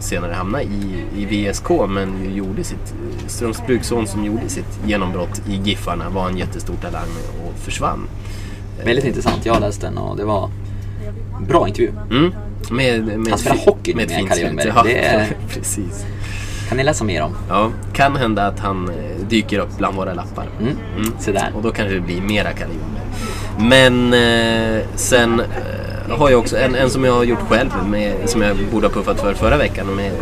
[0.00, 2.94] senare hamnade i, i VSK men ju gjorde sitt,
[3.26, 7.08] Strömsbruksson som gjorde sitt genombrott i Giffarna var en jättestor talang
[7.44, 8.08] och försvann.
[8.84, 9.46] Väldigt intressant.
[9.46, 10.50] Jag läste den och det var
[11.48, 11.92] bra intervju.
[12.10, 12.32] Mm.
[12.70, 14.40] Med, med Han spelar hockey med med Kalle.
[14.42, 14.72] Ljungberg.
[14.74, 16.04] Ja, Det är- precis.
[16.70, 17.36] Kan ni läsa mer om?
[17.48, 20.46] Ja, kan hända att han eh, dyker upp bland våra lappar.
[20.60, 20.76] Mm.
[21.18, 21.52] Se där.
[21.56, 22.76] Och då kanske det blir mera Ljungberg.
[23.58, 28.14] Men eh, sen eh, har jag också en, en som jag har gjort själv, med,
[28.26, 30.12] som jag borde ha puffat för förra veckan med,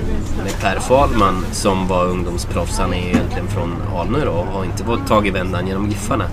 [0.44, 2.78] med Per Fahlman som var ungdomsproffs.
[2.78, 6.24] Han är egentligen från Alnö då, och har inte fått tag i vändan genom Giffarna.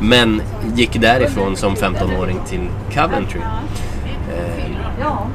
[0.00, 0.42] Men
[0.74, 3.40] gick därifrån som 15-åring till Coventry.
[3.40, 4.70] Eh,
[5.00, 5.28] jag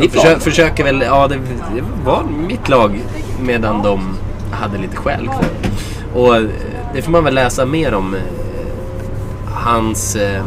[0.00, 0.42] Ditt försö- lag?
[0.42, 1.34] försöker väl, ja det,
[1.74, 3.00] det var mitt lag
[3.40, 4.16] medan de
[4.50, 5.44] hade lite skäl kvar.
[6.14, 6.42] Och eh,
[6.94, 8.20] det får man väl läsa mer om eh,
[9.54, 10.42] hans, eh,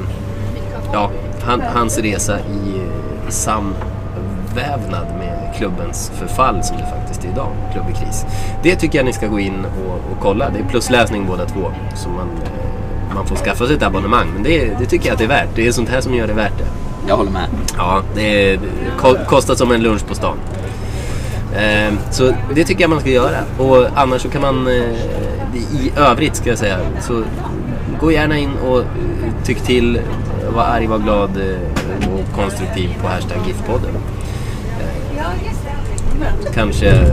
[0.94, 1.10] ja,
[1.44, 2.82] han, hans resa i
[3.30, 8.26] samvävnad med klubbens förfall som det faktiskt är idag, klubb i kris.
[8.64, 10.50] Det tycker jag ni ska gå in och, och kolla.
[10.50, 11.72] Det är plusläsning båda två.
[11.96, 12.28] Så man,
[13.16, 14.28] man får skaffa sig ett abonnemang.
[14.34, 15.50] Men det, det tycker jag att det är värt.
[15.56, 16.66] Det är sånt här som gör det värt det.
[17.08, 17.48] Jag håller med.
[17.78, 18.60] Ja, det, det
[19.00, 20.38] ko- kostar som en lunch på stan.
[21.56, 23.38] Eh, så det tycker jag man ska göra.
[23.58, 24.74] Och annars så kan man eh,
[25.56, 27.24] i övrigt ska jag säga så
[28.00, 28.86] gå gärna in och eh,
[29.44, 30.00] tyck till,
[30.56, 33.96] var arg, var glad eh, och konstruktiv på hashtag GIF-podden.
[34.80, 37.06] Eh, kanske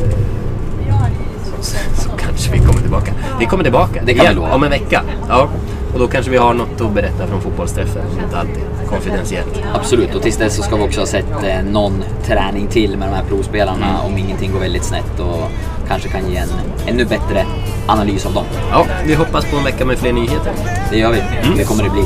[1.60, 3.12] så, så kanske vi kommer tillbaka.
[3.40, 4.54] Vi kommer tillbaka Det kan vi lova.
[4.54, 5.02] om en vecka.
[5.28, 5.48] Ja.
[5.96, 8.02] Och då kanske vi har något att berätta från fotbollsträffen.
[8.24, 9.62] Inte alltid konfidentiellt.
[9.74, 13.08] Absolut, och tills dess så ska vi också ha sett eh, någon träning till med
[13.08, 15.50] de här provspelarna om ingenting går väldigt snett och
[15.88, 16.48] kanske kan ge en
[16.86, 17.46] ännu bättre
[17.86, 18.44] analys av dem.
[18.70, 20.52] Ja, vi hoppas på en vecka med fler nyheter.
[20.90, 21.22] Det gör vi.
[21.56, 22.04] Det kommer det bli.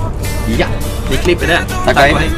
[0.59, 0.67] Ja,
[1.11, 1.61] vi klipper där.
[1.85, 2.31] Tack och hej.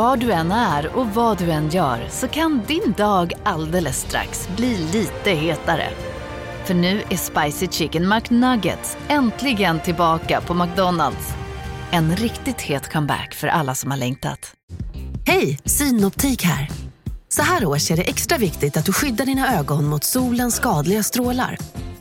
[0.00, 4.48] Var du än är och vad du än gör så kan din dag alldeles strax
[4.56, 5.88] bli lite hetare.
[6.64, 11.34] För nu är Spicy Chicken McNuggets äntligen tillbaka på McDonalds.
[11.90, 14.52] En riktigt het comeback för alla som har längtat.
[15.26, 16.68] Hej, Synoptik här.
[17.28, 21.02] Så här års är det extra viktigt att du skyddar dina ögon mot solens skadliga
[21.02, 21.58] strålar.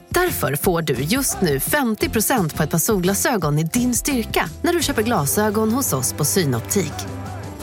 [0.10, 4.82] Därför får du just nu 50% på ett par solglasögon i din styrka när du
[4.82, 6.94] köper glasögon hos oss på Synoptik.